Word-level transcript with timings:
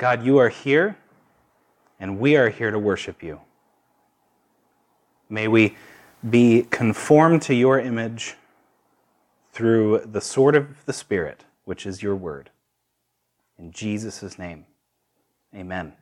God, 0.00 0.24
you 0.24 0.38
are 0.38 0.48
here, 0.48 0.96
and 2.00 2.18
we 2.18 2.34
are 2.34 2.48
here 2.48 2.70
to 2.70 2.78
worship 2.78 3.22
you. 3.22 3.38
May 5.28 5.46
we 5.46 5.76
be 6.30 6.62
conformed 6.70 7.42
to 7.42 7.54
your 7.54 7.78
image 7.78 8.34
through 9.52 10.06
the 10.10 10.22
sword 10.22 10.56
of 10.56 10.86
the 10.86 10.94
Spirit, 10.94 11.44
which 11.66 11.84
is 11.84 12.02
your 12.02 12.16
word. 12.16 12.48
In 13.58 13.72
Jesus' 13.72 14.38
name, 14.38 14.64
amen. 15.54 15.92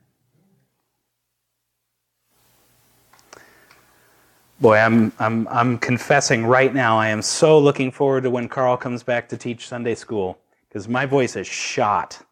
Boy, 4.61 4.77
I'm, 4.77 5.11
I'm, 5.19 5.45
I'm 5.49 5.77
confessing 5.77 6.45
right 6.45 6.73
now, 6.73 6.97
I 6.97 7.09
am 7.09 7.21
so 7.21 7.59
looking 7.59 7.91
forward 7.91 8.23
to 8.23 8.29
when 8.29 8.47
Carl 8.47 8.77
comes 8.77 9.03
back 9.03 9.27
to 9.27 9.35
teach 9.35 9.67
Sunday 9.67 9.95
school 9.95 10.39
because 10.69 10.87
my 10.87 11.05
voice 11.05 11.35
is 11.35 11.47
shot. 11.47 12.25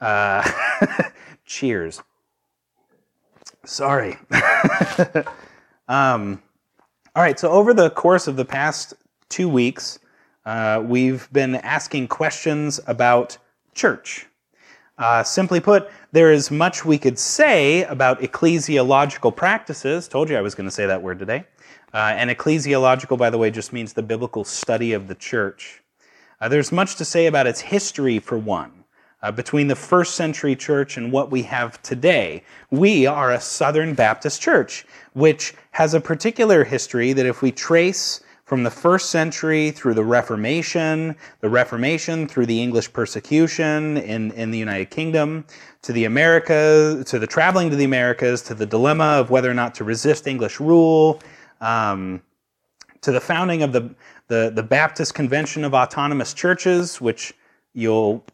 Uh, 0.00 0.48
cheers. 1.44 2.02
Sorry. 3.64 4.16
um, 5.88 6.42
all 7.14 7.22
right, 7.22 7.38
so 7.38 7.50
over 7.50 7.74
the 7.74 7.90
course 7.90 8.28
of 8.28 8.36
the 8.36 8.44
past 8.44 8.94
two 9.28 9.48
weeks, 9.48 9.98
uh, 10.46 10.82
we've 10.84 11.30
been 11.32 11.56
asking 11.56 12.08
questions 12.08 12.80
about 12.86 13.36
church. 13.74 14.26
Uh, 14.96 15.22
simply 15.22 15.60
put, 15.60 15.88
there 16.12 16.32
is 16.32 16.50
much 16.50 16.84
we 16.84 16.98
could 16.98 17.18
say 17.18 17.84
about 17.84 18.20
ecclesiological 18.20 19.34
practices. 19.34 20.08
Told 20.08 20.28
you 20.28 20.36
I 20.36 20.40
was 20.40 20.54
going 20.54 20.68
to 20.68 20.74
say 20.74 20.86
that 20.86 21.02
word 21.02 21.18
today. 21.18 21.44
Uh, 21.94 22.12
and 22.16 22.30
ecclesiological, 22.30 23.16
by 23.16 23.30
the 23.30 23.38
way, 23.38 23.50
just 23.50 23.72
means 23.72 23.92
the 23.92 24.02
biblical 24.02 24.44
study 24.44 24.92
of 24.92 25.06
the 25.08 25.14
church. 25.14 25.82
Uh, 26.40 26.48
there's 26.48 26.72
much 26.72 26.96
to 26.96 27.04
say 27.04 27.26
about 27.26 27.46
its 27.46 27.60
history, 27.60 28.18
for 28.18 28.38
one. 28.38 28.77
Uh, 29.20 29.32
between 29.32 29.66
the 29.66 29.74
first 29.74 30.14
century 30.14 30.54
church 30.54 30.96
and 30.96 31.10
what 31.10 31.28
we 31.28 31.42
have 31.42 31.82
today. 31.82 32.40
We 32.70 33.04
are 33.04 33.32
a 33.32 33.40
Southern 33.40 33.92
Baptist 33.92 34.40
church, 34.40 34.86
which 35.14 35.54
has 35.72 35.92
a 35.92 36.00
particular 36.00 36.62
history 36.62 37.12
that 37.14 37.26
if 37.26 37.42
we 37.42 37.50
trace 37.50 38.20
from 38.48 38.62
the 38.62 38.70
first 38.70 39.10
century 39.10 39.72
through 39.72 39.94
the 39.94 40.04
Reformation, 40.04 41.16
the 41.40 41.50
Reformation 41.50 42.28
through 42.28 42.46
the 42.46 42.62
English 42.62 42.92
persecution 42.92 43.98
in, 43.98 44.30
in 44.30 44.52
the 44.52 44.56
United 44.56 44.88
Kingdom, 44.88 45.44
to 45.82 45.92
the 45.92 46.04
Americas, 46.04 47.04
to 47.06 47.18
the 47.18 47.26
traveling 47.26 47.70
to 47.70 47.76
the 47.76 47.84
Americas, 47.84 48.40
to 48.42 48.54
the 48.54 48.64
dilemma 48.64 49.04
of 49.04 49.30
whether 49.30 49.50
or 49.50 49.54
not 49.54 49.74
to 49.74 49.84
resist 49.84 50.26
English 50.26 50.60
rule, 50.60 51.20
um, 51.60 52.22
to 53.00 53.12
the 53.12 53.20
founding 53.20 53.62
of 53.62 53.72
the, 53.72 53.94
the, 54.28 54.50
the 54.54 54.62
Baptist 54.62 55.12
Convention 55.14 55.64
of 55.64 55.74
Autonomous 55.74 56.32
Churches, 56.32 57.00
which 57.00 57.34
you'll, 57.74 58.24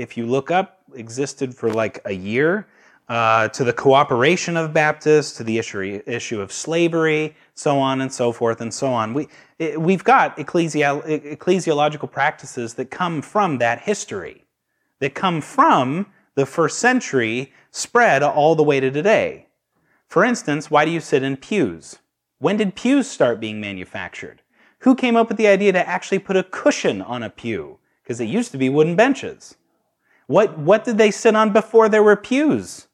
if 0.00 0.16
you 0.16 0.26
look 0.26 0.50
up, 0.50 0.80
existed 0.94 1.54
for 1.54 1.70
like 1.70 2.00
a 2.04 2.12
year, 2.12 2.66
uh, 3.10 3.48
to 3.48 3.64
the 3.64 3.72
cooperation 3.72 4.56
of 4.56 4.72
Baptists, 4.72 5.36
to 5.36 5.44
the 5.44 5.58
issue, 5.58 6.00
issue 6.06 6.40
of 6.40 6.52
slavery, 6.52 7.34
so 7.54 7.78
on 7.78 8.00
and 8.00 8.12
so 8.12 8.32
forth 8.32 8.60
and 8.60 8.72
so 8.72 8.86
on. 8.86 9.12
We, 9.12 9.28
we've 9.76 10.04
got 10.04 10.36
ecclesial, 10.36 11.04
ecclesiological 11.36 12.10
practices 12.10 12.74
that 12.74 12.90
come 12.90 13.20
from 13.20 13.58
that 13.58 13.80
history, 13.80 14.44
that 15.00 15.14
come 15.14 15.40
from 15.40 16.06
the 16.36 16.46
first 16.46 16.78
century, 16.78 17.52
spread 17.72 18.22
all 18.22 18.54
the 18.54 18.62
way 18.62 18.78
to 18.78 18.90
today. 18.90 19.48
For 20.06 20.24
instance, 20.24 20.70
why 20.70 20.84
do 20.84 20.90
you 20.90 21.00
sit 21.00 21.22
in 21.22 21.36
pews? 21.36 21.98
When 22.38 22.56
did 22.56 22.76
pews 22.76 23.10
start 23.10 23.40
being 23.40 23.60
manufactured? 23.60 24.42
Who 24.80 24.94
came 24.94 25.16
up 25.16 25.28
with 25.28 25.36
the 25.36 25.48
idea 25.48 25.72
to 25.72 25.88
actually 25.88 26.20
put 26.20 26.36
a 26.36 26.44
cushion 26.44 27.02
on 27.02 27.22
a 27.22 27.28
pew? 27.28 27.78
Because 28.02 28.20
it 28.20 28.26
used 28.26 28.52
to 28.52 28.58
be 28.58 28.68
wooden 28.68 28.96
benches. 28.96 29.56
What, 30.30 30.56
what 30.56 30.84
did 30.84 30.96
they 30.96 31.10
sit 31.10 31.34
on 31.34 31.52
before 31.52 31.88
there 31.88 32.04
were 32.04 32.14
pews? 32.14 32.86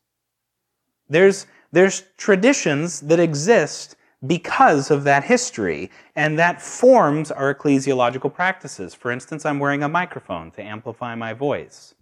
There's, 1.10 1.46
there's 1.70 2.04
traditions 2.16 3.00
that 3.00 3.20
exist 3.20 3.94
because 4.26 4.90
of 4.90 5.04
that 5.04 5.24
history, 5.24 5.90
and 6.14 6.38
that 6.38 6.62
forms 6.62 7.30
our 7.30 7.54
ecclesiological 7.54 8.32
practices. 8.32 8.94
For 8.94 9.10
instance, 9.10 9.44
I'm 9.44 9.58
wearing 9.58 9.82
a 9.82 9.88
microphone 9.88 10.50
to 10.52 10.62
amplify 10.62 11.14
my 11.14 11.34
voice. 11.34 11.94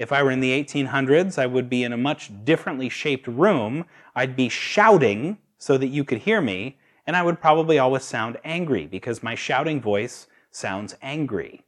If 0.00 0.10
I 0.10 0.24
were 0.24 0.32
in 0.32 0.40
the 0.40 0.64
1800s, 0.64 1.38
I 1.38 1.46
would 1.46 1.70
be 1.70 1.84
in 1.84 1.92
a 1.92 1.96
much 1.96 2.32
differently 2.44 2.88
shaped 2.88 3.28
room. 3.28 3.84
I'd 4.16 4.34
be 4.34 4.48
shouting 4.48 5.38
so 5.58 5.78
that 5.78 5.94
you 5.94 6.02
could 6.02 6.18
hear 6.18 6.40
me, 6.40 6.76
and 7.06 7.14
I 7.14 7.22
would 7.22 7.40
probably 7.40 7.78
always 7.78 8.02
sound 8.02 8.36
angry 8.42 8.88
because 8.88 9.22
my 9.22 9.36
shouting 9.36 9.80
voice 9.80 10.26
sounds 10.50 10.96
angry. 11.02 11.62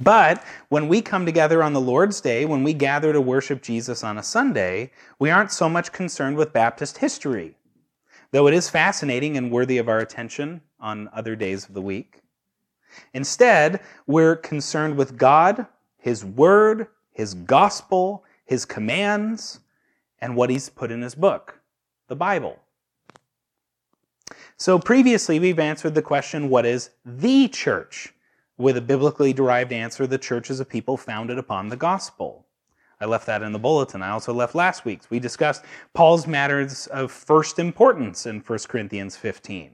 But 0.00 0.42
when 0.68 0.88
we 0.88 1.00
come 1.00 1.24
together 1.24 1.62
on 1.62 1.72
the 1.72 1.80
Lord's 1.80 2.20
Day, 2.20 2.44
when 2.44 2.62
we 2.62 2.74
gather 2.74 3.12
to 3.12 3.20
worship 3.20 3.62
Jesus 3.62 4.04
on 4.04 4.18
a 4.18 4.22
Sunday, 4.22 4.90
we 5.18 5.30
aren't 5.30 5.52
so 5.52 5.68
much 5.68 5.92
concerned 5.92 6.36
with 6.36 6.52
Baptist 6.52 6.98
history, 6.98 7.56
though 8.30 8.46
it 8.46 8.54
is 8.54 8.68
fascinating 8.68 9.36
and 9.36 9.50
worthy 9.50 9.78
of 9.78 9.88
our 9.88 9.98
attention 9.98 10.60
on 10.80 11.08
other 11.12 11.36
days 11.36 11.66
of 11.66 11.74
the 11.74 11.82
week. 11.82 12.20
Instead, 13.14 13.80
we're 14.06 14.36
concerned 14.36 14.96
with 14.96 15.16
God, 15.16 15.66
His 15.98 16.24
Word, 16.24 16.88
His 17.12 17.34
gospel, 17.34 18.24
His 18.44 18.64
commands, 18.64 19.60
and 20.20 20.36
what 20.36 20.50
He's 20.50 20.68
put 20.68 20.90
in 20.90 21.02
His 21.02 21.14
book, 21.14 21.60
the 22.08 22.16
Bible. 22.16 22.58
So 24.56 24.78
previously, 24.78 25.38
we've 25.38 25.58
answered 25.58 25.94
the 25.94 26.02
question 26.02 26.48
what 26.48 26.64
is 26.64 26.90
the 27.04 27.48
church? 27.48 28.14
With 28.58 28.78
a 28.78 28.80
biblically 28.80 29.34
derived 29.34 29.72
answer, 29.72 30.06
the 30.06 30.18
church 30.18 30.50
is 30.50 30.60
a 30.60 30.64
people 30.64 30.96
founded 30.96 31.38
upon 31.38 31.68
the 31.68 31.76
gospel. 31.76 32.46
I 32.98 33.04
left 33.04 33.26
that 33.26 33.42
in 33.42 33.52
the 33.52 33.58
bulletin. 33.58 34.02
I 34.02 34.10
also 34.10 34.32
left 34.32 34.54
last 34.54 34.84
week's. 34.84 35.10
We 35.10 35.18
discussed 35.18 35.64
Paul's 35.92 36.26
matters 36.26 36.86
of 36.86 37.12
first 37.12 37.58
importance 37.58 38.24
in 38.24 38.40
1 38.40 38.58
Corinthians 38.68 39.16
15. 39.16 39.72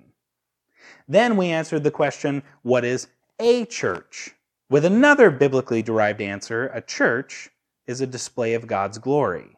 Then 1.07 1.37
we 1.37 1.49
answered 1.49 1.85
the 1.85 1.91
question 1.91 2.43
what 2.63 2.85
is 2.85 3.09
a 3.39 3.65
church? 3.67 4.35
With 4.69 4.85
another 4.85 5.31
biblically 5.31 5.83
derived 5.83 6.21
answer, 6.21 6.69
a 6.69 6.81
church 6.81 7.51
is 7.87 8.01
a 8.01 8.07
display 8.07 8.55
of 8.55 8.67
God's 8.67 8.99
glory. 8.99 9.57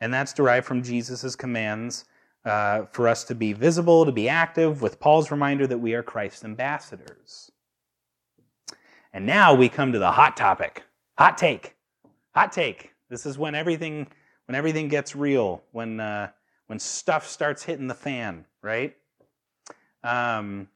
And 0.00 0.12
that's 0.12 0.32
derived 0.32 0.66
from 0.66 0.82
Jesus' 0.82 1.36
commands 1.36 2.04
uh, 2.44 2.86
for 2.92 3.08
us 3.08 3.24
to 3.24 3.34
be 3.34 3.52
visible, 3.52 4.04
to 4.04 4.12
be 4.12 4.28
active, 4.28 4.82
with 4.82 4.98
Paul's 5.00 5.30
reminder 5.30 5.66
that 5.66 5.78
we 5.78 5.94
are 5.94 6.02
Christ's 6.02 6.44
ambassadors. 6.44 7.51
And 9.12 9.26
now 9.26 9.54
we 9.54 9.68
come 9.68 9.92
to 9.92 9.98
the 9.98 10.10
hot 10.10 10.36
topic, 10.36 10.84
hot 11.18 11.36
take, 11.36 11.76
hot 12.34 12.52
take. 12.52 12.92
This 13.08 13.26
is 13.26 13.36
when 13.36 13.54
everything 13.54 14.06
when 14.46 14.56
everything 14.56 14.88
gets 14.88 15.14
real, 15.14 15.62
when 15.72 16.00
uh, 16.00 16.30
when 16.66 16.78
stuff 16.78 17.26
starts 17.26 17.62
hitting 17.62 17.86
the 17.86 17.94
fan, 17.94 18.44
right? 18.62 18.96
Um, 20.02 20.68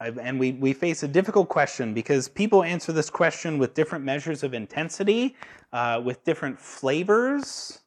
and 0.00 0.38
we, 0.38 0.52
we 0.52 0.72
face 0.72 1.02
a 1.02 1.08
difficult 1.08 1.48
question 1.48 1.94
because 1.94 2.28
people 2.28 2.62
answer 2.62 2.92
this 2.92 3.08
question 3.08 3.58
with 3.58 3.74
different 3.74 4.04
measures 4.04 4.42
of 4.42 4.52
intensity, 4.52 5.36
uh, 5.72 6.00
with 6.04 6.24
different 6.24 6.60
flavors. 6.60 7.80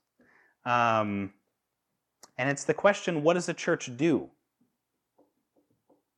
Um, 0.65 1.33
and 2.37 2.49
it's 2.49 2.63
the 2.63 2.73
question 2.73 3.23
what 3.23 3.33
does 3.33 3.49
a 3.49 3.53
church 3.53 3.95
do? 3.97 4.29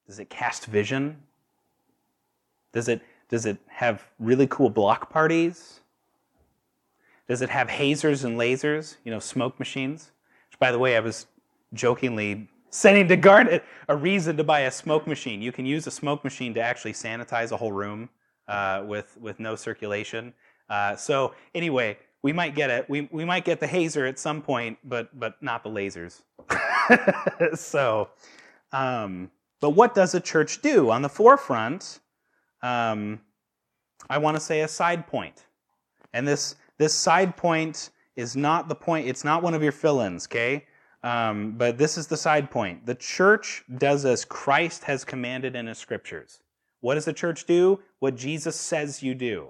Does 0.08 0.20
it 0.20 0.30
cast 0.30 0.66
vision? 0.66 1.18
Does 2.72 2.88
it, 2.88 3.02
does 3.30 3.46
it 3.46 3.58
have 3.68 4.04
really 4.20 4.48
cool 4.48 4.70
block 4.70 5.10
parties? 5.10 5.82
Does 7.28 7.42
it 7.42 7.50
have 7.50 7.70
hazers 7.70 8.24
and 8.24 8.38
lasers, 8.38 8.98
you 9.04 9.12
know, 9.12 9.20
smoke 9.20 9.60
machines? 9.60 10.12
Which, 10.50 10.60
by 10.60 10.72
the 10.72 10.80
way, 10.80 10.98
I 10.98 11.00
was 11.00 11.28
jokingly 11.74 12.50
setting 12.72 13.08
to 13.08 13.16
guard 13.16 13.62
a 13.88 13.96
reason 13.96 14.36
to 14.38 14.44
buy 14.44 14.62
a 14.62 14.72
smoke 14.72 15.06
machine. 15.06 15.42
You 15.42 15.52
can 15.52 15.66
use 15.66 15.86
a 15.86 15.92
smoke 15.92 16.24
machine 16.24 16.54
to 16.56 16.62
actually 16.62 16.94
sanitize 16.94 17.52
a 17.52 17.58
whole 17.58 17.72
room 17.72 18.10
uh, 18.48 18.84
with, 18.86 19.16
with 19.22 19.40
no 19.40 19.56
circulation. 19.56 20.34
Uh, 20.70 20.96
so, 20.96 21.36
anyway, 21.54 21.98
we 22.22 22.34
might 22.34 22.56
get 22.56 22.70
it. 22.70 22.90
We, 22.90 23.08
we 23.12 23.26
might 23.26 23.46
get 23.46 23.60
the 23.60 23.68
hazer 23.68 24.06
at 24.06 24.20
some 24.20 24.42
point, 24.42 24.78
but 24.84 25.18
but 25.18 25.42
not 25.42 25.64
the 25.64 25.70
lasers. 25.70 26.22
so, 27.58 28.10
um, 28.72 29.32
but 29.62 29.72
what 29.72 29.96
does 29.96 30.16
a 30.16 30.20
church 30.20 30.62
do 30.62 30.90
on 30.90 31.02
the 31.02 31.10
forefront? 31.10 32.00
Um, 32.62 33.22
I 34.10 34.18
want 34.18 34.36
to 34.38 34.42
say 34.42 34.62
a 34.62 34.68
side 34.68 35.08
point, 35.08 35.46
and 36.14 36.28
this 36.28 36.56
this 36.78 36.94
side 36.94 37.36
point 37.36 37.90
is 38.16 38.36
not 38.36 38.68
the 38.68 38.76
point. 38.76 39.08
It's 39.08 39.24
not 39.24 39.44
one 39.44 39.54
of 39.54 39.64
your 39.64 39.72
fill-ins, 39.72 40.26
okay? 40.28 40.66
Um, 41.04 41.54
but 41.58 41.78
this 41.78 41.98
is 41.98 42.08
the 42.08 42.18
side 42.18 42.52
point. 42.52 42.86
The 42.86 42.96
church 42.96 43.64
does 43.78 44.06
as 44.06 44.26
Christ 44.26 44.84
has 44.84 45.06
commanded 45.06 45.56
in 45.56 45.68
His 45.68 45.78
scriptures. 45.78 46.40
What 46.82 46.96
does 46.96 47.06
the 47.06 47.14
church 47.14 47.46
do? 47.46 47.80
What 48.00 48.16
Jesus 48.16 48.56
says 48.56 49.04
you 49.04 49.14
do. 49.16 49.50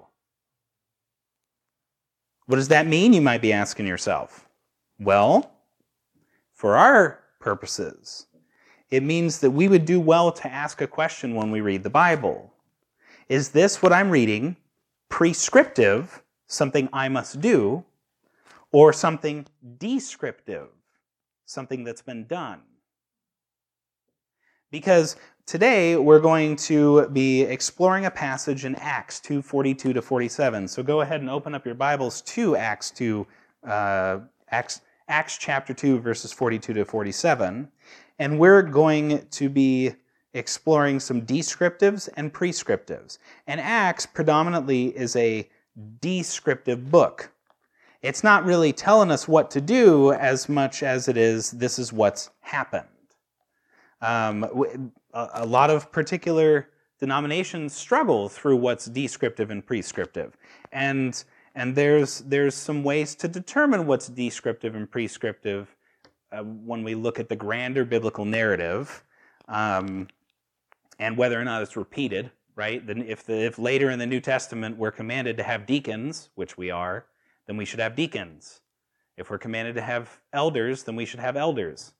What 2.45 2.55
does 2.55 2.69
that 2.69 2.87
mean, 2.87 3.13
you 3.13 3.21
might 3.21 3.41
be 3.41 3.53
asking 3.53 3.85
yourself? 3.85 4.49
Well, 4.99 5.51
for 6.53 6.75
our 6.75 7.19
purposes, 7.39 8.25
it 8.89 9.03
means 9.03 9.39
that 9.39 9.51
we 9.51 9.67
would 9.67 9.85
do 9.85 9.99
well 9.99 10.31
to 10.31 10.47
ask 10.47 10.81
a 10.81 10.87
question 10.87 11.35
when 11.35 11.51
we 11.51 11.61
read 11.61 11.83
the 11.83 11.91
Bible. 11.91 12.51
Is 13.29 13.49
this 13.49 13.81
what 13.81 13.93
I'm 13.93 14.09
reading 14.09 14.57
prescriptive, 15.09 16.23
something 16.47 16.89
I 16.91 17.09
must 17.09 17.39
do, 17.39 17.85
or 18.71 18.91
something 18.93 19.45
descriptive, 19.77 20.67
something 21.45 21.83
that's 21.83 22.01
been 22.01 22.25
done. 22.25 22.61
Because 24.71 25.15
today 25.47 25.95
we're 25.95 26.19
going 26.19 26.55
to 26.55 27.07
be 27.09 27.41
exploring 27.41 28.05
a 28.05 28.11
passage 28.11 28.65
in 28.65 28.75
Acts 28.75 29.19
2:42 29.19 29.93
to 29.93 30.01
47. 30.01 30.67
So 30.67 30.83
go 30.83 31.01
ahead 31.01 31.21
and 31.21 31.29
open 31.29 31.55
up 31.55 31.65
your 31.65 31.75
Bibles 31.75 32.21
to 32.21 32.55
Acts 32.55 32.91
2, 32.91 33.25
uh, 33.63 34.19
Acts, 34.49 34.81
Acts 35.07 35.37
chapter 35.39 35.73
2, 35.73 35.99
verses 35.99 36.31
42 36.31 36.73
to 36.73 36.85
47. 36.85 37.71
And 38.19 38.37
we're 38.37 38.61
going 38.61 39.27
to 39.27 39.49
be 39.49 39.95
exploring 40.33 40.99
some 40.99 41.21
descriptives 41.21 42.09
and 42.15 42.33
prescriptives. 42.33 43.17
And 43.47 43.59
Acts 43.59 44.05
predominantly 44.05 44.87
is 44.95 45.15
a 45.15 45.49
descriptive 46.01 46.91
book. 46.91 47.31
It's 48.01 48.23
not 48.23 48.45
really 48.45 48.71
telling 48.71 49.11
us 49.11 49.27
what 49.27 49.51
to 49.51 49.61
do 49.61 50.13
as 50.13 50.47
much 50.47 50.83
as 50.83 51.07
it 51.07 51.17
is 51.17 51.51
this 51.51 51.79
is 51.79 51.91
what's 51.91 52.29
happened. 52.41 52.87
Um, 54.01 54.93
a 55.13 55.45
lot 55.45 55.69
of 55.69 55.91
particular 55.91 56.69
denominations 56.99 57.73
struggle 57.73 58.29
through 58.29 58.57
what's 58.57 58.85
descriptive 58.85 59.51
and 59.51 59.65
prescriptive. 59.65 60.37
And, 60.71 61.21
and 61.55 61.75
there's, 61.75 62.19
there's 62.19 62.55
some 62.55 62.83
ways 62.83 63.15
to 63.15 63.27
determine 63.27 63.85
what's 63.85 64.07
descriptive 64.07 64.75
and 64.75 64.89
prescriptive 64.89 65.75
uh, 66.31 66.43
when 66.43 66.83
we 66.83 66.95
look 66.95 67.19
at 67.19 67.27
the 67.27 67.35
grander 67.35 67.83
biblical 67.83 68.23
narrative 68.23 69.03
um, 69.49 70.07
and 70.99 71.17
whether 71.17 71.39
or 71.39 71.45
not 71.45 71.63
it's 71.63 71.77
repeated, 71.77 72.31
right? 72.55 72.85
Then 72.85 73.01
if, 73.01 73.25
the, 73.25 73.45
if 73.45 73.57
later 73.57 73.89
in 73.89 73.97
the 73.97 74.05
New 74.05 74.19
Testament 74.19 74.77
we're 74.77 74.91
commanded 74.91 75.37
to 75.37 75.43
have 75.43 75.65
deacons, 75.65 76.29
which 76.35 76.57
we 76.57 76.69
are, 76.69 77.05
then 77.47 77.57
we 77.57 77.65
should 77.65 77.79
have 77.79 77.95
deacons. 77.95 78.61
If 79.17 79.29
we're 79.29 79.37
commanded 79.37 79.75
to 79.75 79.81
have 79.81 80.19
elders, 80.33 80.83
then 80.83 80.95
we 80.95 81.05
should 81.05 81.19
have 81.19 81.35
elders. 81.35 81.93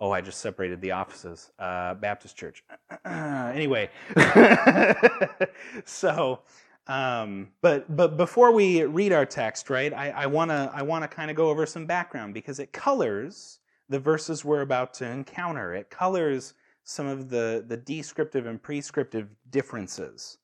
Oh, 0.00 0.10
I 0.10 0.20
just 0.20 0.40
separated 0.40 0.80
the 0.80 0.92
offices. 0.92 1.52
Uh, 1.58 1.94
Baptist 1.94 2.36
Church. 2.36 2.64
anyway, 3.04 3.90
so, 5.84 6.40
um, 6.88 7.50
but 7.62 7.96
but 7.96 8.16
before 8.16 8.52
we 8.52 8.82
read 8.82 9.12
our 9.12 9.24
text, 9.24 9.70
right? 9.70 9.92
I 9.92 10.26
want 10.26 10.50
to 10.50 10.70
I 10.74 10.82
want 10.82 11.04
to 11.04 11.08
kind 11.08 11.30
of 11.30 11.36
go 11.36 11.48
over 11.48 11.64
some 11.64 11.86
background 11.86 12.34
because 12.34 12.58
it 12.58 12.72
colors 12.72 13.60
the 13.88 14.00
verses 14.00 14.44
we're 14.44 14.62
about 14.62 14.94
to 14.94 15.08
encounter. 15.08 15.74
It 15.74 15.90
colors 15.90 16.54
some 16.84 17.06
of 17.06 17.28
the 17.28 17.64
the 17.66 17.76
descriptive 17.76 18.46
and 18.46 18.62
prescriptive 18.62 19.28
differences. 19.50 20.38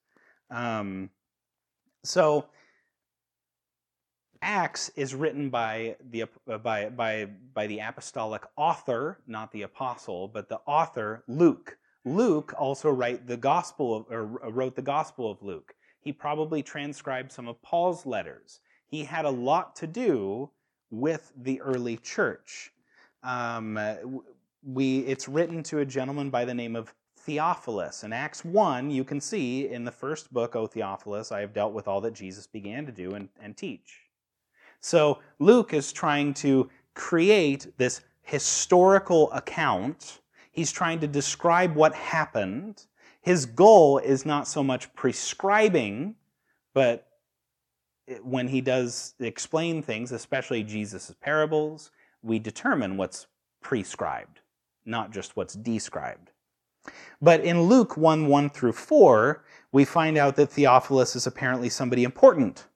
Um, 0.51 1.11
so 2.03 2.47
Acts 4.43 4.91
is 4.97 5.15
written 5.15 5.51
by 5.51 5.97
the, 6.11 6.25
uh, 6.51 6.59
by, 6.59 6.89
by, 6.89 7.27
by 7.53 7.67
the 7.67 7.81
apostolic 7.81 8.43
author, 8.57 9.21
not 9.27 9.53
the 9.53 9.63
apostle, 9.63 10.29
but 10.29 10.49
the 10.49 10.61
author, 10.67 11.25
Luke. 11.29 11.77
Luke 12.07 12.55
also 12.59 12.91
write 12.91 13.27
the 13.27 13.37
gospel 13.37 13.95
of, 13.95 14.07
or 14.11 14.43
uh, 14.45 14.51
wrote 14.51 14.75
the 14.75 14.83
Gospel 14.83 15.31
of 15.31 15.43
Luke. 15.43 15.75
He 16.01 16.13
probably 16.13 16.63
transcribed 16.63 17.31
some 17.31 17.47
of 17.47 17.61
Paul's 17.61 18.07
letters. 18.07 18.61
He 18.87 19.05
had 19.05 19.27
a 19.27 19.31
lot 19.31 19.77
to 19.77 19.87
do 19.87 20.51
with 20.91 21.31
the 21.37 21.61
early 21.61 21.99
church. 21.99 22.73
Um, 23.23 23.79
we, 24.63 25.01
it's 25.01 25.29
written 25.29 25.63
to 25.65 25.79
a 25.79 25.85
gentleman 25.85 26.31
by 26.31 26.45
the 26.45 26.55
name 26.55 26.77
of 26.77 26.95
Theophilus. 27.19 28.05
In 28.05 28.13
Acts 28.13 28.45
1, 28.45 28.91
you 28.91 29.05
can 29.05 29.21
see 29.21 29.69
in 29.69 29.85
the 29.85 29.93
first 29.93 30.33
book, 30.33 30.57
O 30.57 30.67
Theophilus, 30.67 31.33
I 31.33 31.41
have 31.41 31.53
dealt 31.53 31.73
with 31.73 31.89
all 31.89 32.01
that 32.03 32.15
Jesus 32.15 32.47
began 32.47 32.87
to 32.87 32.93
do 32.93 33.15
and, 33.15 33.29
and 33.41 33.57
teach. 33.57 34.01
So 34.81 35.19
Luke 35.39 35.75
is 35.75 35.93
trying 35.93 36.35
to 36.35 36.71
create 36.95 37.73
this 37.77 38.01
historical 38.23 39.31
account. 39.33 40.21
He's 40.53 40.73
trying 40.73 41.01
to 41.01 41.07
describe 41.07 41.75
what 41.75 41.95
happened. 41.95 42.87
His 43.21 43.45
goal 43.45 43.99
is 43.99 44.25
not 44.25 44.49
so 44.49 44.63
much 44.63 44.93
prescribing, 44.95 46.15
but 46.73 47.07
when 48.23 48.49
he 48.49 48.61
does 48.61 49.15
explain 49.21 49.83
things, 49.83 50.13
especially 50.13 50.63
Jesus' 50.63 51.15
parables, 51.21 51.91
we 52.23 52.39
determine 52.39 52.97
what's 52.97 53.27
prescribed, 53.63 54.40
not 54.91 55.13
just 55.13 55.37
what's 55.37 55.55
described. 55.55 56.31
But 57.23 57.41
in 57.41 57.63
Luke 57.63 57.97
1 57.97 58.27
1 58.27 58.51
through 58.51 58.73
4, 58.73 59.45
we 59.73 59.85
find 59.85 60.19
out 60.19 60.37
that 60.37 60.51
Theophilus 60.51 61.15
is 61.15 61.27
apparently 61.27 61.69
somebody 61.69 62.05
important. 62.05 62.67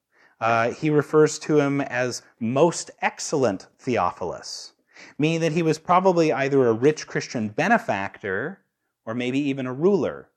Uh, 0.40 0.70
he 0.72 0.90
refers 0.90 1.38
to 1.40 1.58
him 1.58 1.80
as 1.80 2.22
most 2.40 2.90
excellent 3.00 3.66
Theophilus, 3.78 4.74
meaning 5.18 5.40
that 5.40 5.52
he 5.52 5.62
was 5.62 5.78
probably 5.78 6.32
either 6.32 6.66
a 6.66 6.72
rich 6.72 7.06
Christian 7.06 7.48
benefactor 7.48 8.60
or 9.06 9.14
maybe 9.14 9.38
even 9.38 9.66
a 9.66 9.72
ruler. 9.72 10.28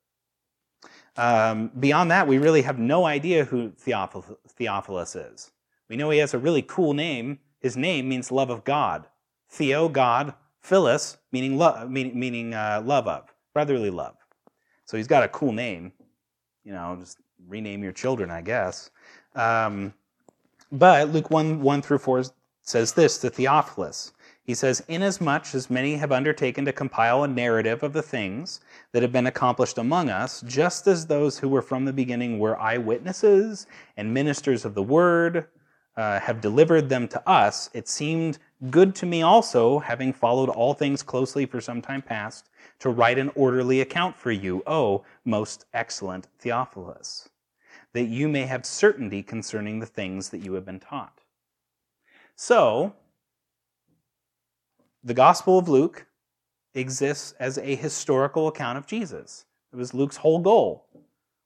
Um, 1.15 1.71
beyond 1.79 2.11
that, 2.11 2.27
we 2.27 2.37
really 2.37 2.61
have 2.61 2.77
no 2.77 3.05
idea 3.05 3.45
who 3.45 3.71
Theophilus 3.71 5.15
is. 5.15 5.51
We 5.89 5.95
know 5.95 6.09
he 6.09 6.19
has 6.19 6.33
a 6.33 6.39
really 6.39 6.61
cool 6.61 6.93
name. 6.93 7.39
His 7.59 7.75
name 7.75 8.07
means 8.07 8.31
love 8.31 8.49
of 8.49 8.63
God. 8.63 9.07
Theo, 9.49 9.89
God, 9.89 10.33
Phyllis, 10.67 11.17
meaning, 11.31 11.57
lo- 11.57 11.87
meaning, 11.87 12.19
meaning 12.19 12.53
uh, 12.53 12.83
love 12.85 13.07
of, 13.07 13.33
brotherly 13.53 13.89
love. 13.89 14.15
So 14.83 14.97
he's 14.97 15.07
got 15.07 15.23
a 15.23 15.29
cool 15.29 15.53
name. 15.53 15.93
You 16.65 16.73
know, 16.73 16.97
just 16.99 17.19
rename 17.47 17.83
your 17.83 17.93
children, 17.93 18.29
I 18.29 18.41
guess. 18.41 18.89
Um, 19.33 19.93
but 20.69 21.09
Luke 21.09 21.31
1 21.31 21.61
1 21.61 21.81
through 21.81 21.99
4 21.99 22.25
says 22.63 22.91
this 22.91 23.17
to 23.19 23.29
Theophilus. 23.29 24.11
He 24.43 24.53
says, 24.53 24.83
Inasmuch 24.89 25.55
as 25.55 25.69
many 25.69 25.95
have 25.95 26.11
undertaken 26.11 26.65
to 26.65 26.73
compile 26.73 27.23
a 27.23 27.27
narrative 27.29 27.81
of 27.81 27.93
the 27.93 28.01
things 28.01 28.59
that 28.91 29.01
have 29.01 29.13
been 29.13 29.27
accomplished 29.27 29.77
among 29.77 30.09
us, 30.09 30.41
just 30.41 30.85
as 30.87 31.05
those 31.05 31.39
who 31.39 31.47
were 31.47 31.61
from 31.61 31.85
the 31.85 31.93
beginning 31.93 32.39
were 32.39 32.59
eyewitnesses 32.59 33.67
and 33.95 34.13
ministers 34.13 34.65
of 34.65 34.75
the 34.75 34.83
word, 34.83 35.47
uh, 35.97 36.19
have 36.19 36.41
delivered 36.41 36.89
them 36.89 37.07
to 37.07 37.29
us, 37.29 37.69
it 37.73 37.87
seemed 37.87 38.37
good 38.69 38.95
to 38.95 39.05
me 39.05 39.21
also, 39.21 39.79
having 39.79 40.13
followed 40.13 40.49
all 40.49 40.73
things 40.73 41.03
closely 41.03 41.45
for 41.45 41.61
some 41.61 41.81
time 41.81 42.01
past, 42.01 42.49
to 42.79 42.89
write 42.89 43.17
an 43.17 43.31
orderly 43.35 43.81
account 43.81 44.15
for 44.15 44.31
you, 44.31 44.63
O 44.67 45.03
most 45.25 45.65
excellent 45.73 46.27
Theophilus 46.39 47.29
that 47.93 48.05
you 48.05 48.27
may 48.27 48.43
have 48.43 48.63
certainty 48.63 49.23
concerning 49.23 49.79
the 49.79 49.85
things 49.85 50.29
that 50.29 50.39
you 50.39 50.53
have 50.53 50.65
been 50.65 50.79
taught. 50.79 51.21
So, 52.35 52.93
the 55.03 55.15
Gospel 55.15 55.57
of 55.57 55.67
Luke 55.67 56.05
exists 56.75 57.33
as 57.39 57.57
a 57.57 57.75
historical 57.75 58.47
account 58.47 58.77
of 58.77 58.85
Jesus. 58.85 59.45
It 59.73 59.77
was 59.77 59.95
Luke's 59.95 60.17
whole 60.17 60.37
goal. 60.37 60.85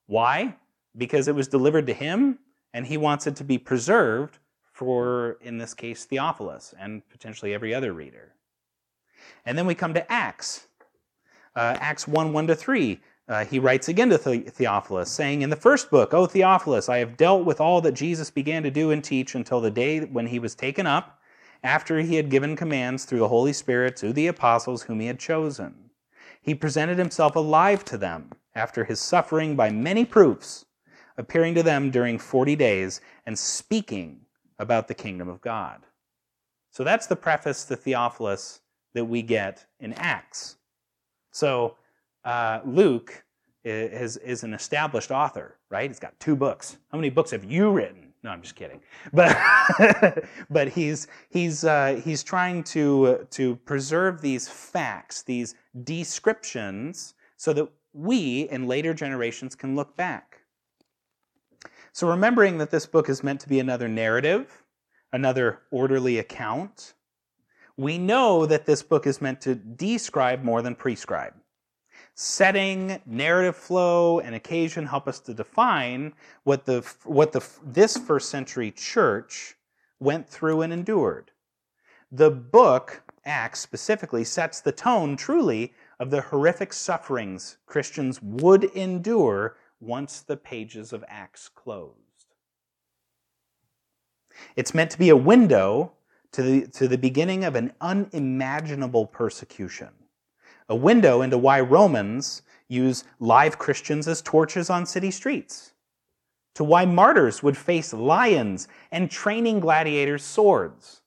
Why? 0.08 0.58
Because 0.98 1.30
it 1.30 1.36
was 1.36 1.48
delivered 1.48 1.88
to 1.88 1.94
him, 1.94 2.40
and 2.74 2.86
he 2.86 2.98
wants 2.98 3.28
it 3.28 3.38
to 3.38 3.46
be 3.46 3.58
preserved 3.58 4.40
for, 4.82 5.38
in 5.42 5.60
this 5.60 5.76
case, 5.76 6.06
Theophilus 6.06 6.74
and 6.80 7.08
potentially 7.10 7.54
every 7.54 7.72
other 7.72 7.94
reader. 7.94 8.34
And 9.46 9.56
then 9.56 9.68
we 9.68 9.76
come 9.76 9.94
to 9.94 10.12
Acts. 10.12 10.66
Uh, 11.56 11.78
Acts 11.80 12.08
1 12.08 12.34
1 12.34 12.48
to 12.48 12.56
3 12.56 13.00
uh, 13.28 13.46
he 13.46 13.60
writes 13.60 13.88
again 13.88 14.10
to 14.10 14.18
Theophilus, 14.18 15.12
saying, 15.12 15.42
In 15.44 15.52
the 15.52 15.56
first 15.56 15.92
book, 15.92 16.14
O 16.14 16.26
Theophilus, 16.26 16.90
I 16.90 16.98
have 16.98 17.16
dealt 17.16 17.46
with 17.46 17.62
all 17.62 17.80
that 17.82 17.94
Jesus 17.94 18.32
began 18.32 18.64
to 18.64 18.72
do 18.72 18.90
and 18.90 19.04
teach 19.04 19.36
until 19.36 19.62
the 19.62 19.70
day 19.70 20.00
when 20.02 20.26
he 20.26 20.40
was 20.40 20.56
taken 20.56 20.88
up, 20.88 21.22
after 21.64 22.00
he 22.00 22.16
had 22.16 22.32
given 22.32 22.56
commands 22.56 23.06
through 23.06 23.20
the 23.20 23.28
Holy 23.28 23.54
Spirit 23.54 23.96
to 23.98 24.12
the 24.12 24.26
apostles 24.26 24.82
whom 24.82 25.00
he 25.00 25.06
had 25.06 25.20
chosen. 25.20 25.92
He 26.42 26.56
presented 26.56 26.98
himself 26.98 27.36
alive 27.36 27.86
to 27.86 27.98
them 27.98 28.32
after 28.56 28.84
his 28.84 29.00
suffering 29.00 29.56
by 29.56 29.70
many 29.70 30.04
proofs, 30.04 30.66
appearing 31.16 31.54
to 31.54 31.64
them 31.64 31.92
during 31.92 32.18
40 32.18 32.56
days 32.56 33.00
and 33.28 33.38
speaking 33.38 34.26
about 34.62 34.88
the 34.88 34.94
kingdom 34.94 35.28
of 35.28 35.42
God. 35.42 35.82
So 36.70 36.84
that's 36.84 37.08
the 37.08 37.16
preface 37.16 37.66
to 37.66 37.76
Theophilus 37.76 38.62
that 38.94 39.06
we 39.06 39.22
get 39.22 39.66
in 39.80 39.94
Acts. 39.94 40.58
So, 41.32 41.76
uh, 42.24 42.60
Luke 42.66 43.24
is, 43.64 44.18
is 44.18 44.44
an 44.44 44.54
established 44.54 45.12
author, 45.12 45.58
right? 45.70 45.90
He's 45.90 46.00
got 46.00 46.20
two 46.20 46.36
books. 46.36 46.78
How 46.92 46.98
many 46.98 47.10
books 47.10 47.32
have 47.32 47.44
you 47.44 47.72
written? 47.72 48.12
No, 48.24 48.30
I'm 48.30 48.42
just 48.42 48.56
kidding. 48.56 48.82
But 49.14 50.26
but 50.50 50.70
he's 50.70 51.08
he's 51.30 51.64
uh, 51.64 52.00
he's 52.04 52.24
trying 52.24 52.64
to 52.66 53.28
to 53.32 53.56
preserve 53.56 54.22
these 54.22 54.48
facts, 54.48 55.24
these 55.24 55.56
descriptions, 55.84 57.16
so 57.38 57.52
that 57.54 57.68
we 57.94 58.42
in 58.52 58.68
later 58.68 58.94
generations 58.94 59.56
can 59.56 59.76
look 59.76 59.98
back. 59.98 60.31
So 61.94 62.08
remembering 62.08 62.58
that 62.60 62.72
this 62.72 62.86
book 62.86 63.10
is 63.10 63.24
meant 63.24 63.42
to 63.42 63.50
be 63.50 63.60
another 63.60 63.88
narrative, 63.88 64.64
another 65.12 65.60
orderly 65.72 66.18
account, 66.20 66.94
we 67.78 67.98
know 67.98 68.46
that 68.46 68.66
this 68.66 68.84
book 68.84 69.08
is 69.08 69.22
meant 69.22 69.42
to 69.42 69.56
describe 69.56 70.44
more 70.44 70.62
than 70.62 70.76
prescribe. 70.76 71.34
setting, 72.14 73.02
narrative 73.06 73.56
flow, 73.56 74.20
and 74.20 74.36
occasion 74.36 74.86
help 74.86 75.08
us 75.08 75.20
to 75.20 75.34
define 75.34 76.14
what 76.44 76.66
the 76.66 76.82
what 77.04 77.32
the 77.32 77.46
this 77.64 77.98
first 77.98 78.30
century 78.30 78.72
church 78.72 79.56
went 80.00 80.28
through 80.30 80.62
and 80.62 80.74
endured. 80.74 81.32
The 82.12 82.32
book 82.32 83.02
Acts 83.26 83.60
specifically 83.60 84.24
sets 84.24 84.62
the 84.62 84.72
tone 84.72 85.16
truly 85.16 85.74
of 86.00 86.10
the 86.10 86.22
horrific 86.22 86.74
sufferings 86.74 87.58
Christians 87.66 88.22
would 88.22 88.64
endure 88.64 89.58
once 89.82 90.22
the 90.22 90.38
pages 90.38 90.94
of 90.94 91.04
Acts 91.08 91.50
closed. 91.50 91.98
It's 94.56 94.74
meant 94.74 94.92
to 94.92 95.00
be 95.00 95.10
a 95.10 95.18
window 95.18 95.94
to 96.32 96.42
the, 96.42 96.68
to 96.68 96.88
the 96.88 96.98
beginning 96.98 97.44
of 97.44 97.56
an 97.56 97.74
unimaginable 97.82 99.06
persecution, 99.06 99.90
a 100.70 100.76
window 100.76 101.22
into 101.22 101.38
why 101.38 101.60
Romans 101.60 102.44
use 102.68 103.04
live 103.20 103.58
Christians 103.58 104.08
as 104.08 104.22
torches 104.22 104.70
on 104.70 104.86
city 104.86 105.12
streets, 105.12 105.74
to 106.56 106.64
why 106.64 106.86
martyrs 106.86 107.44
would 107.44 107.58
face 107.58 107.94
lions 107.94 108.68
and 108.92 109.12
training 109.12 109.60
gladiators' 109.60 110.24
swords. 110.24 111.02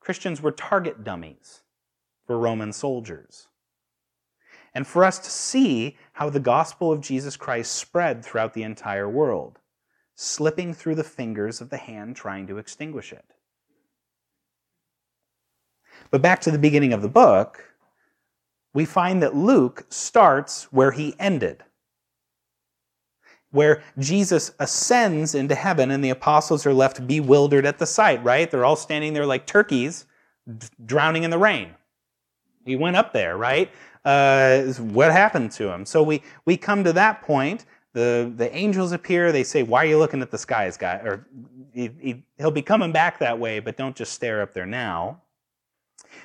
Christians 0.00 0.40
were 0.40 0.52
target 0.52 1.02
dummies 1.02 1.62
for 2.26 2.38
Roman 2.38 2.72
soldiers. 2.72 3.48
And 4.74 4.86
for 4.86 5.04
us 5.04 5.18
to 5.18 5.30
see 5.30 5.96
how 6.12 6.30
the 6.30 6.40
gospel 6.40 6.92
of 6.92 7.00
Jesus 7.00 7.36
Christ 7.36 7.72
spread 7.72 8.24
throughout 8.24 8.54
the 8.54 8.62
entire 8.62 9.08
world, 9.08 9.58
slipping 10.14 10.74
through 10.74 10.96
the 10.96 11.04
fingers 11.04 11.60
of 11.60 11.70
the 11.70 11.76
hand 11.76 12.16
trying 12.16 12.46
to 12.46 12.58
extinguish 12.58 13.12
it. 13.12 13.24
But 16.10 16.22
back 16.22 16.40
to 16.42 16.50
the 16.50 16.58
beginning 16.58 16.92
of 16.92 17.02
the 17.02 17.08
book, 17.08 17.64
we 18.74 18.84
find 18.84 19.22
that 19.22 19.34
Luke 19.34 19.86
starts 19.88 20.64
where 20.72 20.92
he 20.92 21.14
ended, 21.18 21.64
where 23.50 23.82
Jesus 23.98 24.52
ascends 24.58 25.34
into 25.34 25.54
heaven 25.54 25.90
and 25.90 26.04
the 26.04 26.10
apostles 26.10 26.66
are 26.66 26.74
left 26.74 27.06
bewildered 27.06 27.66
at 27.66 27.78
the 27.78 27.86
sight, 27.86 28.22
right? 28.22 28.50
They're 28.50 28.64
all 28.64 28.76
standing 28.76 29.14
there 29.14 29.26
like 29.26 29.46
turkeys 29.46 30.06
drowning 30.84 31.24
in 31.24 31.30
the 31.30 31.38
rain. 31.38 31.74
He 32.64 32.76
went 32.76 32.96
up 32.96 33.12
there, 33.12 33.36
right? 33.36 33.70
Uh, 34.08 34.72
what 34.94 35.12
happened 35.12 35.52
to 35.52 35.70
him? 35.70 35.84
So 35.84 36.02
we, 36.02 36.22
we 36.46 36.56
come 36.56 36.82
to 36.82 36.94
that 36.94 37.20
point. 37.20 37.66
The, 37.92 38.32
the 38.34 38.50
angels 38.56 38.92
appear. 38.92 39.32
They 39.32 39.44
say, 39.44 39.62
Why 39.62 39.82
are 39.82 39.86
you 39.86 39.98
looking 39.98 40.22
at 40.22 40.30
the 40.30 40.38
skies, 40.38 40.78
guy? 40.78 40.94
Or 41.04 41.26
he, 41.74 41.90
he, 42.00 42.24
he'll 42.38 42.50
be 42.50 42.62
coming 42.62 42.90
back 42.90 43.18
that 43.18 43.38
way, 43.38 43.60
but 43.60 43.76
don't 43.76 43.94
just 43.94 44.14
stare 44.14 44.40
up 44.40 44.54
there 44.54 44.64
now. 44.64 45.20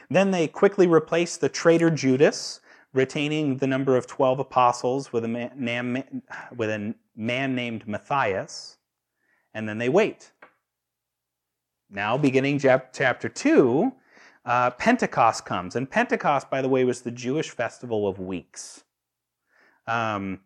Then 0.09 0.31
they 0.31 0.47
quickly 0.47 0.87
replace 0.87 1.35
the 1.35 1.49
traitor 1.49 1.89
Judas, 1.89 2.61
retaining 2.93 3.57
the 3.57 3.67
number 3.67 3.97
of 3.97 4.07
12 4.07 4.39
apostles 4.39 5.11
with 5.11 5.25
a 5.25 5.27
man, 5.27 6.23
with 6.55 6.69
a 6.69 6.95
man 7.17 7.53
named 7.53 7.85
Matthias, 7.85 8.77
and 9.53 9.67
then 9.67 9.77
they 9.77 9.89
wait. 9.89 10.31
Now, 11.89 12.17
beginning 12.17 12.59
chapter 12.59 13.27
2, 13.27 13.91
uh, 14.45 14.71
Pentecost 14.71 15.45
comes. 15.45 15.75
And 15.75 15.89
Pentecost, 15.89 16.49
by 16.49 16.61
the 16.61 16.69
way, 16.69 16.83
was 16.83 17.01
the 17.01 17.11
Jewish 17.11 17.49
festival 17.49 18.07
of 18.07 18.19
weeks. 18.19 18.83
Um, 19.87 20.39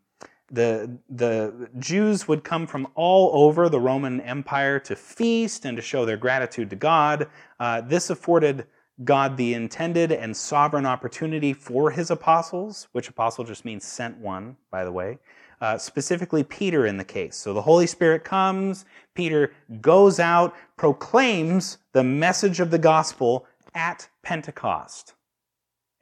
the, 0.50 0.98
the 1.10 1.70
Jews 1.78 2.28
would 2.28 2.44
come 2.44 2.68
from 2.68 2.88
all 2.96 3.44
over 3.44 3.68
the 3.70 3.80
Roman 3.80 4.22
Empire 4.22 4.80
to 4.80 4.96
feast 4.96 5.66
and 5.66 5.76
to 5.76 5.82
show 5.82 6.06
their 6.06 6.18
gratitude 6.18 6.70
to 6.70 6.76
God. 6.76 7.28
Uh, 7.60 7.82
this 7.82 8.10
afforded 8.10 8.66
God 9.04 9.38
the 9.38 9.54
intended 9.54 10.12
and 10.12 10.36
sovereign 10.36 10.86
opportunity 10.86 11.54
for 11.54 11.92
his 11.92 12.10
apostles, 12.10 12.88
which 12.94 13.10
apostle 13.10 13.44
just 13.44 13.66
means 13.66 13.86
sent 13.86 14.18
one, 14.18 14.56
by 14.72 14.84
the 14.84 14.92
way. 14.92 15.20
Uh, 15.60 15.78
specifically, 15.78 16.44
Peter 16.44 16.86
in 16.86 16.98
the 16.98 17.04
case. 17.04 17.36
So 17.36 17.54
the 17.54 17.62
Holy 17.62 17.88
Spirit 17.88 18.24
comes, 18.24 18.86
Peter 19.16 19.54
goes 19.82 20.20
out, 20.20 20.56
proclaims 20.78 21.80
the 21.94 22.04
message 22.04 22.60
of 22.60 22.70
the 22.70 22.78
gospel 22.78 23.48
at 23.78 24.10
Pentecost. 24.24 25.14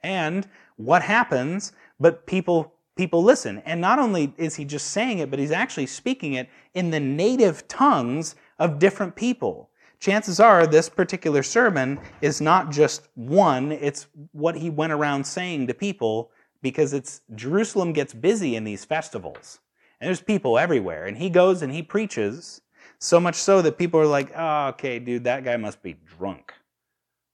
And 0.02 0.48
what 0.76 1.02
happens? 1.02 1.72
But 2.00 2.26
people 2.26 2.72
people 2.96 3.22
listen. 3.22 3.58
And 3.66 3.80
not 3.80 3.98
only 3.98 4.32
is 4.38 4.56
he 4.56 4.64
just 4.64 4.88
saying 4.88 5.18
it, 5.18 5.30
but 5.30 5.38
he's 5.38 5.50
actually 5.50 5.86
speaking 5.86 6.32
it 6.32 6.48
in 6.72 6.90
the 6.90 7.00
native 7.00 7.68
tongues 7.68 8.34
of 8.58 8.78
different 8.78 9.14
people 9.14 9.70
chances 10.00 10.40
are 10.40 10.66
this 10.66 10.88
particular 10.88 11.42
sermon 11.42 11.98
is 12.20 12.40
not 12.40 12.70
just 12.70 13.08
one, 13.14 13.72
it's 13.72 14.06
what 14.32 14.56
he 14.56 14.70
went 14.70 14.92
around 14.92 15.24
saying 15.24 15.66
to 15.66 15.74
people 15.74 16.30
because 16.62 16.92
it's 16.92 17.22
Jerusalem 17.34 17.92
gets 17.92 18.12
busy 18.12 18.56
in 18.56 18.64
these 18.64 18.84
festivals. 18.84 19.60
And 20.00 20.08
there's 20.08 20.20
people 20.20 20.58
everywhere. 20.58 21.06
And 21.06 21.16
he 21.16 21.30
goes 21.30 21.62
and 21.62 21.72
he 21.72 21.82
preaches, 21.82 22.60
so 22.98 23.20
much 23.20 23.34
so 23.34 23.62
that 23.62 23.78
people 23.78 24.00
are 24.00 24.06
like, 24.06 24.32
oh, 24.34 24.68
okay, 24.68 24.98
dude, 24.98 25.24
that 25.24 25.44
guy 25.44 25.56
must 25.56 25.82
be 25.82 25.96
drunk. 26.18 26.52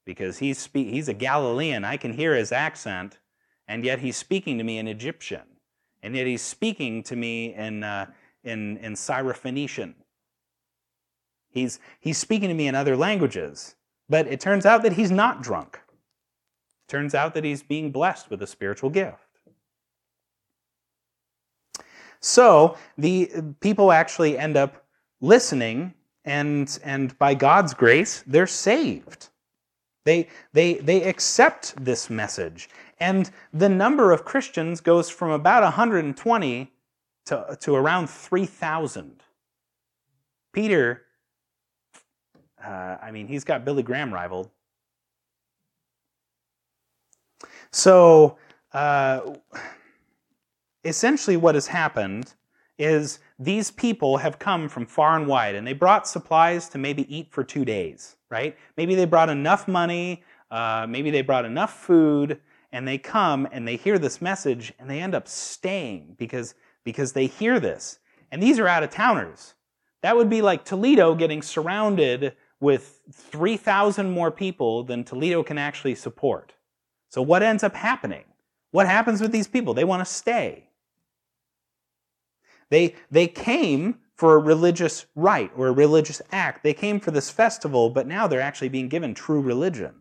Because 0.05 0.39
he's, 0.39 0.57
spe- 0.57 0.75
he's 0.75 1.07
a 1.07 1.13
Galilean. 1.13 1.85
I 1.85 1.97
can 1.97 2.13
hear 2.13 2.35
his 2.35 2.51
accent, 2.51 3.19
and 3.67 3.85
yet 3.85 3.99
he's 3.99 4.17
speaking 4.17 4.57
to 4.57 4.63
me 4.63 4.77
in 4.77 4.87
Egyptian. 4.87 5.43
And 6.01 6.15
yet 6.15 6.27
he's 6.27 6.41
speaking 6.41 7.03
to 7.03 7.15
me 7.15 7.53
in, 7.53 7.83
uh, 7.83 8.07
in, 8.43 8.77
in 8.77 8.93
Syrophoenician. 8.93 9.93
He's, 11.49 11.79
he's 11.99 12.17
speaking 12.17 12.49
to 12.49 12.55
me 12.55 12.67
in 12.67 12.75
other 12.75 12.97
languages. 12.97 13.75
But 14.09 14.27
it 14.27 14.39
turns 14.39 14.65
out 14.65 14.83
that 14.83 14.93
he's 14.93 15.11
not 15.11 15.41
drunk. 15.41 15.79
It 15.85 16.91
turns 16.91 17.15
out 17.15 17.33
that 17.35 17.43
he's 17.43 17.63
being 17.63 17.91
blessed 17.91 18.29
with 18.29 18.41
a 18.41 18.47
spiritual 18.47 18.89
gift. 18.89 19.17
So 22.19 22.77
the 22.97 23.31
people 23.59 23.91
actually 23.91 24.37
end 24.37 24.57
up 24.57 24.85
listening, 25.21 25.93
and, 26.25 26.79
and 26.83 27.17
by 27.17 27.33
God's 27.33 27.73
grace, 27.73 28.23
they're 28.27 28.47
saved. 28.47 29.29
They, 30.05 30.27
they, 30.51 30.75
they 30.75 31.03
accept 31.03 31.73
this 31.83 32.09
message. 32.09 32.69
And 32.99 33.31
the 33.53 33.69
number 33.69 34.11
of 34.11 34.25
Christians 34.25 34.81
goes 34.81 35.09
from 35.09 35.31
about 35.31 35.63
120 35.63 36.71
to, 37.25 37.57
to 37.59 37.75
around 37.75 38.09
3,000. 38.09 39.23
Peter 40.51 41.03
uh, 42.63 42.97
I 43.01 43.11
mean, 43.11 43.27
he's 43.27 43.43
got 43.43 43.65
Billy 43.65 43.83
Graham 43.83 44.13
rivaled. 44.13 44.49
So, 47.71 48.37
uh, 48.71 49.33
essentially, 50.83 51.37
what 51.37 51.55
has 51.55 51.67
happened 51.67 52.33
is 52.77 53.19
these 53.37 53.69
people 53.71 54.17
have 54.17 54.39
come 54.39 54.69
from 54.69 54.85
far 54.85 55.15
and 55.15 55.27
wide 55.27 55.55
and 55.55 55.65
they 55.65 55.73
brought 55.73 56.07
supplies 56.07 56.69
to 56.69 56.77
maybe 56.77 57.13
eat 57.15 57.31
for 57.31 57.43
two 57.43 57.65
days, 57.65 58.15
right? 58.33 58.57
Maybe 58.77 58.95
they 58.95 59.05
brought 59.05 59.29
enough 59.29 59.67
money, 59.67 60.23
uh, 60.49 60.87
maybe 60.89 61.11
they 61.11 61.21
brought 61.21 61.45
enough 61.45 61.79
food, 61.79 62.41
and 62.71 62.87
they 62.87 62.97
come 62.97 63.47
and 63.51 63.67
they 63.67 63.75
hear 63.75 63.99
this 63.99 64.21
message 64.21 64.73
and 64.79 64.89
they 64.89 64.99
end 64.99 65.13
up 65.13 65.27
staying 65.27 66.15
because, 66.17 66.55
because 66.83 67.13
they 67.13 67.27
hear 67.27 67.59
this. 67.59 67.99
And 68.31 68.41
these 68.41 68.57
are 68.57 68.67
out 68.67 68.81
of 68.81 68.89
towners. 68.89 69.53
That 70.01 70.17
would 70.17 70.31
be 70.31 70.41
like 70.41 70.65
Toledo 70.65 71.13
getting 71.13 71.43
surrounded 71.43 72.33
with 72.59 73.01
3,000 73.13 74.09
more 74.09 74.31
people 74.31 74.83
than 74.83 75.03
Toledo 75.03 75.43
can 75.43 75.59
actually 75.59 75.93
support. 75.93 76.53
So, 77.09 77.21
what 77.21 77.43
ends 77.43 77.63
up 77.63 77.75
happening? 77.75 78.23
What 78.71 78.87
happens 78.87 79.21
with 79.21 79.31
these 79.31 79.47
people? 79.47 79.75
They 79.75 79.83
want 79.83 80.01
to 80.01 80.11
stay. 80.11 80.69
They, 82.69 82.95
they 83.11 83.27
came 83.27 83.99
for 84.15 84.35
a 84.35 84.39
religious 84.39 85.05
rite 85.15 85.51
or 85.55 85.67
a 85.67 85.73
religious 85.73 86.21
act. 86.31 86.63
They 86.63 86.73
came 86.73 86.99
for 86.99 87.11
this 87.11 87.29
festival, 87.29 87.89
but 87.89 88.07
now 88.07 88.27
they're 88.27 88.41
actually 88.41 88.69
being 88.69 88.89
given 88.89 89.13
true 89.13 89.41
religion. 89.41 89.95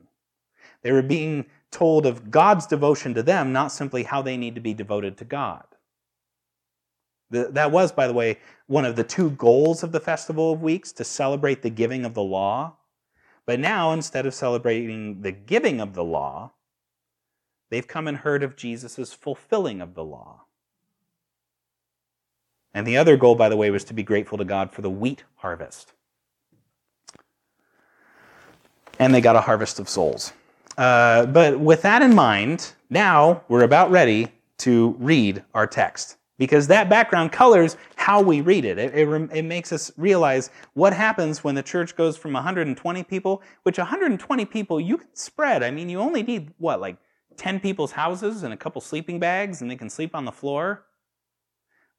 They 0.83 0.92
were 0.92 1.02
being 1.02 1.47
told 1.71 2.04
of 2.04 2.31
God's 2.31 2.66
devotion 2.66 3.14
to 3.14 3.23
them, 3.23 3.52
not 3.52 3.73
simply 3.73 4.02
how 4.02 4.21
they 4.21 4.37
need 4.37 4.54
to 4.54 4.61
be 4.61 4.75
devoted 4.75 5.16
to 5.19 5.25
God. 5.25 5.64
That 7.31 7.73
was, 7.73 7.92
by 7.92 8.07
the 8.07 8.12
way, 8.12 8.38
one 8.66 8.85
of 8.85 8.97
the 8.97 9.04
two 9.04 9.31
goals 9.31 9.83
of 9.83 9.92
the 9.92 10.00
Festival 10.00 10.52
of 10.52 10.61
Weeks 10.61 10.92
to 10.92 11.04
celebrate 11.04 11.62
the 11.62 11.71
giving 11.71 12.04
of 12.04 12.12
the 12.12 12.23
law. 12.23 12.76
But 13.47 13.59
now, 13.59 13.92
instead 13.92 14.26
of 14.26 14.35
celebrating 14.35 15.23
the 15.23 15.33
giving 15.33 15.81
of 15.81 15.95
the 15.95 16.04
law, 16.04 16.52
they've 17.71 17.88
come 17.88 18.07
and 18.07 18.19
heard 18.19 18.42
of 18.42 18.54
Jesus' 18.54 19.14
fulfilling 19.14 19.81
of 19.81 19.95
the 19.95 20.04
law. 20.04 20.45
And 22.74 22.86
the 22.86 22.96
other 22.96 23.16
goal, 23.16 23.34
by 23.34 23.48
the 23.48 23.56
way, 23.56 23.70
was 23.70 23.84
to 23.84 23.94
be 23.94 24.02
grateful 24.02 24.38
to 24.38 24.44
God 24.44 24.72
for 24.72 24.82
the 24.82 24.90
wheat 24.90 25.24
harvest. 25.36 25.92
And 28.98 29.14
they 29.14 29.20
got 29.20 29.36
a 29.36 29.40
harvest 29.40 29.78
of 29.78 29.88
souls. 29.88 30.32
Uh, 30.78 31.26
but 31.26 31.58
with 31.58 31.82
that 31.82 32.02
in 32.02 32.14
mind, 32.14 32.72
now 32.88 33.42
we're 33.48 33.62
about 33.62 33.90
ready 33.90 34.28
to 34.58 34.96
read 34.98 35.42
our 35.54 35.66
text 35.66 36.16
because 36.38 36.66
that 36.68 36.88
background 36.88 37.30
colors 37.30 37.76
how 37.96 38.22
we 38.22 38.40
read 38.40 38.64
it. 38.64 38.78
It, 38.78 38.94
it. 38.94 39.30
it, 39.32 39.44
makes 39.44 39.72
us 39.72 39.92
realize 39.96 40.50
what 40.74 40.92
happens 40.92 41.44
when 41.44 41.54
the 41.54 41.62
church 41.62 41.94
goes 41.94 42.16
from 42.16 42.32
120 42.32 43.02
people, 43.04 43.42
which 43.64 43.78
120 43.78 44.44
people 44.46 44.80
you 44.80 44.98
can 44.98 45.14
spread. 45.14 45.62
I 45.62 45.70
mean, 45.70 45.88
you 45.88 46.00
only 46.00 46.22
need 46.22 46.52
what, 46.58 46.80
like 46.80 46.96
10 47.36 47.60
people's 47.60 47.92
houses 47.92 48.42
and 48.42 48.52
a 48.52 48.56
couple 48.56 48.80
sleeping 48.80 49.18
bags 49.18 49.62
and 49.62 49.70
they 49.70 49.76
can 49.76 49.90
sleep 49.90 50.14
on 50.14 50.24
the 50.24 50.32
floor. 50.32 50.84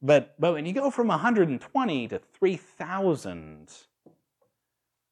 But, 0.05 0.35
but 0.37 0.51
when 0.51 0.65
you 0.65 0.73
go 0.73 0.91
from 0.91 1.07
120 1.07 2.07
to 2.09 2.19
3,000, 2.19 3.71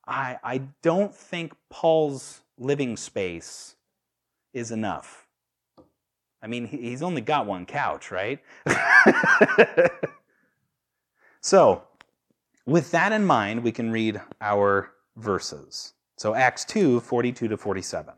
I, 0.05 0.37
I 0.43 0.57
don't 0.81 1.15
think 1.15 1.53
Paul's 1.69 2.41
living 2.57 2.97
space 2.97 3.77
is 4.53 4.69
enough. 4.69 5.29
I 6.43 6.47
mean, 6.47 6.65
he's 6.65 7.01
only 7.01 7.21
got 7.21 7.45
one 7.45 7.65
couch, 7.65 8.11
right? 8.11 8.39
so, 11.41 11.83
with 12.65 12.91
that 12.91 13.13
in 13.13 13.25
mind, 13.25 13.63
we 13.63 13.71
can 13.71 13.91
read 13.91 14.19
our 14.41 14.91
verses. 15.15 15.93
So, 16.17 16.35
Acts 16.35 16.65
2 16.65 16.99
42 16.99 17.47
to 17.47 17.57
47. 17.57 18.13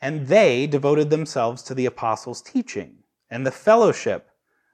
And 0.00 0.26
they 0.28 0.68
devoted 0.68 1.10
themselves 1.10 1.62
to 1.64 1.74
the 1.74 1.86
apostles' 1.86 2.42
teaching 2.42 2.98
and 3.30 3.46
the 3.46 3.50
fellowship, 3.50 4.31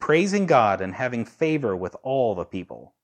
praising 0.00 0.46
God 0.46 0.80
and 0.80 0.94
having 0.94 1.24
favor 1.24 1.76
with 1.76 1.94
all 2.02 2.34
the 2.34 2.44
people. 2.44 2.94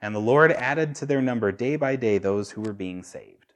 And 0.00 0.14
the 0.14 0.20
Lord 0.20 0.52
added 0.52 0.94
to 0.96 1.06
their 1.06 1.22
number 1.22 1.50
day 1.50 1.76
by 1.76 1.96
day 1.96 2.18
those 2.18 2.50
who 2.50 2.60
were 2.60 2.72
being 2.72 3.02
saved. 3.02 3.54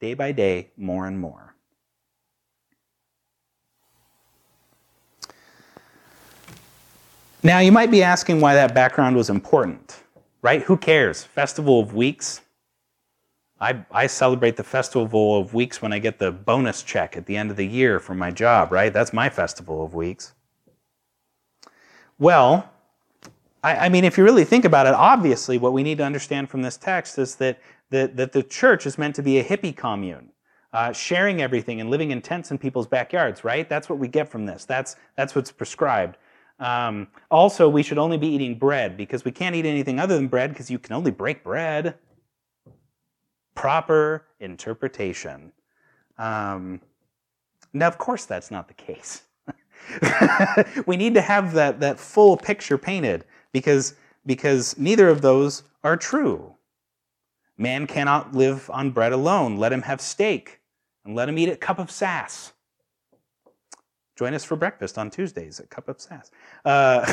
Day 0.00 0.14
by 0.14 0.32
day, 0.32 0.70
more 0.76 1.06
and 1.06 1.18
more. 1.18 1.54
Now, 7.42 7.58
you 7.58 7.72
might 7.72 7.90
be 7.90 8.02
asking 8.02 8.40
why 8.40 8.54
that 8.54 8.74
background 8.74 9.16
was 9.16 9.28
important, 9.28 10.02
right? 10.40 10.62
Who 10.62 10.78
cares? 10.78 11.24
Festival 11.24 11.78
of 11.78 11.92
Weeks, 11.92 12.40
I, 13.60 13.84
I 13.90 14.06
celebrate 14.06 14.56
the 14.56 14.64
Festival 14.64 15.38
of 15.38 15.52
Weeks 15.52 15.82
when 15.82 15.92
I 15.92 15.98
get 15.98 16.18
the 16.18 16.32
bonus 16.32 16.82
check 16.82 17.16
at 17.16 17.26
the 17.26 17.36
end 17.36 17.50
of 17.50 17.56
the 17.56 17.66
year 17.66 18.00
for 18.00 18.14
my 18.14 18.30
job, 18.30 18.72
right? 18.72 18.92
That's 18.92 19.12
my 19.12 19.28
Festival 19.28 19.84
of 19.84 19.94
Weeks. 19.94 20.32
Well, 22.24 22.70
I, 23.62 23.76
I 23.76 23.88
mean, 23.90 24.02
if 24.02 24.16
you 24.16 24.24
really 24.24 24.44
think 24.44 24.64
about 24.64 24.86
it, 24.86 24.94
obviously 24.94 25.58
what 25.58 25.74
we 25.74 25.82
need 25.82 25.98
to 25.98 26.04
understand 26.04 26.48
from 26.48 26.62
this 26.62 26.78
text 26.78 27.18
is 27.18 27.34
that, 27.34 27.60
that, 27.90 28.16
that 28.16 28.32
the 28.32 28.42
church 28.42 28.86
is 28.86 28.96
meant 28.96 29.14
to 29.16 29.22
be 29.22 29.38
a 29.40 29.44
hippie 29.44 29.76
commune. 29.76 30.30
Uh, 30.72 30.90
sharing 30.90 31.42
everything 31.42 31.82
and 31.82 31.90
living 31.90 32.12
in 32.12 32.22
tents 32.22 32.50
in 32.50 32.56
people's 32.56 32.86
backyards, 32.86 33.44
right? 33.44 33.68
That's 33.68 33.90
what 33.90 33.98
we 33.98 34.08
get 34.08 34.30
from 34.30 34.46
this. 34.46 34.64
That's, 34.64 34.96
that's 35.18 35.34
what's 35.34 35.52
prescribed. 35.52 36.16
Um, 36.60 37.08
also, 37.30 37.68
we 37.68 37.82
should 37.82 37.98
only 37.98 38.16
be 38.16 38.28
eating 38.28 38.58
bread 38.58 38.96
because 38.96 39.22
we 39.26 39.30
can't 39.30 39.54
eat 39.54 39.66
anything 39.66 40.00
other 40.00 40.14
than 40.14 40.26
bread 40.26 40.48
because 40.48 40.70
you 40.70 40.78
can 40.78 40.94
only 40.94 41.10
break 41.10 41.44
bread 41.44 41.98
proper 43.54 44.24
interpretation. 44.40 45.52
Um, 46.16 46.80
now, 47.74 47.86
of 47.86 47.98
course, 47.98 48.24
that's 48.24 48.50
not 48.50 48.66
the 48.66 48.74
case. 48.74 49.24
we 50.86 50.96
need 50.96 51.14
to 51.14 51.20
have 51.20 51.52
that, 51.52 51.80
that 51.80 51.98
full 51.98 52.36
picture 52.36 52.78
painted 52.78 53.24
because, 53.52 53.94
because 54.26 54.76
neither 54.78 55.08
of 55.08 55.20
those 55.20 55.62
are 55.82 55.96
true. 55.96 56.54
Man 57.56 57.86
cannot 57.86 58.34
live 58.34 58.68
on 58.70 58.90
bread 58.90 59.12
alone. 59.12 59.56
Let 59.56 59.72
him 59.72 59.82
have 59.82 60.00
steak 60.00 60.60
and 61.04 61.14
let 61.14 61.28
him 61.28 61.38
eat 61.38 61.48
a 61.48 61.56
cup 61.56 61.78
of 61.78 61.90
sass. 61.90 62.52
Join 64.16 64.32
us 64.32 64.44
for 64.44 64.54
breakfast 64.54 64.96
on 64.96 65.10
Tuesdays 65.10 65.58
at 65.58 65.70
Cup 65.70 65.88
of 65.88 66.00
Sass. 66.00 66.30
Uh, 66.64 67.04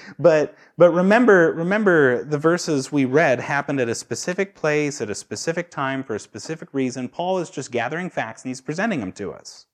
but 0.18 0.54
but 0.76 0.92
remember 0.92 1.54
remember 1.54 2.24
the 2.24 2.36
verses 2.36 2.92
we 2.92 3.06
read 3.06 3.40
happened 3.40 3.80
at 3.80 3.88
a 3.88 3.94
specific 3.94 4.54
place 4.54 5.00
at 5.00 5.08
a 5.08 5.14
specific 5.14 5.70
time 5.70 6.04
for 6.04 6.14
a 6.14 6.20
specific 6.20 6.68
reason. 6.74 7.08
Paul 7.08 7.38
is 7.38 7.48
just 7.48 7.72
gathering 7.72 8.10
facts 8.10 8.42
and 8.42 8.50
he's 8.50 8.60
presenting 8.60 9.00
them 9.00 9.12
to 9.12 9.32
us. 9.32 9.64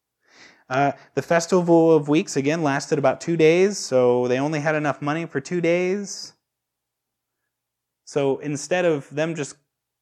Uh, 0.68 0.92
the 1.14 1.22
festival 1.22 1.92
of 1.92 2.08
weeks 2.08 2.36
again 2.36 2.62
lasted 2.62 2.98
about 2.98 3.20
two 3.20 3.36
days, 3.36 3.78
so 3.78 4.28
they 4.28 4.38
only 4.38 4.60
had 4.60 4.74
enough 4.74 5.00
money 5.00 5.24
for 5.24 5.40
two 5.40 5.60
days. 5.60 6.34
So 8.04 8.38
instead 8.38 8.84
of 8.84 9.08
them 9.10 9.34
just 9.34 9.56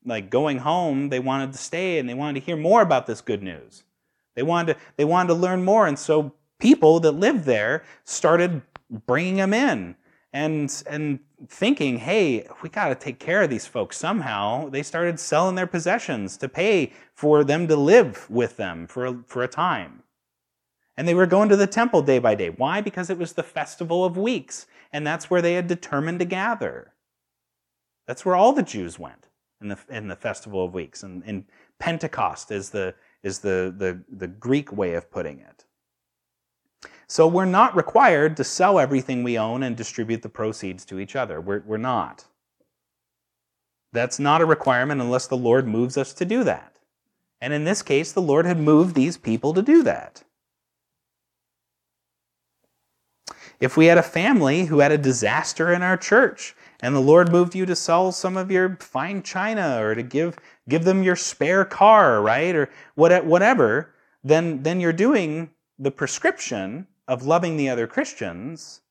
like 0.05 0.31
going 0.31 0.59
home, 0.59 1.09
they 1.09 1.20
wanted 1.20 1.52
to 1.52 1.59
stay 1.59 1.98
and 1.98 2.09
they 2.09 2.14
wanted 2.14 2.40
to 2.40 2.46
hear 2.46 2.57
more 2.57 2.83
about 2.83 3.07
this 3.07 3.20
good 3.20 3.42
news. 3.42 3.85
They 4.35 4.42
wanted 4.42 4.74
to, 4.74 4.81
they 4.96 5.05
wanted 5.05 5.29
to 5.29 5.35
learn 5.35 5.64
more. 5.64 5.87
And 5.87 5.98
so 5.98 6.33
people 6.59 7.00
that 7.00 7.12
lived 7.12 7.44
there 7.44 7.85
started 8.05 8.62
bringing 9.07 9.37
them 9.37 9.55
in 9.55 9.96
and, 10.33 10.83
and 10.88 11.20
thinking, 11.48 11.98
hey, 11.98 12.46
we 12.62 12.68
got 12.68 12.88
to 12.88 12.94
take 12.94 13.18
care 13.18 13.42
of 13.42 13.50
these 13.50 13.66
folks 13.66 13.96
somehow. 13.96 14.68
They 14.68 14.83
started 14.83 15.18
selling 15.18 15.55
their 15.55 15.66
possessions 15.66 16.37
to 16.38 16.48
pay 16.48 16.92
for 17.14 17.42
them 17.42 17.66
to 17.68 17.76
live 17.76 18.29
with 18.31 18.57
them 18.57 18.87
for 18.87 19.07
a, 19.07 19.18
for 19.26 19.42
a 19.42 19.48
time. 19.48 20.02
And 20.96 21.06
they 21.06 21.14
were 21.14 21.26
going 21.26 21.48
to 21.50 21.56
the 21.56 21.66
temple 21.66 22.02
day 22.02 22.18
by 22.18 22.35
day. 22.35 22.48
Why? 22.48 22.80
Because 22.80 23.11
it 23.11 23.18
was 23.18 23.35
the 23.35 23.42
festival 23.42 24.04
of 24.04 24.16
weeks, 24.16 24.66
and 24.92 25.06
that's 25.06 25.30
where 25.30 25.42
they 25.42 25.54
had 25.54 25.66
determined 25.66 26.20
to 26.20 26.24
gather. 26.24 26.92
That's 28.06 28.24
where 28.24 28.37
all 28.37 28.52
the 28.52 28.62
Jews 28.62 28.98
went 28.98 29.28
in 29.61 29.68
the, 29.68 29.78
in 29.88 30.09
the 30.09 30.16
festival 30.16 30.64
of 30.64 30.74
weeks. 30.74 31.02
And, 31.02 31.22
and 31.26 31.44
Pentecost 31.78 32.50
is 32.50 32.70
the, 32.70 32.94
is 33.22 33.40
the, 33.40 33.74
the, 33.76 34.02
the 34.16 34.28
Greek 34.28 34.72
way 34.72 34.94
of 34.94 35.11
putting 35.11 35.40
it. 35.40 35.64
So 37.09 37.26
we're 37.26 37.44
not 37.44 37.76
required 37.76 38.37
to 38.37 38.44
sell 38.44 38.78
everything 38.78 39.22
we 39.22 39.38
own 39.38 39.62
and 39.62 39.76
distribute 39.76 40.22
the 40.22 40.28
proceeds 40.28 40.85
to 40.87 40.98
each 40.98 41.14
other. 41.14 41.40
We're, 41.40 41.62
we're 41.66 41.76
not. 41.76 42.24
That's 43.92 44.18
not 44.18 44.40
a 44.40 44.46
requirement 44.46 45.00
unless 45.00 45.26
the 45.26 45.37
Lord 45.37 45.68
moves 45.68 45.96
us 45.96 46.12
to 46.14 46.24
do 46.24 46.42
that. 46.44 46.76
And 47.40 47.52
in 47.52 47.64
this 47.64 47.82
case, 47.82 48.12
the 48.12 48.22
Lord 48.22 48.44
had 48.44 48.59
moved 48.59 48.94
these 48.94 49.16
people 49.16 49.54
to 49.54 49.62
do 49.62 49.82
that. 49.85 50.24
If 53.61 53.77
we 53.77 53.87
had 53.87 53.99
a 53.99 54.03
family 54.03 54.66
who 54.66 54.81
had 54.81 54.92
a 54.92 54.99
disaster 54.99 55.73
in 55.73 55.83
our 55.83 55.97
church 55.97 56.55
and 56.81 56.95
the 56.95 57.01
Lord 57.01 57.33
moved 57.33 57.55
you 57.55 57.64
to 57.66 57.77
sell 57.77 58.12
some 58.12 58.37
of 58.37 58.51
your 58.51 58.77
fine 58.81 59.23
china 59.23 59.83
or 59.83 59.95
to 59.95 60.03
give 60.03 60.38
give 60.69 60.85
them 60.85 61.03
your 61.03 61.16
spare 61.16 61.64
car, 61.64 62.21
right? 62.21 62.55
Or 62.55 62.69
whatever, 62.95 63.95
then 64.23 64.62
then 64.62 64.81
you're 64.81 64.92
doing 64.92 65.51
the 65.79 65.90
prescription 65.90 66.87
of 67.09 67.25
loving 67.25 67.57
the 67.57 67.69
other 67.69 67.87
Christians. 67.87 68.83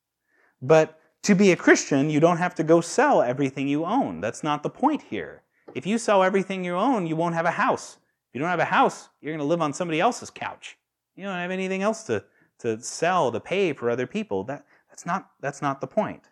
But 0.62 0.99
to 1.23 1.36
be 1.36 1.51
a 1.51 1.56
Christian, 1.56 2.10
you 2.10 2.19
don't 2.19 2.38
have 2.38 2.56
to 2.56 2.63
go 2.63 2.82
sell 2.82 3.21
everything 3.21 3.67
you 3.67 3.86
own. 3.86 4.21
That's 4.21 4.43
not 4.43 4.63
the 4.63 4.69
point 4.69 5.01
here. 5.01 5.41
If 5.73 5.86
you 5.86 5.97
sell 5.97 6.23
everything 6.23 6.63
you 6.63 6.75
own, 6.75 7.08
you 7.08 7.15
won't 7.15 7.36
have 7.36 7.45
a 7.45 7.51
house. 7.51 7.97
If 8.30 8.36
you 8.36 8.39
don't 8.39 8.49
have 8.49 8.60
a 8.60 8.65
house, 8.65 9.10
you're 9.21 9.34
going 9.34 9.39
to 9.39 9.45
live 9.45 9.62
on 9.62 9.73
somebody 9.73 9.99
else's 9.99 10.30
couch. 10.30 10.78
You 11.15 11.23
don't 11.23 11.36
have 11.36 11.51
anything 11.51 11.82
else 11.82 12.04
to, 12.04 12.23
to 12.59 12.79
sell, 12.81 13.31
to 13.31 13.39
pay 13.39 13.73
for 13.73 13.89
other 13.89 14.07
people. 14.07 14.43
That, 14.43 14.65
that's, 14.89 15.05
not, 15.05 15.31
that's 15.41 15.61
not 15.61 15.81
the 15.81 15.87
point. 15.87 16.23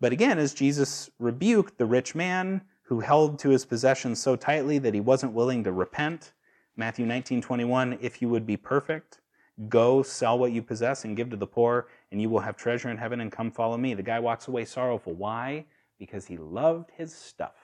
But 0.00 0.12
again, 0.12 0.38
as 0.38 0.52
Jesus 0.52 1.10
rebuked 1.18 1.78
the 1.78 1.86
rich 1.86 2.14
man 2.14 2.62
who 2.82 3.00
held 3.00 3.38
to 3.38 3.50
his 3.50 3.64
possessions 3.64 4.20
so 4.20 4.34
tightly 4.36 4.78
that 4.78 4.94
he 4.94 5.00
wasn't 5.00 5.32
willing 5.32 5.62
to 5.64 5.72
repent, 5.72 6.32
Matthew 6.76 7.06
19, 7.06 7.40
21, 7.40 7.98
if 8.00 8.20
you 8.20 8.28
would 8.28 8.46
be 8.46 8.56
perfect, 8.56 9.20
go 9.68 10.02
sell 10.02 10.38
what 10.38 10.52
you 10.52 10.62
possess 10.62 11.04
and 11.04 11.16
give 11.16 11.30
to 11.30 11.36
the 11.36 11.46
poor, 11.46 11.88
and 12.10 12.20
you 12.20 12.28
will 12.28 12.40
have 12.40 12.56
treasure 12.56 12.90
in 12.90 12.96
heaven, 12.96 13.20
and 13.20 13.30
come 13.30 13.50
follow 13.50 13.76
me. 13.76 13.94
The 13.94 14.02
guy 14.02 14.18
walks 14.18 14.48
away 14.48 14.64
sorrowful. 14.64 15.12
Why? 15.12 15.66
Because 15.98 16.26
he 16.26 16.36
loved 16.36 16.90
his 16.96 17.14
stuff. 17.14 17.54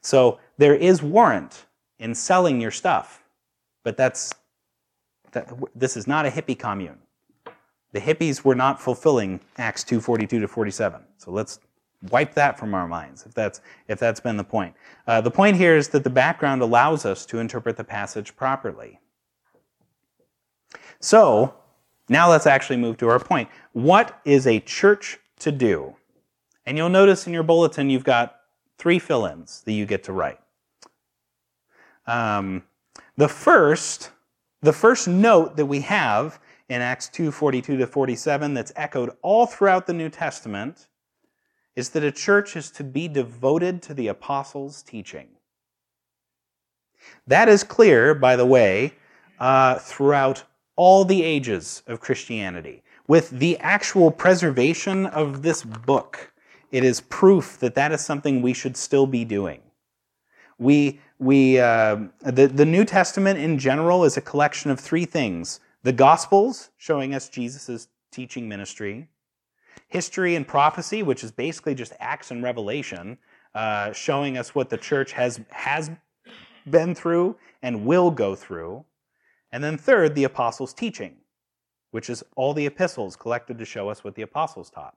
So 0.00 0.38
there 0.58 0.74
is 0.74 1.02
warrant 1.02 1.66
in 1.98 2.14
selling 2.14 2.60
your 2.60 2.70
stuff, 2.70 3.22
but 3.86 3.96
that's 3.96 4.34
that, 5.30 5.48
this 5.76 5.96
is 5.96 6.08
not 6.08 6.26
a 6.26 6.28
hippie 6.28 6.58
commune. 6.58 6.98
The 7.92 8.00
hippies 8.00 8.42
were 8.42 8.56
not 8.56 8.82
fulfilling 8.82 9.38
Acts 9.58 9.84
2:42 9.84 10.40
to 10.40 10.48
47. 10.48 11.02
So 11.18 11.30
let's 11.30 11.60
wipe 12.10 12.34
that 12.34 12.58
from 12.58 12.74
our 12.74 12.88
minds 12.88 13.24
if 13.24 13.32
that's 13.32 13.60
if 13.86 14.00
that's 14.00 14.18
been 14.18 14.36
the 14.36 14.42
point. 14.42 14.74
Uh, 15.06 15.20
the 15.20 15.30
point 15.30 15.56
here 15.56 15.76
is 15.76 15.90
that 15.90 16.02
the 16.02 16.10
background 16.10 16.62
allows 16.62 17.06
us 17.06 17.24
to 17.26 17.38
interpret 17.38 17.76
the 17.76 17.84
passage 17.84 18.34
properly. 18.34 18.98
So 20.98 21.54
now 22.08 22.28
let's 22.28 22.48
actually 22.48 22.78
move 22.78 22.96
to 22.96 23.08
our 23.08 23.20
point. 23.20 23.48
What 23.72 24.20
is 24.24 24.48
a 24.48 24.58
church 24.58 25.20
to 25.38 25.52
do? 25.52 25.94
And 26.66 26.76
you'll 26.76 26.88
notice 26.88 27.28
in 27.28 27.32
your 27.32 27.44
bulletin 27.44 27.88
you've 27.88 28.02
got 28.02 28.40
three 28.78 28.98
fill-ins 28.98 29.60
that 29.60 29.74
you 29.74 29.86
get 29.86 30.02
to 30.04 30.12
write. 30.12 30.40
Um, 32.08 32.64
the 33.16 33.28
first 33.28 34.10
the 34.62 34.72
first 34.72 35.06
note 35.06 35.56
that 35.56 35.66
we 35.66 35.80
have 35.80 36.40
in 36.68 36.80
Acts 36.80 37.08
2 37.08 37.30
42 37.30 37.76
to 37.76 37.86
47 37.86 38.54
that's 38.54 38.72
echoed 38.74 39.10
all 39.22 39.46
throughout 39.46 39.86
the 39.86 39.92
New 39.92 40.08
Testament 40.08 40.88
is 41.76 41.90
that 41.90 42.02
a 42.02 42.10
church 42.10 42.56
is 42.56 42.70
to 42.72 42.82
be 42.82 43.06
devoted 43.06 43.82
to 43.82 43.94
the 43.94 44.08
apostles' 44.08 44.82
teaching. 44.82 45.28
That 47.26 47.48
is 47.48 47.62
clear, 47.62 48.14
by 48.14 48.34
the 48.34 48.46
way, 48.46 48.94
uh, 49.38 49.78
throughout 49.78 50.44
all 50.74 51.04
the 51.04 51.22
ages 51.22 51.82
of 51.86 52.00
Christianity. 52.00 52.82
With 53.06 53.30
the 53.30 53.58
actual 53.58 54.10
preservation 54.10 55.06
of 55.06 55.42
this 55.42 55.62
book, 55.62 56.32
it 56.72 56.82
is 56.82 57.00
proof 57.02 57.58
that 57.58 57.74
that 57.74 57.92
is 57.92 58.04
something 58.04 58.42
we 58.42 58.52
should 58.52 58.76
still 58.76 59.06
be 59.06 59.24
doing. 59.24 59.60
We, 60.58 61.00
we, 61.18 61.58
uh, 61.58 61.96
the, 62.20 62.46
the 62.46 62.64
New 62.64 62.84
Testament 62.84 63.38
in 63.38 63.58
general 63.58 64.04
is 64.04 64.16
a 64.16 64.20
collection 64.20 64.70
of 64.70 64.80
three 64.80 65.04
things 65.04 65.60
the 65.82 65.92
Gospels, 65.92 66.70
showing 66.78 67.14
us 67.14 67.28
Jesus' 67.28 67.86
teaching 68.10 68.48
ministry, 68.48 69.08
history 69.88 70.34
and 70.34 70.46
prophecy, 70.46 71.02
which 71.02 71.22
is 71.22 71.30
basically 71.30 71.76
just 71.76 71.92
Acts 72.00 72.32
and 72.32 72.42
Revelation, 72.42 73.18
uh, 73.54 73.92
showing 73.92 74.36
us 74.36 74.54
what 74.54 74.68
the 74.68 74.76
church 74.76 75.12
has, 75.12 75.40
has 75.50 75.90
been 76.68 76.94
through 76.94 77.36
and 77.62 77.86
will 77.86 78.10
go 78.10 78.34
through. 78.34 78.84
And 79.52 79.62
then 79.62 79.78
third, 79.78 80.14
the 80.14 80.24
apostles' 80.24 80.74
teaching, 80.74 81.16
which 81.92 82.10
is 82.10 82.24
all 82.34 82.52
the 82.52 82.66
epistles 82.66 83.14
collected 83.14 83.56
to 83.58 83.64
show 83.64 83.88
us 83.88 84.02
what 84.02 84.16
the 84.16 84.22
apostles 84.22 84.70
taught. 84.70 84.96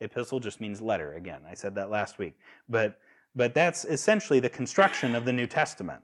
Epistle 0.00 0.40
just 0.40 0.60
means 0.60 0.80
letter, 0.80 1.12
again. 1.12 1.42
I 1.48 1.54
said 1.54 1.74
that 1.74 1.90
last 1.90 2.18
week. 2.18 2.34
But, 2.68 2.98
but 3.34 3.54
that's 3.54 3.84
essentially 3.84 4.40
the 4.40 4.48
construction 4.48 5.14
of 5.14 5.24
the 5.24 5.32
New 5.32 5.46
Testament. 5.46 6.02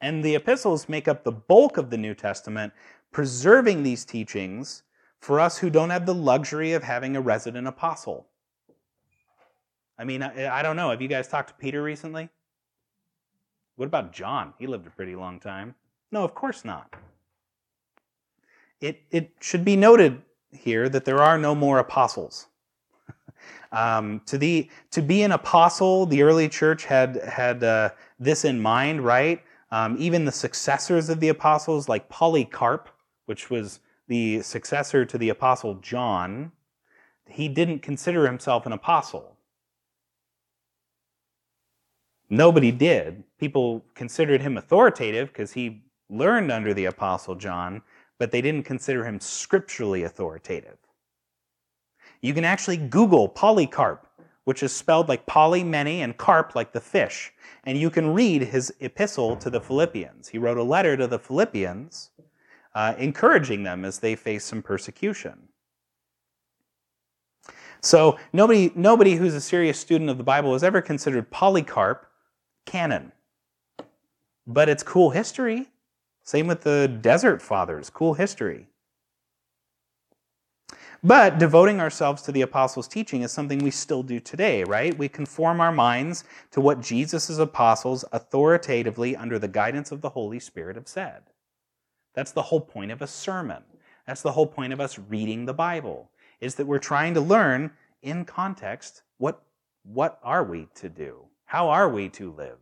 And 0.00 0.24
the 0.24 0.34
epistles 0.34 0.88
make 0.88 1.08
up 1.08 1.24
the 1.24 1.32
bulk 1.32 1.76
of 1.76 1.90
the 1.90 1.98
New 1.98 2.14
Testament, 2.14 2.72
preserving 3.12 3.82
these 3.82 4.04
teachings 4.04 4.82
for 5.20 5.38
us 5.38 5.58
who 5.58 5.68
don't 5.68 5.90
have 5.90 6.06
the 6.06 6.14
luxury 6.14 6.72
of 6.72 6.82
having 6.82 7.16
a 7.16 7.20
resident 7.20 7.66
apostle. 7.66 8.26
I 9.98 10.04
mean, 10.04 10.22
I, 10.22 10.60
I, 10.60 10.62
don't 10.62 10.76
know. 10.76 10.90
Have 10.90 11.02
you 11.02 11.08
guys 11.08 11.28
talked 11.28 11.48
to 11.48 11.54
Peter 11.54 11.82
recently? 11.82 12.30
What 13.76 13.86
about 13.86 14.12
John? 14.12 14.54
He 14.58 14.66
lived 14.66 14.86
a 14.86 14.90
pretty 14.90 15.14
long 15.14 15.38
time. 15.38 15.74
No, 16.10 16.24
of 16.24 16.34
course 16.34 16.64
not. 16.64 16.94
It, 18.80 19.02
it 19.10 19.32
should 19.40 19.64
be 19.64 19.76
noted 19.76 20.22
here 20.52 20.88
that 20.88 21.04
there 21.04 21.22
are 21.22 21.36
no 21.36 21.54
more 21.54 21.78
apostles. 21.78 22.46
Um, 23.72 24.20
to, 24.26 24.38
the, 24.38 24.68
to 24.90 25.02
be 25.02 25.22
an 25.22 25.32
apostle, 25.32 26.06
the 26.06 26.22
early 26.22 26.48
church 26.48 26.84
had, 26.84 27.16
had 27.16 27.62
uh, 27.64 27.90
this 28.18 28.44
in 28.44 28.60
mind, 28.60 29.04
right? 29.04 29.42
Um, 29.70 29.96
even 29.98 30.24
the 30.24 30.32
successors 30.32 31.08
of 31.08 31.20
the 31.20 31.28
apostles, 31.28 31.88
like 31.88 32.08
Polycarp, 32.08 32.88
which 33.26 33.50
was 33.50 33.80
the 34.08 34.42
successor 34.42 35.04
to 35.04 35.16
the 35.16 35.28
apostle 35.28 35.74
John, 35.76 36.50
he 37.28 37.48
didn't 37.48 37.80
consider 37.80 38.26
himself 38.26 38.66
an 38.66 38.72
apostle. 38.72 39.36
Nobody 42.28 42.72
did. 42.72 43.24
People 43.38 43.84
considered 43.94 44.40
him 44.40 44.56
authoritative 44.56 45.28
because 45.28 45.52
he 45.52 45.82
learned 46.08 46.50
under 46.50 46.74
the 46.74 46.86
apostle 46.86 47.34
John, 47.34 47.82
but 48.18 48.30
they 48.30 48.40
didn't 48.40 48.64
consider 48.64 49.04
him 49.04 49.20
scripturally 49.20 50.02
authoritative. 50.02 50.78
You 52.22 52.34
can 52.34 52.44
actually 52.44 52.76
Google 52.76 53.28
Polycarp 53.28 54.06
which 54.44 54.62
is 54.62 54.74
spelled 54.74 55.08
like 55.08 55.26
poly, 55.26 55.62
many, 55.62 56.02
and 56.02 56.16
carp 56.16 56.54
like 56.54 56.72
the 56.72 56.80
fish. 56.80 57.32
And 57.64 57.78
you 57.78 57.90
can 57.90 58.12
read 58.12 58.42
his 58.42 58.74
epistle 58.80 59.36
to 59.36 59.50
the 59.50 59.60
Philippians. 59.60 60.28
He 60.28 60.38
wrote 60.38 60.56
a 60.56 60.62
letter 60.62 60.96
to 60.96 61.06
the 61.06 61.18
Philippians, 61.18 62.10
uh, 62.74 62.94
encouraging 62.98 63.62
them 63.62 63.84
as 63.84 63.98
they 63.98 64.16
face 64.16 64.44
some 64.44 64.62
persecution. 64.62 65.48
So 67.82 68.18
nobody, 68.32 68.72
nobody 68.74 69.14
who's 69.14 69.34
a 69.34 69.40
serious 69.40 69.78
student 69.78 70.10
of 70.10 70.18
the 70.18 70.24
Bible 70.24 70.52
has 70.52 70.64
ever 70.64 70.82
considered 70.82 71.30
Polycarp 71.30 72.06
canon. 72.66 73.12
But 74.46 74.68
it's 74.68 74.82
cool 74.82 75.10
history. 75.10 75.68
Same 76.24 76.46
with 76.46 76.62
the 76.62 76.88
Desert 77.00 77.40
Fathers, 77.40 77.88
cool 77.88 78.14
history. 78.14 78.66
But 81.02 81.38
devoting 81.38 81.80
ourselves 81.80 82.20
to 82.22 82.32
the 82.32 82.42
apostles' 82.42 82.86
teaching 82.86 83.22
is 83.22 83.32
something 83.32 83.60
we 83.60 83.70
still 83.70 84.02
do 84.02 84.20
today, 84.20 84.64
right? 84.64 84.96
We 84.96 85.08
conform 85.08 85.60
our 85.60 85.72
minds 85.72 86.24
to 86.50 86.60
what 86.60 86.82
Jesus' 86.82 87.38
apostles 87.38 88.04
authoritatively, 88.12 89.16
under 89.16 89.38
the 89.38 89.48
guidance 89.48 89.92
of 89.92 90.02
the 90.02 90.10
Holy 90.10 90.38
Spirit, 90.38 90.76
have 90.76 90.88
said. 90.88 91.22
That's 92.12 92.32
the 92.32 92.42
whole 92.42 92.60
point 92.60 92.90
of 92.90 93.00
a 93.00 93.06
sermon. 93.06 93.62
That's 94.06 94.20
the 94.20 94.32
whole 94.32 94.46
point 94.46 94.74
of 94.74 94.80
us 94.80 94.98
reading 94.98 95.46
the 95.46 95.54
Bible, 95.54 96.10
is 96.38 96.56
that 96.56 96.66
we're 96.66 96.78
trying 96.78 97.14
to 97.14 97.20
learn 97.20 97.70
in 98.02 98.26
context 98.26 99.02
what, 99.16 99.42
what 99.84 100.18
are 100.22 100.44
we 100.44 100.68
to 100.74 100.90
do? 100.90 101.24
How 101.46 101.70
are 101.70 101.88
we 101.88 102.10
to 102.10 102.30
live? 102.30 102.58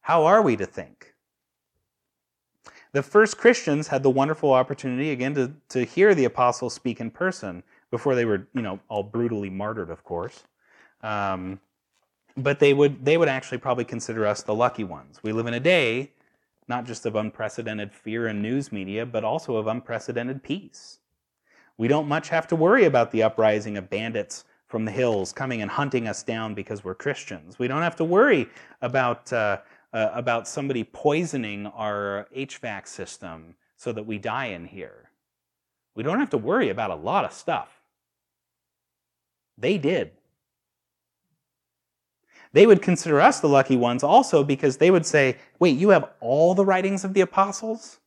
How 0.00 0.24
are 0.24 0.40
we 0.40 0.56
to 0.56 0.66
think? 0.66 1.14
The 2.92 3.02
first 3.02 3.38
Christians 3.38 3.88
had 3.88 4.02
the 4.02 4.10
wonderful 4.10 4.52
opportunity, 4.52 5.10
again, 5.10 5.34
to, 5.34 5.52
to 5.70 5.84
hear 5.84 6.14
the 6.14 6.24
apostles 6.24 6.74
speak 6.74 7.00
in 7.00 7.10
person 7.10 7.62
before 7.90 8.14
they 8.14 8.24
were, 8.24 8.46
you 8.54 8.62
know, 8.62 8.80
all 8.88 9.02
brutally 9.02 9.50
martyred, 9.50 9.90
of 9.90 10.04
course. 10.04 10.44
Um, 11.02 11.60
but 12.36 12.58
they 12.60 12.72
would, 12.72 13.04
they 13.04 13.16
would 13.16 13.28
actually 13.28 13.58
probably 13.58 13.84
consider 13.84 14.26
us 14.26 14.42
the 14.42 14.54
lucky 14.54 14.84
ones. 14.84 15.20
We 15.22 15.32
live 15.32 15.46
in 15.46 15.54
a 15.54 15.60
day 15.60 16.12
not 16.68 16.84
just 16.84 17.06
of 17.06 17.16
unprecedented 17.16 17.92
fear 17.92 18.26
and 18.26 18.42
news 18.42 18.70
media, 18.70 19.04
but 19.06 19.24
also 19.24 19.56
of 19.56 19.66
unprecedented 19.66 20.42
peace. 20.42 20.98
We 21.78 21.88
don't 21.88 22.06
much 22.06 22.28
have 22.28 22.46
to 22.48 22.56
worry 22.56 22.84
about 22.84 23.10
the 23.10 23.22
uprising 23.22 23.76
of 23.76 23.88
bandits 23.88 24.44
from 24.66 24.84
the 24.84 24.90
hills 24.90 25.32
coming 25.32 25.62
and 25.62 25.70
hunting 25.70 26.06
us 26.06 26.22
down 26.22 26.54
because 26.54 26.84
we're 26.84 26.94
Christians. 26.94 27.58
We 27.58 27.68
don't 27.68 27.82
have 27.82 27.96
to 27.96 28.04
worry 28.04 28.48
about 28.82 29.32
uh, 29.32 29.58
uh, 29.92 30.10
about 30.12 30.48
somebody 30.48 30.84
poisoning 30.84 31.66
our 31.66 32.28
HVAC 32.36 32.86
system 32.86 33.54
so 33.76 33.92
that 33.92 34.06
we 34.06 34.18
die 34.18 34.46
in 34.46 34.66
here. 34.66 35.10
We 35.94 36.02
don't 36.02 36.20
have 36.20 36.30
to 36.30 36.38
worry 36.38 36.68
about 36.68 36.90
a 36.90 36.96
lot 36.96 37.24
of 37.24 37.32
stuff. 37.32 37.80
They 39.56 39.78
did. 39.78 40.12
They 42.52 42.66
would 42.66 42.82
consider 42.82 43.20
us 43.20 43.40
the 43.40 43.48
lucky 43.48 43.76
ones 43.76 44.02
also 44.02 44.42
because 44.42 44.76
they 44.76 44.90
would 44.90 45.04
say, 45.04 45.36
wait, 45.58 45.76
you 45.76 45.90
have 45.90 46.10
all 46.20 46.54
the 46.54 46.64
writings 46.64 47.04
of 47.04 47.14
the 47.14 47.20
apostles? 47.20 47.98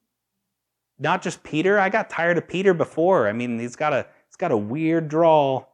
Not 0.99 1.21
just 1.21 1.43
Peter? 1.43 1.79
I 1.79 1.89
got 1.89 2.09
tired 2.09 2.37
of 2.37 2.47
Peter 2.47 2.73
before. 2.73 3.27
I 3.27 3.33
mean, 3.33 3.59
he's 3.59 3.75
got 3.75 3.93
a, 3.93 4.05
he's 4.27 4.35
got 4.35 4.51
a 4.51 4.57
weird 4.57 5.09
drawl. 5.09 5.69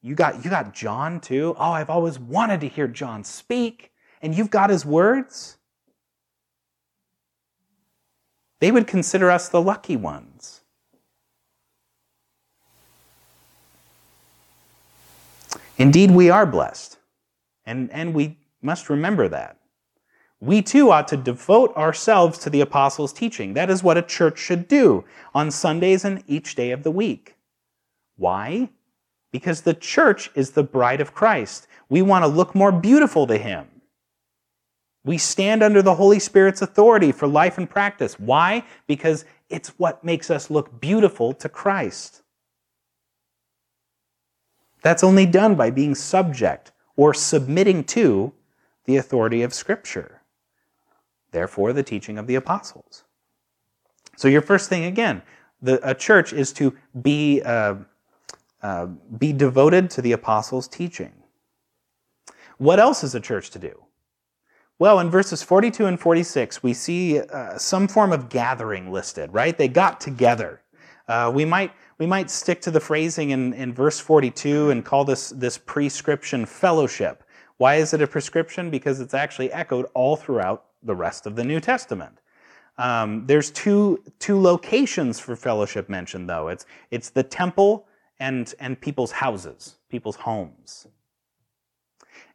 You 0.00 0.14
got, 0.14 0.44
you 0.44 0.50
got 0.50 0.74
John 0.74 1.20
too? 1.20 1.54
Oh, 1.58 1.72
I've 1.72 1.90
always 1.90 2.18
wanted 2.18 2.60
to 2.62 2.68
hear 2.68 2.88
John 2.88 3.22
speak 3.22 3.91
and 4.22 4.34
you've 4.34 4.50
got 4.50 4.70
his 4.70 4.86
words, 4.86 5.58
they 8.60 8.70
would 8.70 8.86
consider 8.86 9.30
us 9.30 9.48
the 9.48 9.60
lucky 9.60 9.96
ones. 9.96 10.60
Indeed, 15.76 16.12
we 16.12 16.30
are 16.30 16.46
blessed, 16.46 16.98
and, 17.66 17.90
and 17.90 18.14
we 18.14 18.38
must 18.60 18.88
remember 18.88 19.28
that. 19.28 19.56
We 20.38 20.62
too 20.62 20.92
ought 20.92 21.08
to 21.08 21.16
devote 21.16 21.74
ourselves 21.76 22.38
to 22.38 22.50
the 22.50 22.60
apostles' 22.60 23.12
teaching. 23.12 23.54
That 23.54 23.70
is 23.70 23.82
what 23.82 23.98
a 23.98 24.02
church 24.02 24.38
should 24.38 24.68
do 24.68 25.04
on 25.34 25.50
Sundays 25.50 26.04
and 26.04 26.22
each 26.28 26.54
day 26.54 26.70
of 26.70 26.84
the 26.84 26.90
week. 26.90 27.34
Why? 28.16 28.68
Because 29.32 29.62
the 29.62 29.74
church 29.74 30.30
is 30.36 30.50
the 30.50 30.62
bride 30.62 31.00
of 31.00 31.14
Christ. 31.14 31.66
We 31.88 32.02
want 32.02 32.24
to 32.24 32.28
look 32.28 32.54
more 32.54 32.70
beautiful 32.70 33.26
to 33.26 33.38
him. 33.38 33.66
We 35.04 35.18
stand 35.18 35.62
under 35.62 35.82
the 35.82 35.96
Holy 35.96 36.18
Spirit's 36.18 36.62
authority 36.62 37.10
for 37.10 37.26
life 37.26 37.58
and 37.58 37.68
practice. 37.68 38.18
Why? 38.20 38.64
Because 38.86 39.24
it's 39.48 39.70
what 39.70 40.04
makes 40.04 40.30
us 40.30 40.50
look 40.50 40.80
beautiful 40.80 41.32
to 41.34 41.48
Christ. 41.48 42.22
That's 44.82 45.04
only 45.04 45.26
done 45.26 45.54
by 45.54 45.70
being 45.70 45.94
subject 45.94 46.72
or 46.96 47.14
submitting 47.14 47.84
to 47.84 48.32
the 48.84 48.96
authority 48.96 49.42
of 49.42 49.54
Scripture. 49.54 50.22
Therefore, 51.30 51.72
the 51.72 51.82
teaching 51.82 52.18
of 52.18 52.26
the 52.26 52.34
apostles. 52.34 53.04
So, 54.16 54.28
your 54.28 54.42
first 54.42 54.68
thing 54.68 54.84
again, 54.84 55.22
the, 55.62 55.80
a 55.88 55.94
church 55.94 56.32
is 56.32 56.52
to 56.54 56.76
be, 57.00 57.40
uh, 57.42 57.76
uh, 58.62 58.86
be 59.18 59.32
devoted 59.32 59.90
to 59.90 60.02
the 60.02 60.12
apostles' 60.12 60.68
teaching. 60.68 61.12
What 62.58 62.78
else 62.78 63.02
is 63.02 63.14
a 63.14 63.20
church 63.20 63.50
to 63.50 63.58
do? 63.58 63.82
Well, 64.82 64.98
in 64.98 65.10
verses 65.10 65.44
42 65.44 65.86
and 65.86 66.00
46, 66.00 66.64
we 66.64 66.74
see 66.74 67.20
uh, 67.20 67.56
some 67.56 67.86
form 67.86 68.12
of 68.12 68.28
gathering 68.28 68.90
listed, 68.90 69.32
right? 69.32 69.56
They 69.56 69.68
got 69.68 70.00
together. 70.00 70.60
Uh, 71.06 71.30
we, 71.32 71.44
might, 71.44 71.70
we 71.98 72.06
might 72.06 72.28
stick 72.32 72.60
to 72.62 72.72
the 72.72 72.80
phrasing 72.80 73.30
in, 73.30 73.52
in 73.52 73.72
verse 73.72 74.00
42 74.00 74.70
and 74.70 74.84
call 74.84 75.04
this, 75.04 75.28
this 75.30 75.56
prescription 75.56 76.44
fellowship. 76.44 77.22
Why 77.58 77.76
is 77.76 77.94
it 77.94 78.02
a 78.02 78.08
prescription? 78.08 78.70
Because 78.70 78.98
it's 78.98 79.14
actually 79.14 79.52
echoed 79.52 79.86
all 79.94 80.16
throughout 80.16 80.64
the 80.82 80.96
rest 80.96 81.26
of 81.26 81.36
the 81.36 81.44
New 81.44 81.60
Testament. 81.60 82.18
Um, 82.76 83.24
there's 83.24 83.52
two 83.52 84.02
two 84.18 84.40
locations 84.40 85.20
for 85.20 85.36
fellowship 85.36 85.88
mentioned 85.88 86.28
though. 86.28 86.48
It's 86.48 86.66
it's 86.90 87.10
the 87.10 87.22
temple 87.22 87.86
and 88.18 88.52
and 88.58 88.80
people's 88.80 89.12
houses, 89.12 89.76
people's 89.88 90.16
homes. 90.16 90.88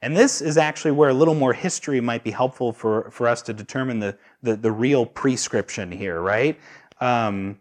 And 0.01 0.15
this 0.15 0.41
is 0.41 0.57
actually 0.57 0.91
where 0.91 1.09
a 1.09 1.13
little 1.13 1.33
more 1.33 1.53
history 1.53 1.99
might 2.01 2.23
be 2.23 2.31
helpful 2.31 2.71
for, 2.71 3.09
for 3.09 3.27
us 3.27 3.41
to 3.43 3.53
determine 3.53 3.99
the, 3.99 4.17
the, 4.43 4.55
the 4.55 4.71
real 4.71 5.05
prescription 5.05 5.91
here, 5.91 6.21
right? 6.21 6.59
Um, 7.01 7.59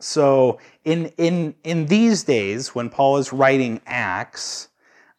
so 0.00 0.58
in, 0.84 1.06
in, 1.16 1.54
in 1.64 1.86
these 1.86 2.24
days, 2.24 2.74
when 2.74 2.88
Paul 2.88 3.18
is 3.18 3.32
writing 3.32 3.80
Acts, 3.86 4.68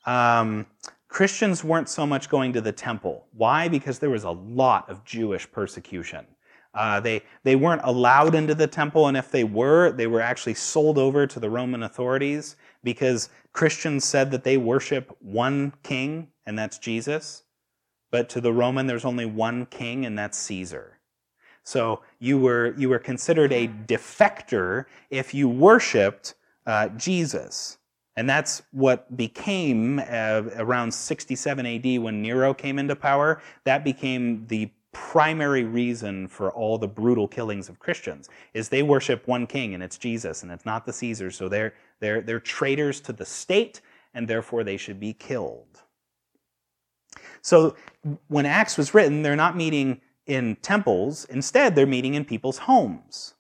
um, 0.05 0.65
Christians 1.07 1.63
weren't 1.63 1.89
so 1.89 2.05
much 2.05 2.29
going 2.29 2.53
to 2.53 2.61
the 2.61 2.71
temple. 2.71 3.25
Why? 3.33 3.67
Because 3.67 3.99
there 3.99 4.09
was 4.09 4.23
a 4.23 4.31
lot 4.31 4.89
of 4.89 5.03
Jewish 5.03 5.51
persecution. 5.51 6.25
Uh, 6.73 6.99
they, 6.99 7.21
they 7.43 7.55
weren't 7.55 7.81
allowed 7.83 8.35
into 8.35 8.53
the 8.53 8.67
temple, 8.67 9.07
and 9.07 9.17
if 9.17 9.31
they 9.31 9.43
were, 9.43 9.91
they 9.91 10.07
were 10.07 10.21
actually 10.21 10.53
sold 10.53 10.97
over 10.97 11.25
to 11.25 11.39
the 11.39 11.49
Roman 11.49 11.83
authorities 11.83 12.55
because 12.83 13.29
Christians 13.53 14.05
said 14.05 14.31
that 14.31 14.43
they 14.43 14.57
worship 14.57 15.15
one 15.19 15.73
king, 15.83 16.27
and 16.45 16.57
that's 16.57 16.77
Jesus. 16.77 17.43
But 18.11 18.29
to 18.29 18.41
the 18.41 18.53
Roman, 18.53 18.87
there's 18.87 19.05
only 19.05 19.25
one 19.25 19.65
king, 19.65 20.05
and 20.05 20.17
that's 20.17 20.37
Caesar. 20.37 20.99
So 21.63 22.01
you 22.19 22.39
were, 22.39 22.73
you 22.77 22.89
were 22.89 22.99
considered 22.99 23.51
a 23.51 23.67
defector 23.67 24.85
if 25.09 25.33
you 25.33 25.49
worshiped 25.49 26.35
uh, 26.65 26.89
Jesus. 26.89 27.77
And 28.15 28.29
that's 28.29 28.63
what 28.71 29.15
became 29.15 29.99
uh, 29.99 30.43
around 30.57 30.93
67 30.93 31.65
AD 31.65 32.01
when 32.01 32.21
Nero 32.21 32.53
came 32.53 32.79
into 32.79 32.95
power. 32.95 33.41
That 33.63 33.83
became 33.83 34.45
the 34.47 34.71
primary 34.91 35.63
reason 35.63 36.27
for 36.27 36.51
all 36.51 36.77
the 36.77 36.87
brutal 36.87 37.27
killings 37.27 37.69
of 37.69 37.79
Christians 37.79 38.29
is 38.53 38.69
they 38.69 38.83
worship 38.83 39.27
one 39.27 39.45
king 39.45 39.73
and 39.73 39.83
it's 39.83 39.97
Jesus 39.97 40.43
and 40.43 40.51
it's 40.51 40.65
not 40.65 40.85
the 40.85 40.93
Caesars. 40.93 41.35
So 41.35 41.47
they're, 41.47 41.73
they're, 41.99 42.21
they're 42.21 42.39
traitors 42.39 42.99
to 43.01 43.13
the 43.13 43.25
state 43.25 43.81
and 44.13 44.27
therefore 44.27 44.63
they 44.63 44.77
should 44.77 44.99
be 44.99 45.13
killed. 45.13 45.81
So 47.41 47.75
when 48.27 48.45
Acts 48.45 48.77
was 48.77 48.93
written, 48.93 49.21
they're 49.21 49.35
not 49.35 49.55
meeting 49.55 50.01
in 50.25 50.55
temples. 50.57 51.25
Instead, 51.25 51.75
they're 51.75 51.87
meeting 51.87 52.15
in 52.15 52.25
people's 52.25 52.57
homes. 52.57 53.33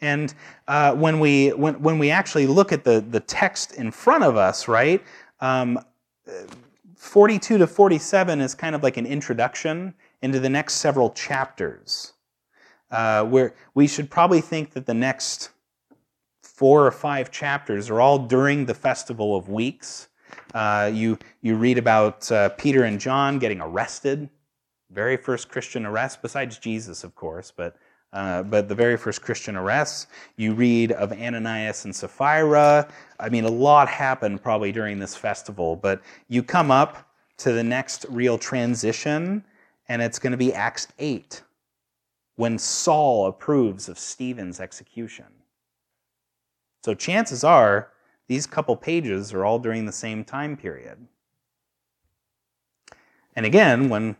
And 0.00 0.34
uh, 0.68 0.94
when, 0.94 1.20
we, 1.20 1.50
when, 1.50 1.80
when 1.80 1.98
we 1.98 2.10
actually 2.10 2.46
look 2.46 2.72
at 2.72 2.84
the, 2.84 3.00
the 3.00 3.20
text 3.20 3.74
in 3.74 3.90
front 3.90 4.24
of 4.24 4.36
us, 4.36 4.68
right, 4.68 5.02
um, 5.40 5.78
42 6.96 7.58
to 7.58 7.66
47 7.66 8.40
is 8.40 8.54
kind 8.54 8.74
of 8.74 8.82
like 8.82 8.96
an 8.96 9.06
introduction 9.06 9.94
into 10.22 10.40
the 10.40 10.48
next 10.48 10.74
several 10.74 11.10
chapters, 11.10 12.12
uh, 12.90 13.24
where 13.24 13.54
we 13.74 13.86
should 13.86 14.10
probably 14.10 14.40
think 14.40 14.72
that 14.72 14.86
the 14.86 14.94
next 14.94 15.50
four 16.42 16.86
or 16.86 16.90
five 16.90 17.30
chapters 17.30 17.90
are 17.90 18.00
all 18.00 18.18
during 18.18 18.64
the 18.64 18.74
Festival 18.74 19.36
of 19.36 19.48
Weeks. 19.48 20.08
Uh, 20.54 20.90
you, 20.92 21.18
you 21.42 21.54
read 21.56 21.76
about 21.76 22.30
uh, 22.32 22.48
Peter 22.50 22.84
and 22.84 22.98
John 22.98 23.38
getting 23.38 23.60
arrested, 23.60 24.30
very 24.90 25.16
first 25.16 25.50
Christian 25.50 25.84
arrest, 25.84 26.22
besides 26.22 26.58
Jesus, 26.58 27.04
of 27.04 27.14
course, 27.14 27.52
but, 27.54 27.76
uh, 28.12 28.42
but 28.42 28.68
the 28.68 28.74
very 28.74 28.96
first 28.96 29.20
Christian 29.20 29.54
arrests. 29.54 30.06
You 30.36 30.54
read 30.54 30.92
of 30.92 31.12
Ananias 31.12 31.84
and 31.84 31.94
Sapphira. 31.94 32.88
I 33.20 33.28
mean, 33.28 33.44
a 33.44 33.50
lot 33.50 33.88
happened 33.88 34.42
probably 34.42 34.72
during 34.72 34.98
this 34.98 35.14
festival, 35.14 35.76
but 35.76 36.00
you 36.28 36.42
come 36.42 36.70
up 36.70 37.10
to 37.38 37.52
the 37.52 37.64
next 37.64 38.06
real 38.08 38.38
transition 38.38 39.44
and 39.88 40.02
it's 40.02 40.18
going 40.18 40.32
to 40.32 40.36
be 40.36 40.52
Acts 40.52 40.88
8 40.98 41.42
when 42.36 42.58
Saul 42.58 43.26
approves 43.26 43.88
of 43.88 43.98
Stephen's 43.98 44.60
execution. 44.60 45.26
So 46.84 46.94
chances 46.94 47.42
are 47.42 47.90
these 48.28 48.46
couple 48.46 48.76
pages 48.76 49.32
are 49.32 49.44
all 49.44 49.58
during 49.58 49.86
the 49.86 49.92
same 49.92 50.24
time 50.24 50.56
period. 50.56 51.06
And 53.34 53.46
again, 53.46 53.88
when 53.88 54.16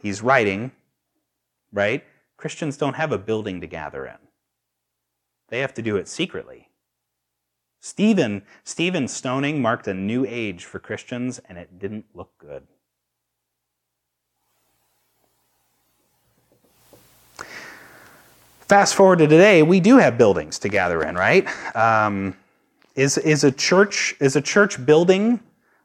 he's 0.00 0.22
writing, 0.22 0.72
right, 1.72 2.04
Christians 2.36 2.76
don't 2.76 2.94
have 2.94 3.12
a 3.12 3.18
building 3.18 3.60
to 3.60 3.66
gather 3.66 4.06
in. 4.06 4.16
They 5.48 5.60
have 5.60 5.74
to 5.74 5.82
do 5.82 5.96
it 5.96 6.08
secretly. 6.08 6.68
Stephen, 7.80 8.42
Stephen's 8.64 9.12
stoning 9.12 9.60
marked 9.60 9.88
a 9.88 9.94
new 9.94 10.24
age 10.26 10.64
for 10.64 10.78
Christians, 10.78 11.40
and 11.48 11.58
it 11.58 11.78
didn't 11.78 12.06
look 12.14 12.30
good. 12.38 12.66
Fast 18.72 18.94
forward 18.94 19.18
to 19.18 19.26
today, 19.26 19.62
we 19.62 19.80
do 19.80 19.98
have 19.98 20.16
buildings 20.16 20.58
to 20.60 20.66
gather 20.70 21.02
in, 21.02 21.14
right? 21.14 21.46
Um, 21.76 22.34
is, 22.94 23.18
is, 23.18 23.44
a 23.44 23.52
church, 23.52 24.14
is 24.18 24.34
a 24.34 24.40
church 24.40 24.86
building 24.86 25.40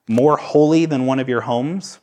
more 0.07 0.37
holy 0.37 0.85
than 0.85 1.05
one 1.05 1.19
of 1.19 1.27
your 1.27 1.41
homes? 1.41 1.99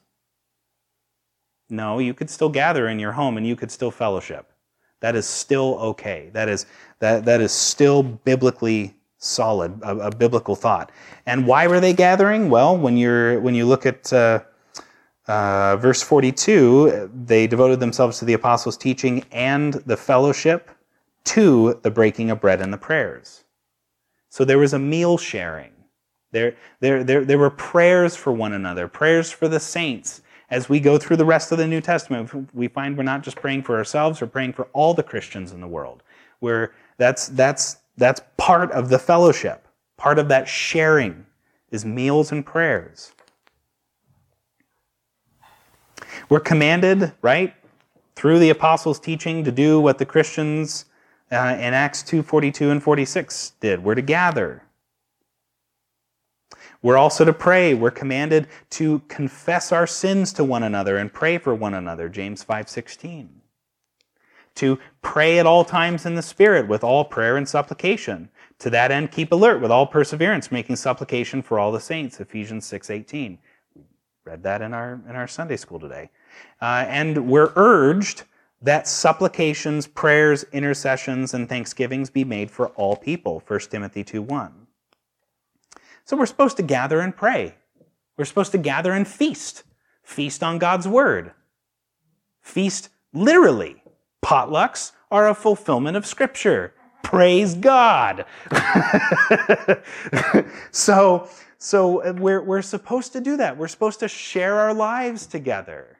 No, 1.71 2.01
you 2.01 2.13
could 2.13 2.29
still 2.29 2.51
gather 2.51 2.87
in 2.87 2.99
your 2.99 3.13
home 3.13 3.39
and 3.39 3.47
you 3.47 3.57
could 3.57 3.71
still 3.71 3.91
fellowship. 3.91 4.53
That 5.01 5.17
is 5.17 5.25
still 5.25 5.79
okay. 5.81 6.29
That 6.35 6.51
is, 6.51 6.67
that, 6.99 7.25
that 7.25 7.41
is 7.41 7.51
still 7.51 8.03
biblically 8.03 8.95
solid, 9.17 9.81
a, 9.83 9.97
a 9.97 10.15
biblical 10.15 10.55
thought. 10.55 10.93
And 11.25 11.47
why 11.47 11.67
were 11.67 11.81
they 11.81 11.95
gathering? 11.95 12.51
Well, 12.51 12.77
when, 12.77 12.99
you're, 12.99 13.41
when 13.41 13.55
you 13.55 13.65
look 13.65 13.87
at 13.87 14.13
uh, 14.13 14.41
uh, 15.29 15.77
verse 15.77 16.03
42, 16.03 17.11
they 17.25 17.47
devoted 17.47 17.81
themselves 17.81 18.19
to 18.19 18.27
the 18.27 18.35
apostles' 18.35 18.77
teaching 18.77 19.25
and 19.33 19.73
the 19.87 19.97
fellowship, 19.97 20.71
to 21.25 21.81
the 21.83 21.91
breaking 21.91 22.31
of 22.31 22.41
bread 22.41 22.61
and 22.61 22.73
the 22.73 22.79
prayers. 22.79 23.45
So 24.29 24.45
there 24.45 24.59
was 24.59 24.73
a 24.73 24.79
meal 24.79 25.17
sharing. 25.17 25.73
There, 26.33 26.57
there, 26.81 27.05
there, 27.05 27.25
there 27.25 27.39
were 27.39 27.51
prayers 27.51 28.17
for 28.17 28.33
one 28.33 28.53
another, 28.53 28.89
prayers 28.89 29.31
for 29.31 29.47
the 29.49 29.61
saints. 29.61 30.23
As 30.51 30.69
we 30.69 30.81
go 30.81 30.99
through 30.99 31.17
the 31.17 31.25
rest 31.25 31.53
of 31.53 31.59
the 31.59 31.67
New 31.67 31.81
Testament, 31.81 32.53
we 32.55 32.69
find 32.69 32.97
we're 32.97 33.05
not 33.05 33.23
just 33.23 33.37
praying 33.37 33.63
for 33.63 33.77
ourselves, 33.77 34.21
we're 34.21 34.27
praying 34.27 34.53
for 34.53 34.69
all 34.73 34.93
the 34.93 35.03
Christians 35.03 35.53
in 35.53 35.61
the 35.61 35.69
world. 35.69 36.03
Where 36.41 36.75
that's, 36.99 37.29
that's, 37.29 37.77
that's 37.97 38.21
part 38.37 38.73
of 38.73 38.89
the 38.89 38.99
fellowship. 38.99 39.67
Part 39.97 40.19
of 40.19 40.29
that 40.29 40.49
sharing 40.49 41.25
is 41.71 41.85
meals 41.85 42.33
and 42.33 42.45
prayers. 42.45 43.13
We're 46.29 46.41
commanded, 46.41 47.13
right, 47.23 47.55
through 48.17 48.39
the 48.39 48.51
apostles' 48.51 49.01
teaching 49.01 49.45
to 49.45 49.53
do 49.53 49.81
what 49.81 49.99
the 49.99 50.07
Christians 50.07 50.87
uh, 51.35 51.57
in 51.57 51.75
Acts 51.75 52.03
2 52.03 52.23
42 52.23 52.71
and 52.71 52.83
46 52.83 53.53
did. 53.61 53.83
We're 53.83 53.95
to 53.95 54.03
gather. 54.03 54.63
We're 56.85 56.99
also 56.99 57.25
to 57.25 57.33
pray. 57.33 57.73
We're 57.73 57.91
commanded 57.91 58.47
to 58.71 59.01
confess 59.09 59.73
our 59.73 59.87
sins 59.87 60.35
to 60.35 60.45
one 60.45 60.63
another 60.63 60.99
and 60.99 61.13
pray 61.13 61.39
for 61.39 61.55
one 61.55 61.73
another, 61.73 62.11
James 62.11 62.45
5:16. 62.45 63.41
To 64.57 64.79
pray 65.01 65.39
at 65.39 65.47
all 65.47 65.65
times 65.65 66.07
in 66.07 66.15
the 66.15 66.23
Spirit 66.23 66.69
with 66.69 66.85
all 66.85 67.07
prayer 67.07 67.37
and 67.37 67.49
supplication. 67.49 68.29
To 68.59 68.71
that 68.71 68.91
end, 68.91 69.11
keep 69.11 69.33
alert 69.33 69.61
with 69.61 69.71
all 69.71 69.87
perseverance, 69.87 70.53
making 70.53 70.77
supplication 70.77 71.43
for 71.43 71.59
all 71.59 71.73
the 71.73 71.81
saints, 71.81 72.21
Ephesians 72.21 72.67
6:18. 72.67 73.39
We 73.75 73.83
read 74.25 74.43
that 74.43 74.61
in 74.61 74.75
our 74.75 75.01
in 75.09 75.17
our 75.17 75.27
Sunday 75.27 75.57
school 75.57 75.81
today. 75.81 76.11
Uh, 76.61 76.85
and 76.87 77.29
we're 77.29 77.53
urged 77.57 78.25
that 78.65 78.89
supplications, 78.89 79.87
prayers, 79.87 80.45
intercessions, 80.51 81.35
and 81.35 81.49
thanksgivings 81.49 82.09
be 82.09 82.25
made 82.25 82.51
for 82.51 82.69
all 82.69 82.97
people, 82.97 83.43
1 83.47 83.61
Timothy 83.71 84.03
2 84.03 84.23
1. 84.23 84.67
So 86.07 86.17
we're 86.17 86.27
supposed 86.27 86.57
to 86.57 86.63
gather 86.63 87.01
and 87.01 87.15
pray. 87.15 87.57
We're 88.17 88.25
supposed 88.25 88.53
to 88.53 88.59
gather 88.59 88.93
and 88.93 89.07
feast. 89.07 89.65
Feast 90.03 90.43
on 90.43 90.59
God's 90.59 90.89
word. 90.89 91.33
Feast 92.41 92.89
literally. 93.13 93.83
Potlucks 94.23 94.93
are 95.11 95.29
a 95.29 95.35
fulfillment 95.35 95.97
of 95.97 96.07
Scripture. 96.07 96.73
Praise 97.03 97.55
God. 97.55 98.25
so, 100.71 101.29
so 101.59 102.13
we're, 102.13 102.43
we're 102.43 102.63
supposed 102.63 103.13
to 103.13 103.21
do 103.21 103.37
that. 103.37 103.59
We're 103.59 103.69
supposed 103.69 104.01
to 104.01 104.09
share 104.09 104.55
our 104.55 104.73
lives 104.73 105.27
together. 105.27 105.94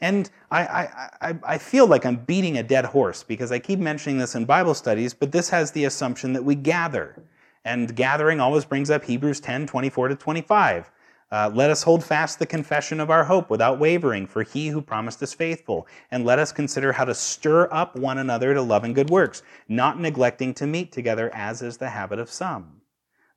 And 0.00 0.30
I, 0.50 0.88
I, 1.20 1.36
I, 1.42 1.58
feel 1.58 1.86
like 1.86 2.06
I'm 2.06 2.16
beating 2.16 2.58
a 2.58 2.62
dead 2.62 2.84
horse 2.84 3.22
because 3.22 3.52
I 3.52 3.58
keep 3.58 3.78
mentioning 3.78 4.18
this 4.18 4.34
in 4.34 4.44
Bible 4.44 4.74
studies, 4.74 5.12
but 5.14 5.32
this 5.32 5.50
has 5.50 5.72
the 5.72 5.84
assumption 5.84 6.32
that 6.32 6.44
we 6.44 6.54
gather. 6.54 7.22
And 7.64 7.94
gathering 7.94 8.40
always 8.40 8.64
brings 8.64 8.90
up 8.90 9.04
Hebrews 9.04 9.40
10 9.40 9.66
24 9.66 10.08
to 10.08 10.16
25. 10.16 10.90
Uh, 11.30 11.50
let 11.52 11.68
us 11.68 11.82
hold 11.82 12.02
fast 12.02 12.38
the 12.38 12.46
confession 12.46 13.00
of 13.00 13.10
our 13.10 13.24
hope 13.24 13.50
without 13.50 13.78
wavering, 13.78 14.26
for 14.26 14.42
he 14.42 14.68
who 14.68 14.80
promised 14.80 15.22
is 15.22 15.34
faithful. 15.34 15.86
And 16.10 16.24
let 16.24 16.38
us 16.38 16.52
consider 16.52 16.92
how 16.92 17.04
to 17.04 17.14
stir 17.14 17.68
up 17.70 17.96
one 17.96 18.18
another 18.18 18.54
to 18.54 18.62
love 18.62 18.84
and 18.84 18.94
good 18.94 19.10
works, 19.10 19.42
not 19.68 20.00
neglecting 20.00 20.54
to 20.54 20.66
meet 20.66 20.90
together 20.90 21.30
as 21.34 21.60
is 21.60 21.76
the 21.76 21.90
habit 21.90 22.18
of 22.18 22.30
some, 22.30 22.80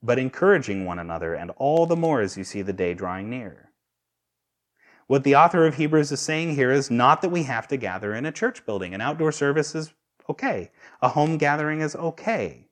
but 0.01 0.19
encouraging 0.19 0.85
one 0.85 0.99
another, 0.99 1.33
and 1.33 1.51
all 1.57 1.85
the 1.85 1.97
more 1.97 2.21
as 2.21 2.37
you 2.37 2.45
see 2.45 2.61
the 2.61 2.71
day 2.71 2.93
drawing 2.93 3.29
near. 3.29 3.70
What 5.11 5.25
the 5.25 5.35
author 5.35 5.65
of 5.65 5.75
Hebrews 5.75 6.13
is 6.13 6.21
saying 6.21 6.55
here 6.55 6.71
is 6.71 6.89
not 6.89 7.21
that 7.21 7.27
we 7.27 7.43
have 7.43 7.67
to 7.67 7.75
gather 7.75 8.15
in 8.15 8.25
a 8.25 8.31
church 8.31 8.65
building. 8.65 8.93
An 8.93 9.01
outdoor 9.01 9.33
service 9.33 9.75
is 9.75 9.93
okay. 10.29 10.71
A 11.01 11.09
home 11.09 11.37
gathering 11.37 11.81
is 11.81 11.97
okay. 11.97 12.69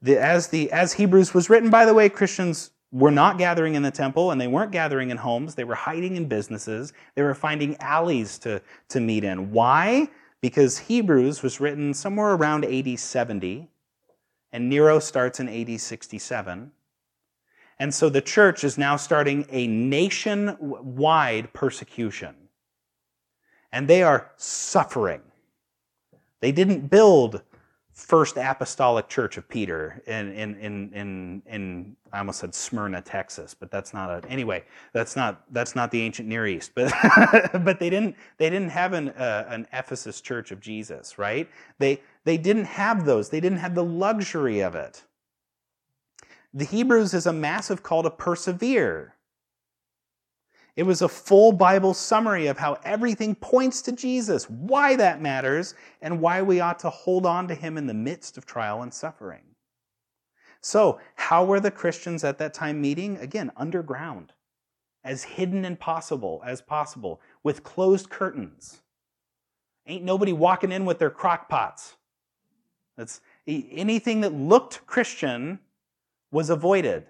The, 0.00 0.18
as, 0.18 0.48
the, 0.48 0.72
as 0.72 0.94
Hebrews 0.94 1.34
was 1.34 1.50
written, 1.50 1.68
by 1.68 1.84
the 1.84 1.92
way, 1.92 2.08
Christians 2.08 2.70
were 2.90 3.10
not 3.10 3.36
gathering 3.36 3.74
in 3.74 3.82
the 3.82 3.90
temple 3.90 4.30
and 4.30 4.40
they 4.40 4.46
weren't 4.46 4.72
gathering 4.72 5.10
in 5.10 5.18
homes. 5.18 5.54
They 5.54 5.64
were 5.64 5.74
hiding 5.74 6.16
in 6.16 6.26
businesses. 6.26 6.94
They 7.16 7.22
were 7.22 7.34
finding 7.34 7.76
alleys 7.80 8.38
to, 8.38 8.62
to 8.88 9.00
meet 9.00 9.22
in. 9.22 9.50
Why? 9.52 10.08
Because 10.40 10.78
Hebrews 10.78 11.42
was 11.42 11.60
written 11.60 11.92
somewhere 11.92 12.32
around 12.32 12.64
AD 12.64 12.98
70 12.98 13.68
and 14.52 14.70
Nero 14.70 14.98
starts 15.00 15.38
in 15.38 15.50
AD 15.50 15.78
67. 15.78 16.72
And 17.78 17.92
so 17.92 18.08
the 18.08 18.22
church 18.22 18.64
is 18.64 18.78
now 18.78 18.96
starting 18.96 19.46
a 19.50 19.66
nationwide 19.66 21.52
persecution. 21.52 22.34
And 23.72 23.86
they 23.86 24.02
are 24.02 24.30
suffering. 24.36 25.20
They 26.40 26.52
didn't 26.52 26.88
build 26.88 27.42
First 27.92 28.36
Apostolic 28.36 29.08
Church 29.08 29.38
of 29.38 29.48
Peter 29.48 30.02
in, 30.06 30.30
in, 30.32 30.54
in, 30.56 30.92
in, 30.92 31.42
in 31.46 31.96
I 32.12 32.18
almost 32.18 32.40
said 32.40 32.54
Smyrna, 32.54 33.00
Texas, 33.00 33.54
but 33.54 33.70
that's 33.70 33.94
not 33.94 34.10
a, 34.10 34.28
anyway, 34.28 34.64
that's 34.92 35.16
not, 35.16 35.42
that's 35.50 35.74
not 35.74 35.90
the 35.90 36.02
ancient 36.02 36.28
Near 36.28 36.46
East. 36.46 36.72
But, 36.74 36.92
but 37.64 37.80
they 37.80 37.88
didn't, 37.88 38.16
they 38.36 38.50
didn't 38.50 38.68
have 38.68 38.92
an, 38.92 39.08
uh, 39.10 39.46
an 39.48 39.66
Ephesus 39.72 40.20
Church 40.20 40.50
of 40.50 40.60
Jesus, 40.60 41.18
right? 41.18 41.48
They, 41.78 42.02
they 42.24 42.36
didn't 42.36 42.66
have 42.66 43.06
those. 43.06 43.30
They 43.30 43.40
didn't 43.40 43.58
have 43.58 43.74
the 43.74 43.84
luxury 43.84 44.60
of 44.60 44.74
it. 44.74 45.02
The 46.56 46.64
Hebrews 46.64 47.12
is 47.12 47.26
a 47.26 47.34
massive 47.34 47.82
call 47.82 48.02
to 48.02 48.10
persevere. 48.10 49.14
It 50.74 50.84
was 50.84 51.02
a 51.02 51.08
full 51.08 51.52
Bible 51.52 51.92
summary 51.92 52.46
of 52.46 52.56
how 52.56 52.78
everything 52.82 53.34
points 53.34 53.82
to 53.82 53.92
Jesus, 53.92 54.48
why 54.48 54.96
that 54.96 55.20
matters, 55.20 55.74
and 56.00 56.22
why 56.22 56.40
we 56.40 56.60
ought 56.60 56.78
to 56.78 56.88
hold 56.88 57.26
on 57.26 57.46
to 57.48 57.54
him 57.54 57.76
in 57.76 57.86
the 57.86 57.92
midst 57.92 58.38
of 58.38 58.46
trial 58.46 58.80
and 58.80 58.92
suffering. 58.92 59.42
So, 60.62 60.98
how 61.16 61.44
were 61.44 61.60
the 61.60 61.70
Christians 61.70 62.24
at 62.24 62.38
that 62.38 62.54
time 62.54 62.80
meeting? 62.80 63.18
Again, 63.18 63.52
underground, 63.58 64.32
as 65.04 65.24
hidden 65.24 65.66
and 65.66 65.78
possible 65.78 66.40
as 66.42 66.62
possible, 66.62 67.20
with 67.42 67.64
closed 67.64 68.08
curtains. 68.08 68.80
Ain't 69.86 70.04
nobody 70.04 70.32
walking 70.32 70.72
in 70.72 70.86
with 70.86 70.98
their 70.98 71.10
crock 71.10 71.50
pots. 71.50 71.96
That's 72.96 73.20
anything 73.46 74.22
that 74.22 74.32
looked 74.32 74.86
Christian 74.86 75.58
was 76.30 76.50
avoided. 76.50 77.06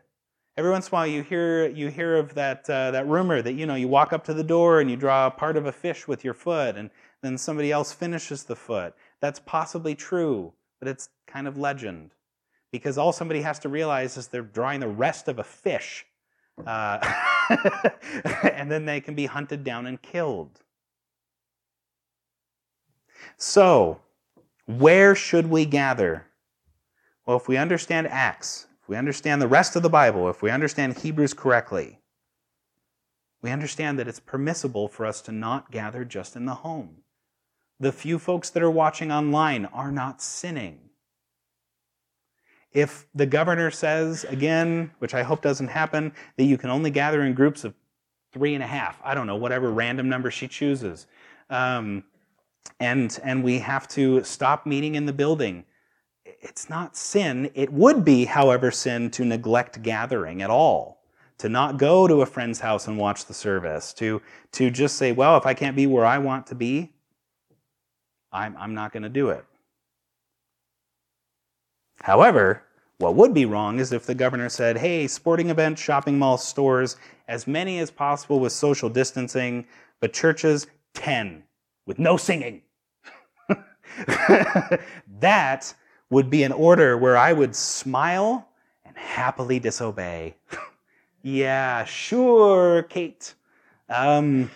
Every 0.56 0.70
once 0.70 0.88
in 0.88 0.90
a 0.90 0.94
while, 0.94 1.06
you 1.06 1.22
hear 1.22 1.68
you 1.68 1.88
hear 1.88 2.16
of 2.16 2.34
that 2.34 2.68
uh, 2.70 2.90
that 2.90 3.06
rumor 3.06 3.42
that 3.42 3.52
you 3.52 3.66
know 3.66 3.74
you 3.74 3.88
walk 3.88 4.12
up 4.12 4.24
to 4.24 4.34
the 4.34 4.44
door 4.44 4.80
and 4.80 4.90
you 4.90 4.96
draw 4.96 5.26
a 5.26 5.30
part 5.30 5.56
of 5.56 5.66
a 5.66 5.72
fish 5.72 6.08
with 6.08 6.24
your 6.24 6.34
foot, 6.34 6.76
and 6.76 6.90
then 7.22 7.36
somebody 7.36 7.70
else 7.70 7.92
finishes 7.92 8.44
the 8.44 8.56
foot. 8.56 8.94
That's 9.20 9.40
possibly 9.40 9.94
true, 9.94 10.52
but 10.78 10.88
it's 10.88 11.10
kind 11.26 11.46
of 11.46 11.58
legend 11.58 12.12
because 12.72 12.96
all 12.98 13.12
somebody 13.12 13.42
has 13.42 13.58
to 13.60 13.68
realize 13.68 14.16
is 14.16 14.28
they're 14.28 14.42
drawing 14.42 14.80
the 14.80 14.88
rest 14.88 15.28
of 15.28 15.38
a 15.38 15.44
fish, 15.44 16.06
uh, 16.66 16.98
and 18.42 18.70
then 18.70 18.86
they 18.86 19.00
can 19.00 19.14
be 19.14 19.26
hunted 19.26 19.62
down 19.62 19.86
and 19.86 20.00
killed. 20.00 20.60
So, 23.36 24.00
where 24.66 25.14
should 25.14 25.48
we 25.48 25.64
gather? 25.64 26.26
Well, 27.26 27.36
if 27.36 27.48
we 27.48 27.56
understand 27.56 28.08
Acts, 28.08 28.65
if 28.86 28.90
we 28.90 28.96
understand 28.96 29.42
the 29.42 29.48
rest 29.48 29.74
of 29.74 29.82
the 29.82 29.88
Bible, 29.88 30.30
if 30.30 30.42
we 30.42 30.50
understand 30.52 30.98
Hebrews 30.98 31.34
correctly, 31.34 31.98
we 33.42 33.50
understand 33.50 33.98
that 33.98 34.06
it's 34.06 34.20
permissible 34.20 34.86
for 34.86 35.04
us 35.04 35.20
to 35.22 35.32
not 35.32 35.72
gather 35.72 36.04
just 36.04 36.36
in 36.36 36.44
the 36.44 36.54
home. 36.54 36.98
The 37.80 37.90
few 37.90 38.20
folks 38.20 38.48
that 38.50 38.62
are 38.62 38.70
watching 38.70 39.10
online 39.10 39.64
are 39.64 39.90
not 39.90 40.22
sinning. 40.22 40.78
If 42.70 43.08
the 43.12 43.26
governor 43.26 43.72
says, 43.72 44.22
again, 44.22 44.92
which 45.00 45.14
I 45.14 45.24
hope 45.24 45.42
doesn't 45.42 45.66
happen, 45.66 46.12
that 46.36 46.44
you 46.44 46.56
can 46.56 46.70
only 46.70 46.90
gather 46.90 47.24
in 47.24 47.34
groups 47.34 47.64
of 47.64 47.74
three 48.32 48.54
and 48.54 48.62
a 48.62 48.68
half, 48.68 49.00
I 49.02 49.16
don't 49.16 49.26
know, 49.26 49.34
whatever 49.34 49.72
random 49.72 50.08
number 50.08 50.30
she 50.30 50.46
chooses, 50.46 51.08
um, 51.50 52.04
and, 52.78 53.18
and 53.24 53.42
we 53.42 53.58
have 53.58 53.88
to 53.88 54.22
stop 54.22 54.64
meeting 54.64 54.94
in 54.94 55.06
the 55.06 55.12
building 55.12 55.64
it's 56.48 56.70
not 56.70 56.96
sin. 56.96 57.50
It 57.54 57.72
would 57.72 58.04
be, 58.04 58.24
however, 58.24 58.70
sin 58.70 59.10
to 59.12 59.24
neglect 59.24 59.82
gathering 59.82 60.42
at 60.42 60.50
all, 60.50 61.02
to 61.38 61.48
not 61.48 61.76
go 61.76 62.06
to 62.06 62.22
a 62.22 62.26
friend's 62.26 62.60
house 62.60 62.86
and 62.86 62.96
watch 62.96 63.26
the 63.26 63.34
service, 63.34 63.92
to, 63.94 64.22
to 64.52 64.70
just 64.70 64.96
say, 64.96 65.10
well, 65.10 65.36
if 65.36 65.44
I 65.44 65.54
can't 65.54 65.74
be 65.74 65.88
where 65.88 66.06
I 66.06 66.18
want 66.18 66.46
to 66.46 66.54
be, 66.54 66.92
I'm, 68.30 68.56
I'm 68.56 68.74
not 68.74 68.92
going 68.92 69.02
to 69.02 69.08
do 69.08 69.30
it. 69.30 69.44
However, 72.02 72.62
what 72.98 73.16
would 73.16 73.34
be 73.34 73.44
wrong 73.44 73.80
is 73.80 73.92
if 73.92 74.06
the 74.06 74.14
governor 74.14 74.48
said, 74.48 74.78
hey, 74.78 75.08
sporting 75.08 75.50
events, 75.50 75.82
shopping 75.82 76.16
malls, 76.16 76.46
stores, 76.46 76.96
as 77.26 77.48
many 77.48 77.80
as 77.80 77.90
possible 77.90 78.38
with 78.38 78.52
social 78.52 78.88
distancing, 78.88 79.66
but 80.00 80.12
churches, 80.12 80.68
10 80.94 81.42
with 81.86 81.98
no 81.98 82.16
singing. 82.16 82.62
that 85.20 85.74
would 86.10 86.30
be 86.30 86.42
an 86.42 86.52
order 86.52 86.96
where 86.96 87.16
I 87.16 87.32
would 87.32 87.54
smile 87.54 88.48
and 88.84 88.96
happily 88.96 89.58
disobey. 89.58 90.36
yeah, 91.22 91.84
sure, 91.84 92.84
Kate. 92.84 93.34
Um, 93.88 94.50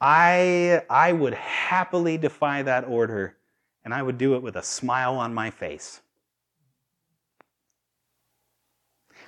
I, 0.00 0.82
I 0.88 1.12
would 1.12 1.34
happily 1.34 2.18
defy 2.18 2.62
that 2.62 2.84
order, 2.86 3.36
and 3.84 3.92
I 3.92 4.02
would 4.02 4.16
do 4.18 4.34
it 4.34 4.42
with 4.42 4.56
a 4.56 4.62
smile 4.62 5.16
on 5.16 5.34
my 5.34 5.50
face. 5.50 6.00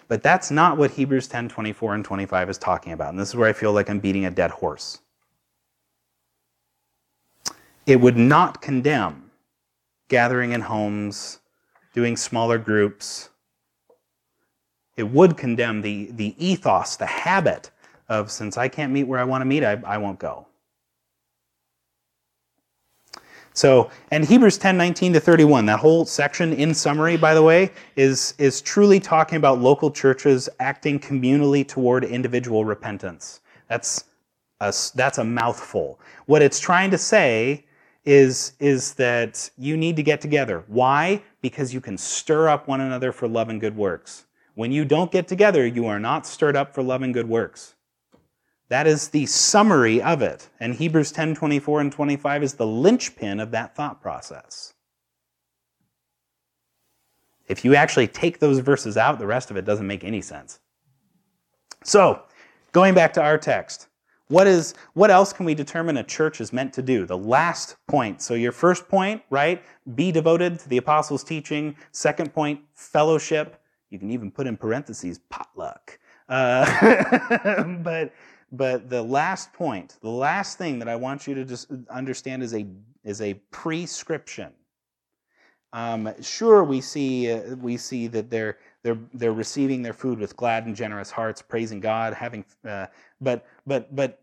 But 0.08 0.22
that's 0.24 0.50
not 0.50 0.76
what 0.76 0.90
Hebrews 0.90 1.28
10 1.28 1.48
24 1.48 1.94
and 1.94 2.04
25 2.04 2.50
is 2.50 2.58
talking 2.58 2.92
about. 2.92 3.10
And 3.10 3.18
this 3.18 3.28
is 3.28 3.36
where 3.36 3.48
I 3.48 3.52
feel 3.52 3.72
like 3.72 3.88
I'm 3.88 4.00
beating 4.00 4.24
a 4.24 4.30
dead 4.30 4.50
horse. 4.50 5.00
It 7.86 8.00
would 8.00 8.16
not 8.16 8.60
condemn 8.60 9.29
gathering 10.10 10.52
in 10.52 10.60
homes, 10.60 11.38
doing 11.94 12.18
smaller 12.18 12.58
groups. 12.58 13.30
It 14.96 15.04
would 15.04 15.38
condemn 15.38 15.80
the, 15.80 16.10
the 16.12 16.34
ethos, 16.36 16.96
the 16.96 17.06
habit 17.06 17.70
of 18.10 18.30
since 18.30 18.58
I 18.58 18.68
can't 18.68 18.92
meet 18.92 19.04
where 19.04 19.20
I 19.20 19.24
want 19.24 19.40
to 19.40 19.46
meet, 19.46 19.64
I, 19.64 19.80
I 19.86 19.96
won't 19.96 20.18
go. 20.18 20.46
So, 23.52 23.90
and 24.10 24.24
Hebrews 24.24 24.58
10, 24.58 24.76
19 24.76 25.14
to 25.14 25.20
31, 25.20 25.66
that 25.66 25.80
whole 25.80 26.04
section 26.04 26.52
in 26.52 26.72
summary, 26.74 27.16
by 27.16 27.34
the 27.34 27.42
way, 27.42 27.72
is, 27.96 28.34
is 28.38 28.60
truly 28.60 29.00
talking 29.00 29.36
about 29.36 29.60
local 29.60 29.90
churches 29.90 30.48
acting 30.60 30.98
communally 30.98 31.66
toward 31.66 32.04
individual 32.04 32.64
repentance. 32.64 33.40
That's 33.68 34.04
a, 34.60 34.72
that's 34.94 35.18
a 35.18 35.24
mouthful. 35.24 36.00
What 36.26 36.42
it's 36.42 36.60
trying 36.60 36.90
to 36.90 36.98
say 36.98 37.64
is, 38.04 38.54
is 38.58 38.94
that 38.94 39.50
you 39.58 39.76
need 39.76 39.96
to 39.96 40.02
get 40.02 40.20
together. 40.20 40.64
Why? 40.68 41.22
Because 41.42 41.74
you 41.74 41.80
can 41.80 41.98
stir 41.98 42.48
up 42.48 42.66
one 42.66 42.80
another 42.80 43.12
for 43.12 43.28
love 43.28 43.48
and 43.48 43.60
good 43.60 43.76
works. 43.76 44.26
When 44.54 44.72
you 44.72 44.84
don't 44.84 45.12
get 45.12 45.28
together, 45.28 45.66
you 45.66 45.86
are 45.86 46.00
not 46.00 46.26
stirred 46.26 46.56
up 46.56 46.74
for 46.74 46.82
love 46.82 47.02
and 47.02 47.14
good 47.14 47.28
works. 47.28 47.74
That 48.68 48.86
is 48.86 49.08
the 49.08 49.26
summary 49.26 50.00
of 50.00 50.22
it. 50.22 50.48
And 50.60 50.74
Hebrews 50.74 51.12
10 51.12 51.34
24 51.34 51.80
and 51.80 51.92
25 51.92 52.42
is 52.42 52.54
the 52.54 52.66
linchpin 52.66 53.40
of 53.40 53.50
that 53.50 53.74
thought 53.74 54.00
process. 54.00 54.74
If 57.48 57.64
you 57.64 57.74
actually 57.74 58.06
take 58.06 58.38
those 58.38 58.60
verses 58.60 58.96
out, 58.96 59.18
the 59.18 59.26
rest 59.26 59.50
of 59.50 59.56
it 59.56 59.64
doesn't 59.64 59.86
make 59.86 60.04
any 60.04 60.20
sense. 60.20 60.60
So, 61.82 62.22
going 62.70 62.94
back 62.94 63.12
to 63.14 63.22
our 63.22 63.38
text, 63.38 63.88
what 64.30 64.46
is 64.46 64.74
what 64.94 65.10
else 65.10 65.32
can 65.32 65.44
we 65.44 65.54
determine 65.54 65.96
a 65.96 66.04
church 66.04 66.40
is 66.40 66.52
meant 66.52 66.72
to 66.74 66.82
do? 66.82 67.04
The 67.04 67.18
last 67.18 67.76
point. 67.88 68.22
So 68.22 68.34
your 68.34 68.52
first 68.52 68.88
point, 68.88 69.22
right? 69.28 69.62
Be 69.96 70.12
devoted 70.12 70.60
to 70.60 70.68
the 70.68 70.76
apostles' 70.76 71.24
teaching. 71.24 71.76
Second 71.90 72.32
point, 72.32 72.60
fellowship. 72.72 73.60
You 73.90 73.98
can 73.98 74.10
even 74.12 74.30
put 74.30 74.46
in 74.46 74.56
parentheses 74.56 75.18
potluck. 75.30 75.98
Uh, 76.28 77.64
but 77.82 78.12
but 78.52 78.88
the 78.88 79.02
last 79.02 79.52
point, 79.52 79.98
the 80.00 80.10
last 80.10 80.58
thing 80.58 80.78
that 80.78 80.88
I 80.88 80.94
want 80.94 81.26
you 81.26 81.34
to 81.34 81.44
just 81.44 81.68
understand 81.90 82.44
is 82.44 82.54
a 82.54 82.66
is 83.02 83.20
a 83.20 83.34
prescription. 83.50 84.52
Um, 85.72 86.12
sure, 86.20 86.64
we 86.64 86.80
see 86.80 87.32
uh, 87.32 87.56
we 87.56 87.76
see 87.76 88.06
that 88.08 88.30
they're 88.30 88.58
they're 88.82 88.98
they're 89.14 89.32
receiving 89.32 89.82
their 89.82 89.92
food 89.92 90.18
with 90.18 90.36
glad 90.36 90.66
and 90.66 90.74
generous 90.74 91.10
hearts, 91.10 91.42
praising 91.42 91.80
God, 91.80 92.14
having. 92.14 92.44
Uh, 92.64 92.86
but 93.20 93.46
but 93.66 93.94
but 93.94 94.20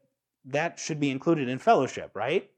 that 0.47 0.79
should 0.79 0.99
be 0.99 1.11
included 1.11 1.49
in 1.49 1.59
fellowship, 1.59 2.11
right? 2.13 2.49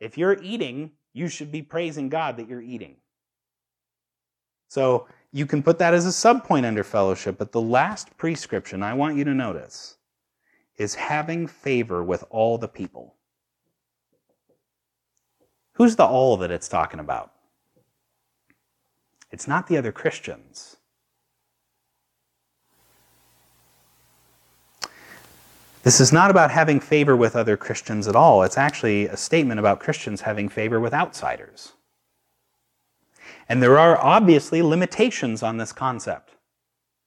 If 0.00 0.16
you're 0.16 0.42
eating, 0.42 0.92
you 1.12 1.28
should 1.28 1.52
be 1.52 1.62
praising 1.62 2.08
God 2.08 2.36
that 2.36 2.48
you're 2.48 2.62
eating. 2.62 2.96
So 4.68 5.06
you 5.32 5.46
can 5.46 5.62
put 5.62 5.78
that 5.78 5.94
as 5.94 6.06
a 6.06 6.08
subpoint 6.08 6.64
under 6.64 6.84
fellowship, 6.84 7.38
but 7.38 7.52
the 7.52 7.60
last 7.60 8.16
prescription 8.16 8.82
I 8.82 8.94
want 8.94 9.16
you 9.16 9.24
to 9.24 9.34
notice 9.34 9.96
is 10.76 10.94
having 10.94 11.46
favor 11.46 12.02
with 12.02 12.24
all 12.30 12.58
the 12.58 12.68
people. 12.68 13.14
Who's 15.74 15.96
the 15.96 16.04
all 16.04 16.36
that 16.38 16.50
it's 16.50 16.68
talking 16.68 17.00
about? 17.00 17.32
It's 19.30 19.48
not 19.48 19.66
the 19.66 19.78
other 19.78 19.92
Christians. 19.92 20.76
This 25.82 26.00
is 26.00 26.12
not 26.12 26.30
about 26.30 26.52
having 26.52 26.78
favor 26.78 27.16
with 27.16 27.34
other 27.34 27.56
Christians 27.56 28.06
at 28.06 28.14
all. 28.14 28.44
It's 28.44 28.58
actually 28.58 29.06
a 29.06 29.16
statement 29.16 29.58
about 29.58 29.80
Christians 29.80 30.20
having 30.20 30.48
favor 30.48 30.78
with 30.78 30.94
outsiders. 30.94 31.72
And 33.48 33.60
there 33.60 33.78
are 33.78 33.98
obviously 33.98 34.62
limitations 34.62 35.42
on 35.42 35.56
this 35.56 35.72
concept, 35.72 36.30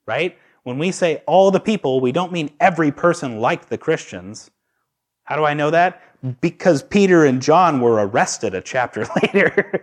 right? 0.05 0.37
When 0.63 0.77
we 0.77 0.91
say 0.91 1.23
all 1.25 1.51
the 1.51 1.59
people, 1.59 2.01
we 2.01 2.11
don't 2.11 2.33
mean 2.33 2.51
every 2.59 2.91
person 2.91 3.39
like 3.39 3.69
the 3.69 3.77
Christians. 3.77 4.51
How 5.23 5.37
do 5.37 5.45
I 5.45 5.53
know 5.53 5.71
that? 5.71 6.01
Because 6.41 6.83
Peter 6.83 7.25
and 7.25 7.41
John 7.41 7.79
were 7.79 8.05
arrested 8.05 8.53
a 8.55 8.61
chapter 8.61 9.07
later. 9.23 9.81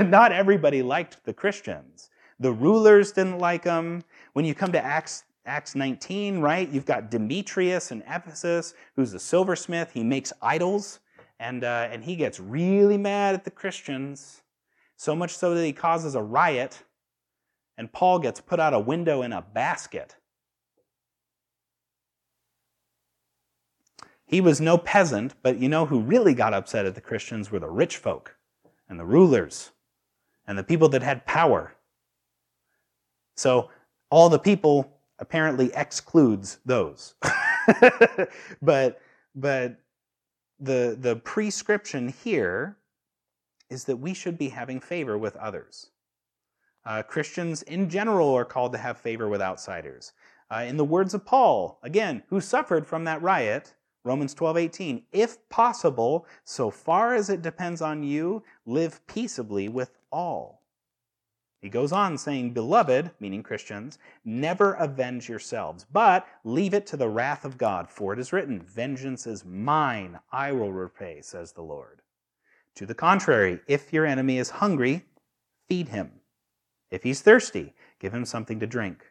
Not 0.00 0.32
everybody 0.32 0.82
liked 0.82 1.22
the 1.24 1.34
Christians. 1.34 2.08
The 2.40 2.52
rulers 2.52 3.12
didn't 3.12 3.38
like 3.38 3.64
them. 3.64 4.02
When 4.32 4.44
you 4.46 4.54
come 4.54 4.72
to 4.72 4.82
Acts 4.82 5.24
Acts 5.44 5.74
19, 5.74 6.38
right? 6.38 6.68
You've 6.68 6.86
got 6.86 7.10
Demetrius 7.10 7.90
in 7.90 8.02
Ephesus, 8.08 8.74
who's 8.94 9.12
a 9.12 9.18
silversmith. 9.18 9.90
He 9.92 10.04
makes 10.04 10.32
idols, 10.40 11.00
and, 11.40 11.64
uh, 11.64 11.88
and 11.90 12.04
he 12.04 12.14
gets 12.14 12.38
really 12.38 12.96
mad 12.96 13.34
at 13.34 13.44
the 13.44 13.50
Christians, 13.50 14.42
so 14.96 15.16
much 15.16 15.36
so 15.36 15.54
that 15.54 15.64
he 15.64 15.72
causes 15.72 16.14
a 16.14 16.22
riot, 16.22 16.84
and 17.76 17.92
Paul 17.92 18.20
gets 18.20 18.40
put 18.40 18.60
out 18.60 18.72
a 18.72 18.78
window 18.78 19.22
in 19.22 19.32
a 19.32 19.42
basket. 19.42 20.16
He 24.24 24.40
was 24.40 24.60
no 24.60 24.78
peasant, 24.78 25.34
but 25.42 25.58
you 25.58 25.68
know 25.68 25.84
who 25.84 26.00
really 26.00 26.34
got 26.34 26.54
upset 26.54 26.86
at 26.86 26.94
the 26.94 27.00
Christians 27.00 27.50
were 27.50 27.58
the 27.58 27.68
rich 27.68 27.96
folk 27.96 28.36
and 28.88 28.98
the 28.98 29.04
rulers 29.04 29.72
and 30.46 30.56
the 30.56 30.64
people 30.64 30.88
that 30.90 31.02
had 31.02 31.26
power. 31.26 31.74
So 33.36 33.70
all 34.10 34.28
the 34.28 34.38
people 34.38 35.01
apparently 35.22 35.70
excludes 35.76 36.58
those. 36.66 37.14
but 38.62 39.00
but 39.36 39.76
the 40.58 40.96
the 41.00 41.16
prescription 41.24 42.12
here 42.24 42.76
is 43.70 43.84
that 43.84 43.96
we 43.96 44.12
should 44.12 44.36
be 44.36 44.48
having 44.48 44.80
favor 44.80 45.16
with 45.16 45.36
others. 45.36 45.90
Uh, 46.84 47.02
Christians 47.02 47.62
in 47.62 47.88
general 47.88 48.34
are 48.34 48.44
called 48.44 48.72
to 48.72 48.78
have 48.78 48.98
favor 48.98 49.28
with 49.28 49.40
outsiders. 49.40 50.12
Uh, 50.50 50.64
in 50.66 50.76
the 50.76 50.84
words 50.84 51.14
of 51.14 51.24
Paul, 51.24 51.78
again, 51.84 52.24
who 52.28 52.40
suffered 52.40 52.84
from 52.84 53.04
that 53.04 53.22
riot, 53.22 53.74
Romans 54.04 54.34
12, 54.34 54.56
18, 54.56 55.02
if 55.12 55.48
possible, 55.48 56.26
so 56.44 56.68
far 56.68 57.14
as 57.14 57.30
it 57.30 57.40
depends 57.40 57.80
on 57.80 58.02
you, 58.02 58.42
live 58.66 59.06
peaceably 59.06 59.68
with 59.68 59.96
all. 60.10 60.61
He 61.62 61.68
goes 61.68 61.92
on 61.92 62.18
saying, 62.18 62.54
Beloved, 62.54 63.12
meaning 63.20 63.44
Christians, 63.44 64.00
never 64.24 64.72
avenge 64.74 65.28
yourselves, 65.28 65.86
but 65.92 66.26
leave 66.42 66.74
it 66.74 66.88
to 66.88 66.96
the 66.96 67.08
wrath 67.08 67.44
of 67.44 67.56
God, 67.56 67.88
for 67.88 68.12
it 68.12 68.18
is 68.18 68.32
written, 68.32 68.60
Vengeance 68.60 69.28
is 69.28 69.44
mine, 69.44 70.18
I 70.32 70.50
will 70.50 70.72
repay, 70.72 71.20
says 71.22 71.52
the 71.52 71.62
Lord. 71.62 72.02
To 72.74 72.84
the 72.84 72.96
contrary, 72.96 73.60
if 73.68 73.92
your 73.92 74.04
enemy 74.04 74.38
is 74.38 74.50
hungry, 74.50 75.04
feed 75.68 75.88
him. 75.88 76.10
If 76.90 77.04
he's 77.04 77.20
thirsty, 77.20 77.74
give 78.00 78.12
him 78.12 78.24
something 78.24 78.58
to 78.58 78.66
drink. 78.66 79.06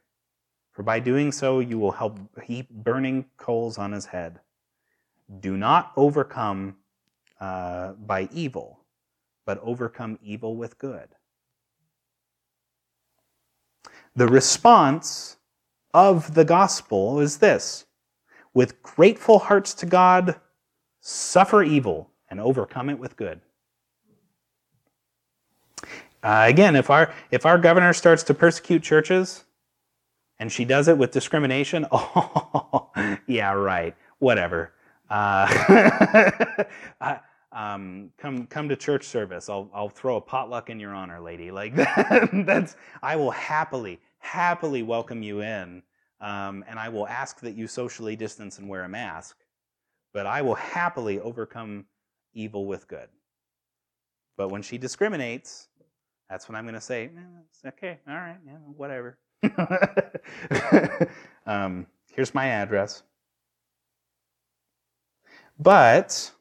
For 0.74 0.84
by 0.84 1.00
doing 1.00 1.32
so, 1.32 1.60
you 1.60 1.80
will 1.80 1.94
help 1.94 2.20
heap 2.44 2.70
burning 2.70 3.26
coals 3.38 3.78
on 3.78 3.94
his 3.94 4.08
head. 4.08 4.42
Do 5.40 5.56
not 5.56 5.94
overcome 5.96 6.76
uh, 7.40 7.94
by 7.94 8.28
evil, 8.34 8.82
but 9.46 9.58
overcome 9.64 10.20
evil 10.22 10.58
with 10.58 10.78
good. 10.78 11.08
The 14.16 14.28
response 14.28 15.38
of 15.94 16.34
the 16.34 16.46
gospel 16.46 17.20
is 17.20 17.38
this 17.38 17.86
with 18.54 18.82
grateful 18.84 19.40
hearts 19.40 19.74
to 19.76 19.86
God, 19.86 20.40
suffer 21.00 21.64
evil 21.64 22.10
and 22.30 22.40
overcome 22.40 22.90
it 22.90 23.00
with 23.00 23.16
good. 23.16 23.42
Uh, 26.24 26.46
again, 26.48 26.76
if 26.76 26.90
our 26.90 27.14
if 27.32 27.46
our 27.46 27.58
governor 27.58 27.94
starts 27.94 28.24
to 28.24 28.34
persecute 28.34 28.84
churches, 28.84 29.46
and 30.40 30.52
she 30.52 30.66
does 30.66 30.88
it 30.88 30.98
with 30.98 31.12
discrimination, 31.12 31.88
oh 31.92 32.92
yeah, 33.28 33.54
right, 33.54 33.96
whatever. 34.20 34.74
Uh, 35.10 36.64
um, 37.62 38.10
come 38.18 38.48
come 38.48 38.70
to 38.70 38.76
church 38.76 39.06
service. 39.06 39.50
I'll 39.50 39.70
I'll 39.74 39.90
throw 39.90 40.16
a 40.16 40.22
potluck 40.22 40.70
in 40.70 40.80
your 40.80 40.94
honor, 40.94 41.20
lady. 41.20 41.52
Like 41.52 41.76
that, 41.76 42.30
that's 42.46 42.76
I 43.04 43.16
will 43.16 43.32
happily 43.32 44.00
happily 44.20 44.84
welcome 44.84 45.22
you 45.22 45.42
in, 45.42 45.84
um, 46.22 46.64
and 46.68 46.80
I 46.80 46.90
will 46.90 47.08
ask 47.08 47.40
that 47.42 47.56
you 47.56 47.68
socially 47.68 48.16
distance 48.16 48.58
and 48.58 48.68
wear 48.68 48.84
a 48.84 48.90
mask. 48.90 49.38
But 50.14 50.26
I 50.26 50.42
will 50.42 50.56
happily 50.56 51.20
overcome 51.20 51.86
evil 52.34 52.66
with 52.66 52.88
good. 52.88 53.08
But 54.38 54.50
when 54.50 54.62
she 54.62 54.78
discriminates, 54.78 55.68
that's 56.30 56.50
when 56.50 56.56
I'm 56.56 56.66
going 56.66 56.76
to 56.76 56.82
say, 56.82 57.12
eh, 57.16 57.70
okay, 57.70 58.00
all 58.08 58.16
right, 58.16 58.38
yeah, 58.46 58.54
whatever. 58.76 59.18
um, 61.46 61.86
here's 62.14 62.34
my 62.34 62.48
address. 62.48 63.04
But 65.60 66.32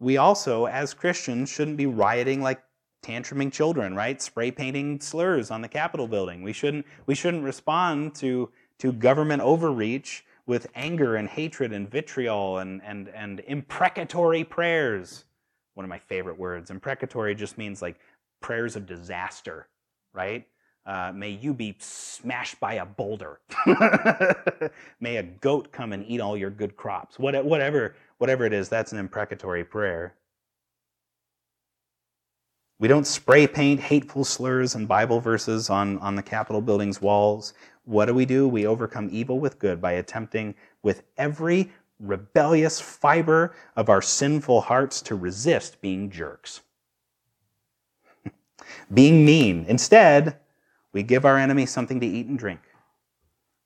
we 0.00 0.16
also, 0.16 0.66
as 0.66 0.94
Christians, 0.94 1.48
shouldn't 1.50 1.76
be 1.76 1.86
rioting 1.86 2.42
like 2.42 2.62
tantruming 3.02 3.52
children, 3.52 3.94
right? 3.94 4.20
Spray 4.20 4.50
painting 4.50 5.00
slurs 5.00 5.50
on 5.50 5.60
the 5.60 5.68
Capitol 5.68 6.08
building. 6.08 6.42
We 6.42 6.52
shouldn't, 6.52 6.86
we 7.06 7.14
shouldn't 7.14 7.44
respond 7.44 8.14
to, 8.16 8.50
to 8.78 8.92
government 8.92 9.42
overreach 9.42 10.24
with 10.46 10.66
anger 10.74 11.16
and 11.16 11.28
hatred 11.28 11.72
and 11.72 11.88
vitriol 11.88 12.58
and, 12.58 12.82
and, 12.84 13.08
and 13.08 13.40
imprecatory 13.46 14.42
prayers. 14.42 15.24
One 15.74 15.84
of 15.84 15.90
my 15.90 15.98
favorite 15.98 16.38
words. 16.38 16.70
Imprecatory 16.70 17.34
just 17.34 17.56
means 17.56 17.80
like 17.82 17.96
prayers 18.40 18.76
of 18.76 18.86
disaster, 18.86 19.68
right? 20.12 20.46
Uh, 20.86 21.12
may 21.14 21.30
you 21.30 21.52
be 21.52 21.76
smashed 21.78 22.58
by 22.58 22.74
a 22.74 22.86
boulder. 22.86 23.40
may 25.00 25.16
a 25.16 25.22
goat 25.22 25.70
come 25.72 25.92
and 25.92 26.04
eat 26.08 26.20
all 26.20 26.36
your 26.36 26.50
good 26.50 26.74
crops. 26.74 27.18
What, 27.18 27.44
whatever, 27.44 27.94
whatever 28.20 28.44
it 28.44 28.52
is, 28.52 28.68
that's 28.68 28.92
an 28.92 28.98
imprecatory 28.98 29.64
prayer. 29.64 30.14
We 32.78 32.86
don't 32.86 33.06
spray 33.06 33.46
paint 33.46 33.80
hateful 33.80 34.24
slurs 34.24 34.74
and 34.74 34.86
Bible 34.86 35.20
verses 35.20 35.70
on, 35.70 35.98
on 35.98 36.16
the 36.16 36.22
Capitol 36.22 36.60
building's 36.60 37.00
walls. 37.00 37.54
What 37.84 38.06
do 38.06 38.14
we 38.14 38.26
do? 38.26 38.46
We 38.46 38.66
overcome 38.66 39.08
evil 39.10 39.40
with 39.40 39.58
good 39.58 39.80
by 39.80 39.92
attempting 39.92 40.54
with 40.82 41.02
every 41.16 41.72
rebellious 41.98 42.78
fiber 42.78 43.54
of 43.74 43.88
our 43.88 44.02
sinful 44.02 44.60
hearts 44.60 45.00
to 45.02 45.14
resist 45.14 45.80
being 45.80 46.10
jerks, 46.10 46.60
being 48.92 49.24
mean. 49.24 49.64
Instead, 49.66 50.36
we 50.92 51.02
give 51.02 51.24
our 51.24 51.38
enemy 51.38 51.64
something 51.64 52.00
to 52.00 52.06
eat 52.06 52.26
and 52.26 52.38
drink. 52.38 52.60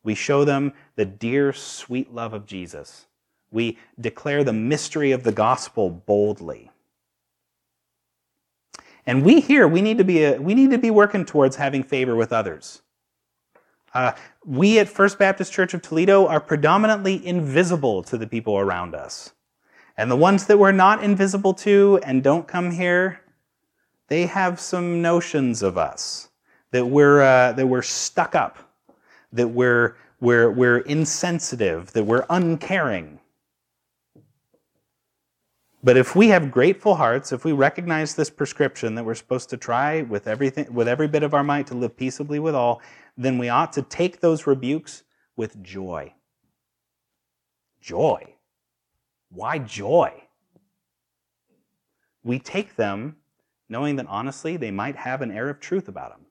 We 0.05 0.15
show 0.15 0.45
them 0.45 0.75
the 0.95 1.05
dear, 1.05 1.53
sweet 1.53 2.15
love 2.15 2.33
of 2.33 2.47
Jesus 2.47 3.07
we 3.55 3.79
declare 4.01 4.43
the 4.43 4.53
mystery 4.53 5.13
of 5.13 5.23
the 5.23 5.33
gospel 5.33 5.89
boldly. 5.89 6.71
And 9.07 9.25
we 9.25 9.41
here, 9.41 9.69
we 9.69 9.81
need 9.81 9.99
to 9.99 10.05
be, 10.05 10.25
a, 10.25 10.41
we 10.41 10.55
need 10.55 10.71
to 10.71 10.79
be 10.79 10.91
working 10.91 11.25
towards 11.25 11.57
having 11.57 11.83
favor 11.83 12.17
with 12.17 12.33
others. 12.33 12.83
Uh, 13.93 14.13
we 14.45 14.81
at 14.81 14.89
First 14.89 15.19
Baptist 15.19 15.53
Church 15.53 15.73
of 15.73 15.83
Toledo 15.83 16.27
are 16.27 16.41
predominantly 16.41 17.25
invisible 17.25 18.03
to 18.03 18.19
the 18.19 18.27
people 18.27 18.59
around 18.59 18.95
us. 18.95 19.33
And 19.97 20.11
the 20.11 20.17
ones 20.17 20.47
that 20.47 20.59
we're 20.59 20.73
not 20.73 21.05
invisible 21.05 21.55
to 21.55 22.01
and 22.03 22.25
don't 22.25 22.49
come 22.49 22.73
here, 22.73 23.21
they 24.09 24.27
have 24.27 24.59
some 24.59 25.01
notions 25.01 25.63
of 25.63 25.79
us 25.79 26.29
that 26.73 26.87
we're, 26.87 27.23
uh, 27.23 27.53
that 27.53 27.69
we're 27.69 27.83
stuck 27.83 28.35
up, 28.35 28.59
that 29.33 29.47
we're, 29.47 29.95
we're, 30.19 30.51
we're 30.51 30.79
insensitive, 30.79 31.93
that 31.93 32.03
we're 32.03 32.27
uncaring. 32.31 33.21
But 35.85 35.99
if 35.99 36.17
we 36.17 36.31
have 36.31 36.51
grateful 36.53 36.97
hearts, 36.97 37.33
if 37.33 37.45
we 37.45 37.53
recognize 37.53 38.17
this 38.17 38.31
prescription 38.31 38.97
that 38.97 39.05
we're 39.05 39.15
supposed 39.17 39.51
to 39.51 39.59
try 39.59 40.03
with 40.03 40.29
everything 40.29 40.75
with 40.75 40.89
every 40.89 41.09
bit 41.09 41.25
of 41.25 41.35
our 41.35 41.45
might 41.45 41.69
to 41.69 41.77
live 41.77 41.97
peaceably 41.99 42.41
with 42.41 42.57
all, 42.57 42.83
then 43.19 43.39
we 43.39 43.51
ought 43.51 43.73
to 43.75 43.83
take 43.83 44.21
those 44.21 44.47
rebukes 44.49 45.05
with 45.37 45.63
joy. 45.63 46.15
Joy. 47.81 48.37
Why 49.31 49.59
joy? 49.61 50.25
We 52.25 52.39
take 52.41 52.77
them 52.77 53.17
knowing 53.69 53.97
that 53.97 54.07
honestly 54.09 54.57
they 54.59 54.73
might 54.73 54.97
have 54.97 55.23
an 55.23 55.33
air 55.33 55.51
of 55.51 55.61
truth 55.61 55.89
about 55.89 56.11
them. 56.13 56.27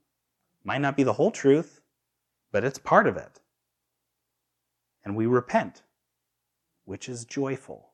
Might 0.66 0.82
not 0.82 0.98
be 0.98 1.04
the 1.04 1.14
whole 1.14 1.32
truth, 1.32 1.82
but 2.52 2.64
it's 2.66 2.80
part 2.80 3.08
of 3.08 3.18
it. 3.18 3.40
and 5.06 5.16
we 5.16 5.28
repent, 5.28 5.84
which 6.86 7.10
is 7.10 7.26
joyful. 7.26 7.93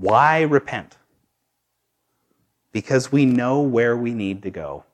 Why 0.00 0.40
repent? 0.40 0.96
Because 2.72 3.12
we 3.12 3.26
know 3.26 3.60
where 3.60 3.94
we 3.98 4.14
need 4.14 4.42
to 4.44 4.50
go. 4.50 4.84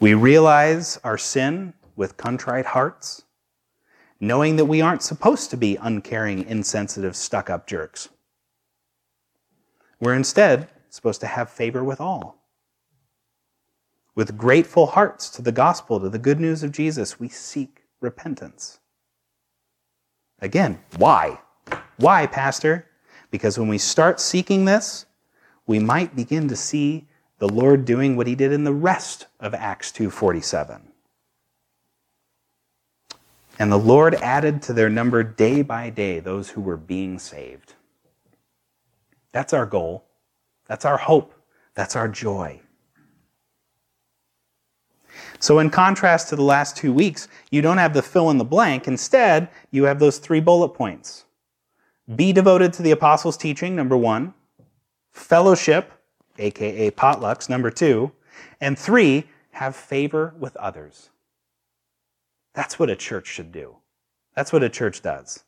We 0.00 0.14
realize 0.14 0.98
our 1.04 1.16
sin 1.16 1.74
with 1.94 2.16
contrite 2.16 2.66
hearts, 2.66 3.22
knowing 4.18 4.56
that 4.56 4.64
we 4.64 4.80
aren't 4.80 5.04
supposed 5.04 5.50
to 5.50 5.56
be 5.56 5.76
uncaring, 5.76 6.42
insensitive, 6.48 7.14
stuck 7.14 7.48
up 7.48 7.68
jerks. 7.68 8.08
We're 10.00 10.14
instead 10.14 10.68
supposed 10.90 11.20
to 11.20 11.28
have 11.28 11.48
favor 11.48 11.84
with 11.84 12.00
all. 12.00 12.44
With 14.16 14.36
grateful 14.36 14.86
hearts 14.86 15.30
to 15.30 15.42
the 15.42 15.52
gospel, 15.52 16.00
to 16.00 16.08
the 16.08 16.18
good 16.18 16.40
news 16.40 16.64
of 16.64 16.72
Jesus, 16.72 17.20
we 17.20 17.28
seek 17.28 17.84
repentance. 18.00 18.80
Again, 20.40 20.80
why? 20.96 21.38
Why, 21.96 22.26
Pastor? 22.26 22.86
Because 23.30 23.58
when 23.58 23.68
we 23.68 23.78
start 23.78 24.20
seeking 24.20 24.64
this, 24.64 25.06
we 25.66 25.78
might 25.78 26.14
begin 26.14 26.48
to 26.48 26.56
see 26.56 27.06
the 27.38 27.48
Lord 27.48 27.84
doing 27.84 28.16
what 28.16 28.26
he 28.26 28.34
did 28.34 28.52
in 28.52 28.64
the 28.64 28.72
rest 28.72 29.26
of 29.40 29.54
Acts 29.54 29.90
2:47. 29.90 30.92
And 33.58 33.70
the 33.70 33.78
Lord 33.78 34.14
added 34.16 34.62
to 34.62 34.72
their 34.72 34.88
number 34.88 35.22
day 35.22 35.62
by 35.62 35.90
day 35.90 36.20
those 36.20 36.50
who 36.50 36.60
were 36.60 36.76
being 36.76 37.18
saved. 37.18 37.74
That's 39.32 39.52
our 39.52 39.66
goal. 39.66 40.04
That's 40.66 40.84
our 40.84 40.98
hope. 40.98 41.34
That's 41.74 41.96
our 41.96 42.08
joy. 42.08 42.60
So, 45.38 45.58
in 45.58 45.70
contrast 45.70 46.28
to 46.28 46.36
the 46.36 46.42
last 46.42 46.76
two 46.76 46.92
weeks, 46.92 47.28
you 47.50 47.62
don't 47.62 47.78
have 47.78 47.94
the 47.94 48.02
fill 48.02 48.30
in 48.30 48.38
the 48.38 48.44
blank. 48.44 48.86
Instead, 48.86 49.48
you 49.70 49.84
have 49.84 49.98
those 49.98 50.18
three 50.18 50.40
bullet 50.40 50.70
points. 50.70 51.24
Be 52.14 52.32
devoted 52.32 52.72
to 52.74 52.82
the 52.82 52.90
apostles' 52.90 53.36
teaching, 53.36 53.76
number 53.76 53.96
one. 53.96 54.34
Fellowship, 55.12 55.92
aka 56.38 56.90
potlucks, 56.90 57.48
number 57.48 57.70
two. 57.70 58.12
And 58.60 58.78
three, 58.78 59.24
have 59.52 59.76
favor 59.76 60.34
with 60.38 60.56
others. 60.56 61.10
That's 62.54 62.78
what 62.78 62.90
a 62.90 62.96
church 62.96 63.26
should 63.26 63.52
do. 63.52 63.76
That's 64.34 64.52
what 64.52 64.62
a 64.62 64.68
church 64.68 65.02
does. 65.02 65.44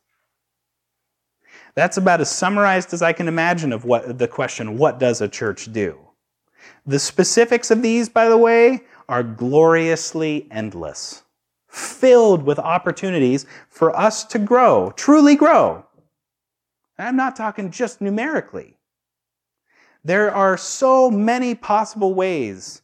That's 1.73 1.97
about 1.97 2.21
as 2.21 2.31
summarized 2.31 2.93
as 2.93 3.01
I 3.01 3.13
can 3.13 3.27
imagine 3.27 3.73
of 3.73 3.85
what 3.85 4.17
the 4.17 4.27
question, 4.27 4.77
what 4.77 4.99
does 4.99 5.21
a 5.21 5.27
church 5.27 5.71
do? 5.71 5.99
The 6.85 6.99
specifics 6.99 7.69
of 7.71 7.81
these, 7.81 8.09
by 8.09 8.29
the 8.29 8.37
way, 8.37 8.83
are 9.09 9.23
gloriously 9.23 10.47
endless, 10.51 11.23
filled 11.67 12.43
with 12.43 12.59
opportunities 12.59 13.45
for 13.69 13.95
us 13.95 14.23
to 14.25 14.39
grow, 14.39 14.93
truly 14.95 15.35
grow. 15.35 15.85
I'm 16.97 17.15
not 17.15 17.35
talking 17.35 17.71
just 17.71 18.01
numerically. 18.01 18.77
There 20.03 20.33
are 20.33 20.55
so 20.55 21.09
many 21.09 21.55
possible 21.55 22.13
ways 22.13 22.81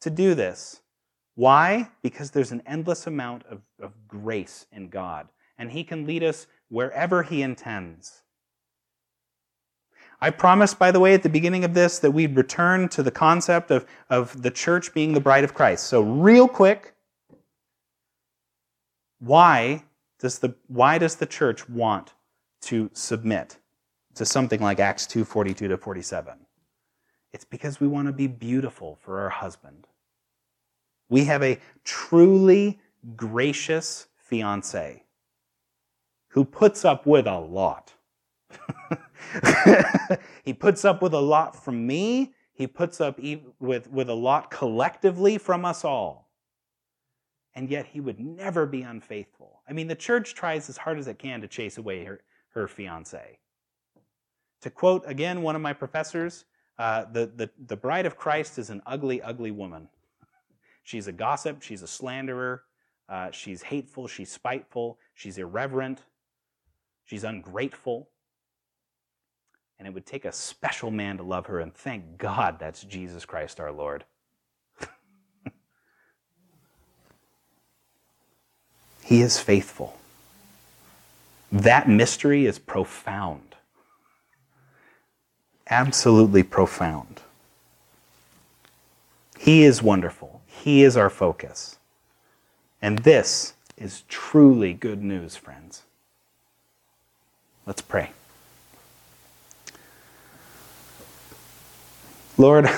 to 0.00 0.10
do 0.10 0.34
this. 0.34 0.80
Why? 1.34 1.90
Because 2.02 2.30
there's 2.30 2.52
an 2.52 2.62
endless 2.66 3.06
amount 3.06 3.44
of, 3.46 3.62
of 3.80 3.92
grace 4.08 4.66
in 4.72 4.88
God, 4.88 5.28
and 5.58 5.70
He 5.70 5.84
can 5.84 6.06
lead 6.06 6.22
us 6.22 6.46
wherever 6.68 7.22
He 7.22 7.42
intends. 7.42 8.22
I 10.20 10.30
promised, 10.30 10.78
by 10.78 10.90
the 10.90 10.98
way, 10.98 11.14
at 11.14 11.22
the 11.22 11.28
beginning 11.28 11.64
of 11.64 11.74
this 11.74 12.00
that 12.00 12.10
we'd 12.10 12.36
return 12.36 12.88
to 12.88 13.02
the 13.02 13.10
concept 13.10 13.70
of, 13.70 13.86
of 14.10 14.42
the 14.42 14.50
church 14.50 14.92
being 14.92 15.12
the 15.12 15.20
bride 15.20 15.44
of 15.44 15.54
Christ. 15.54 15.86
So, 15.86 16.02
real 16.02 16.48
quick, 16.48 16.94
why 19.20 19.84
does 20.18 20.40
the, 20.40 20.54
why 20.66 20.98
does 20.98 21.16
the 21.16 21.26
church 21.26 21.68
want 21.68 22.14
to 22.62 22.90
submit? 22.92 23.58
to 24.18 24.26
something 24.26 24.60
like 24.60 24.80
Acts 24.80 25.06
2 25.06 25.24
42 25.24 25.68
to 25.68 25.76
47. 25.76 26.34
It's 27.32 27.44
because 27.44 27.80
we 27.80 27.86
want 27.86 28.08
to 28.08 28.12
be 28.12 28.26
beautiful 28.26 28.98
for 29.00 29.20
our 29.20 29.30
husband. 29.30 29.86
We 31.08 31.24
have 31.24 31.42
a 31.42 31.60
truly 31.84 32.80
gracious 33.16 34.08
fiance 34.16 35.04
who 36.28 36.44
puts 36.44 36.84
up 36.84 37.06
with 37.06 37.26
a 37.28 37.38
lot. 37.38 37.94
he 40.44 40.52
puts 40.52 40.84
up 40.84 41.00
with 41.00 41.14
a 41.14 41.20
lot 41.20 41.54
from 41.54 41.86
me. 41.86 42.34
He 42.52 42.66
puts 42.66 43.00
up 43.00 43.20
with, 43.60 43.88
with 43.88 44.10
a 44.10 44.14
lot 44.14 44.50
collectively 44.50 45.38
from 45.38 45.64
us 45.64 45.84
all. 45.84 46.28
And 47.54 47.70
yet 47.70 47.86
he 47.86 48.00
would 48.00 48.18
never 48.18 48.66
be 48.66 48.82
unfaithful. 48.82 49.62
I 49.68 49.72
mean, 49.72 49.86
the 49.86 49.94
church 49.94 50.34
tries 50.34 50.68
as 50.68 50.76
hard 50.76 50.98
as 50.98 51.06
it 51.06 51.20
can 51.20 51.40
to 51.40 51.48
chase 51.48 51.78
away 51.78 52.04
her, 52.04 52.20
her 52.58 52.68
fiance. 52.68 53.38
To 54.62 54.70
quote 54.70 55.04
again 55.06 55.42
one 55.42 55.56
of 55.56 55.62
my 55.62 55.72
professors, 55.72 56.44
uh, 56.78 57.04
the, 57.12 57.26
the, 57.26 57.50
the 57.66 57.76
bride 57.76 58.06
of 58.06 58.16
Christ 58.16 58.58
is 58.58 58.70
an 58.70 58.82
ugly, 58.86 59.20
ugly 59.22 59.50
woman. 59.50 59.88
She's 60.84 61.06
a 61.06 61.12
gossip, 61.12 61.62
she's 61.62 61.82
a 61.82 61.86
slanderer, 61.86 62.62
uh, 63.08 63.30
she's 63.30 63.62
hateful, 63.62 64.06
she's 64.08 64.30
spiteful, 64.30 64.98
she's 65.14 65.38
irreverent, 65.38 66.02
she's 67.04 67.24
ungrateful. 67.24 68.08
And 69.78 69.86
it 69.86 69.94
would 69.94 70.06
take 70.06 70.24
a 70.24 70.32
special 70.32 70.90
man 70.90 71.18
to 71.18 71.22
love 71.22 71.46
her, 71.46 71.60
and 71.60 71.72
thank 71.74 72.18
God 72.18 72.58
that's 72.58 72.82
Jesus 72.82 73.24
Christ 73.24 73.60
our 73.60 73.70
Lord. 73.70 74.04
he 79.04 79.20
is 79.20 79.38
faithful. 79.38 79.97
That 81.50 81.88
mystery 81.88 82.46
is 82.46 82.58
profound 82.58 83.48
absolutely 85.70 86.42
profound. 86.42 87.20
He 89.38 89.62
is 89.64 89.82
wonderful. 89.82 90.40
He 90.46 90.82
is 90.82 90.96
our 90.96 91.10
focus. 91.10 91.78
And 92.82 93.00
this 93.00 93.54
is 93.76 94.02
truly 94.08 94.72
good 94.72 95.02
news, 95.02 95.36
friends. 95.36 95.82
Let's 97.66 97.82
pray. 97.82 98.10
Lord, 102.36 102.68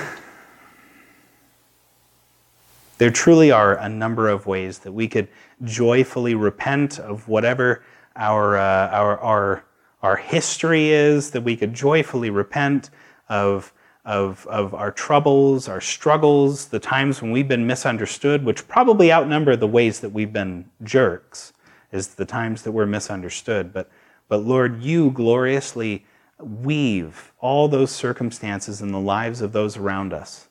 there 2.97 3.11
truly 3.11 3.51
are 3.51 3.75
a 3.77 3.87
number 3.87 4.27
of 4.27 4.45
ways 4.45 4.79
that 4.79 4.91
we 4.91 5.07
could 5.07 5.27
joyfully 5.63 6.35
repent 6.35 6.99
of 6.99 7.27
whatever 7.27 7.83
our, 8.15 8.57
uh, 8.57 8.89
our, 8.89 9.19
our 9.19 9.63
our 10.01 10.15
history 10.15 10.89
is, 10.89 11.31
that 11.31 11.41
we 11.41 11.55
could 11.55 11.73
joyfully 11.73 12.29
repent 12.29 12.89
of, 13.29 13.73
of, 14.03 14.47
of 14.47 14.73
our 14.73 14.91
troubles, 14.91 15.67
our 15.67 15.81
struggles, 15.81 16.67
the 16.67 16.79
times 16.79 17.21
when 17.21 17.31
we've 17.31 17.47
been 17.47 17.67
misunderstood, 17.67 18.43
which 18.43 18.67
probably 18.67 19.11
outnumber 19.11 19.55
the 19.55 19.67
ways 19.67 19.99
that 19.99 20.09
we've 20.09 20.33
been 20.33 20.65
jerks, 20.83 21.53
is 21.91 22.15
the 22.15 22.25
times 22.25 22.63
that 22.63 22.71
we're 22.71 22.85
misunderstood. 22.85 23.71
But, 23.71 23.89
but 24.27 24.37
Lord, 24.37 24.81
you 24.81 25.11
gloriously 25.11 26.05
weave 26.39 27.31
all 27.39 27.67
those 27.67 27.91
circumstances 27.91 28.81
in 28.81 28.91
the 28.91 28.99
lives 28.99 29.41
of 29.41 29.51
those 29.51 29.77
around 29.77 30.13
us. 30.13 30.47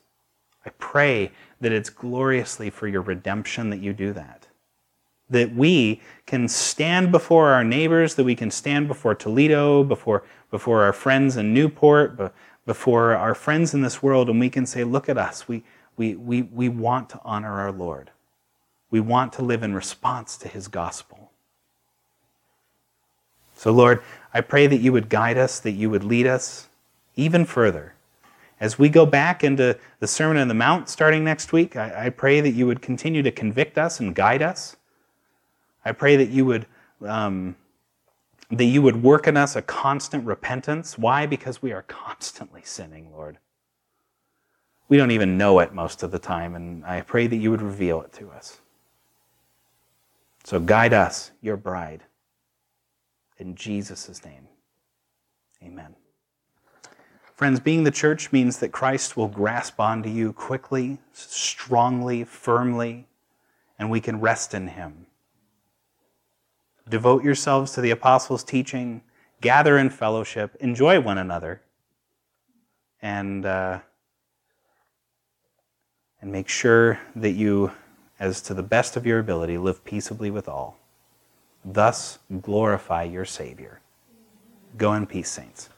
I 0.65 0.69
pray 0.77 1.31
that 1.59 1.73
it's 1.73 1.89
gloriously 1.89 2.69
for 2.69 2.87
your 2.87 3.01
redemption 3.01 3.69
that 3.71 3.81
you 3.81 3.91
do 3.91 4.13
that 4.13 4.47
that 5.31 5.55
we 5.55 6.01
can 6.25 6.47
stand 6.47 7.11
before 7.11 7.49
our 7.49 7.63
neighbors, 7.63 8.15
that 8.15 8.23
we 8.23 8.35
can 8.35 8.51
stand 8.51 8.87
before 8.87 9.15
Toledo, 9.15 9.83
before, 9.83 10.23
before 10.49 10.83
our 10.83 10.93
friends 10.93 11.37
in 11.37 11.53
Newport, 11.53 12.33
before 12.65 13.15
our 13.15 13.33
friends 13.33 13.73
in 13.73 13.81
this 13.81 14.03
world, 14.03 14.29
and 14.29 14.39
we 14.39 14.49
can 14.49 14.65
say, 14.65 14.83
Look 14.83 15.09
at 15.09 15.17
us. 15.17 15.47
We, 15.47 15.63
we, 15.97 16.15
we, 16.15 16.43
we 16.43 16.69
want 16.69 17.09
to 17.09 17.19
honor 17.23 17.59
our 17.59 17.71
Lord. 17.71 18.11
We 18.89 18.99
want 18.99 19.33
to 19.33 19.41
live 19.41 19.63
in 19.63 19.73
response 19.73 20.37
to 20.37 20.47
his 20.47 20.67
gospel. 20.67 21.31
So, 23.55 23.71
Lord, 23.71 24.01
I 24.33 24.41
pray 24.41 24.67
that 24.67 24.77
you 24.77 24.91
would 24.91 25.09
guide 25.09 25.37
us, 25.37 25.59
that 25.59 25.71
you 25.71 25.89
would 25.89 26.03
lead 26.03 26.27
us 26.27 26.67
even 27.15 27.45
further. 27.45 27.93
As 28.59 28.77
we 28.77 28.89
go 28.89 29.05
back 29.05 29.43
into 29.43 29.77
the 29.99 30.07
Sermon 30.07 30.37
on 30.37 30.47
the 30.47 30.53
Mount 30.53 30.89
starting 30.89 31.23
next 31.23 31.51
week, 31.51 31.75
I, 31.75 32.05
I 32.05 32.09
pray 32.09 32.41
that 32.41 32.51
you 32.51 32.67
would 32.67 32.81
continue 32.81 33.23
to 33.23 33.31
convict 33.31 33.77
us 33.77 33.99
and 33.99 34.13
guide 34.15 34.41
us. 34.41 34.77
I 35.83 35.91
pray 35.91 36.15
that 36.15 36.29
you 36.29 36.45
would 36.45 36.65
um, 37.05 37.55
that 38.51 38.65
you 38.65 38.81
would 38.81 39.01
work 39.01 39.27
in 39.27 39.37
us 39.37 39.55
a 39.55 39.61
constant 39.61 40.25
repentance. 40.25 40.97
Why? 40.97 41.25
Because 41.25 41.61
we 41.61 41.71
are 41.71 41.83
constantly 41.83 42.61
sinning, 42.63 43.11
Lord. 43.11 43.37
We 44.89 44.97
don't 44.97 45.11
even 45.11 45.37
know 45.37 45.59
it 45.59 45.73
most 45.73 46.03
of 46.03 46.11
the 46.11 46.19
time, 46.19 46.53
and 46.53 46.85
I 46.85 47.01
pray 47.01 47.27
that 47.27 47.37
you 47.37 47.49
would 47.49 47.61
reveal 47.61 48.01
it 48.01 48.11
to 48.13 48.29
us. 48.31 48.59
So 50.43 50.59
guide 50.59 50.93
us, 50.93 51.31
your 51.41 51.55
bride. 51.55 52.03
In 53.37 53.55
Jesus' 53.55 54.23
name, 54.25 54.47
amen. 55.63 55.95
Friends, 57.33 57.59
being 57.59 57.85
the 57.85 57.91
church 57.91 58.31
means 58.31 58.59
that 58.59 58.71
Christ 58.71 59.15
will 59.15 59.29
grasp 59.29 59.79
onto 59.79 60.09
you 60.09 60.33
quickly, 60.33 60.99
strongly, 61.13 62.23
firmly, 62.23 63.07
and 63.79 63.89
we 63.89 64.01
can 64.01 64.19
rest 64.19 64.53
in 64.53 64.67
him. 64.67 65.07
Devote 66.89 67.23
yourselves 67.23 67.71
to 67.73 67.81
the 67.81 67.91
apostles' 67.91 68.43
teaching, 68.43 69.01
gather 69.39 69.77
in 69.77 69.89
fellowship, 69.89 70.55
enjoy 70.59 70.99
one 70.99 71.17
another, 71.17 71.61
and, 73.01 73.45
uh, 73.45 73.79
and 76.21 76.31
make 76.31 76.47
sure 76.47 76.99
that 77.15 77.31
you, 77.31 77.71
as 78.19 78.41
to 78.41 78.53
the 78.53 78.63
best 78.63 78.95
of 78.95 79.05
your 79.05 79.19
ability, 79.19 79.57
live 79.57 79.83
peaceably 79.83 80.29
with 80.31 80.47
all. 80.47 80.77
Thus 81.63 82.19
glorify 82.41 83.03
your 83.03 83.25
Savior. 83.25 83.79
Go 84.77 84.93
in 84.93 85.05
peace, 85.05 85.29
saints. 85.29 85.69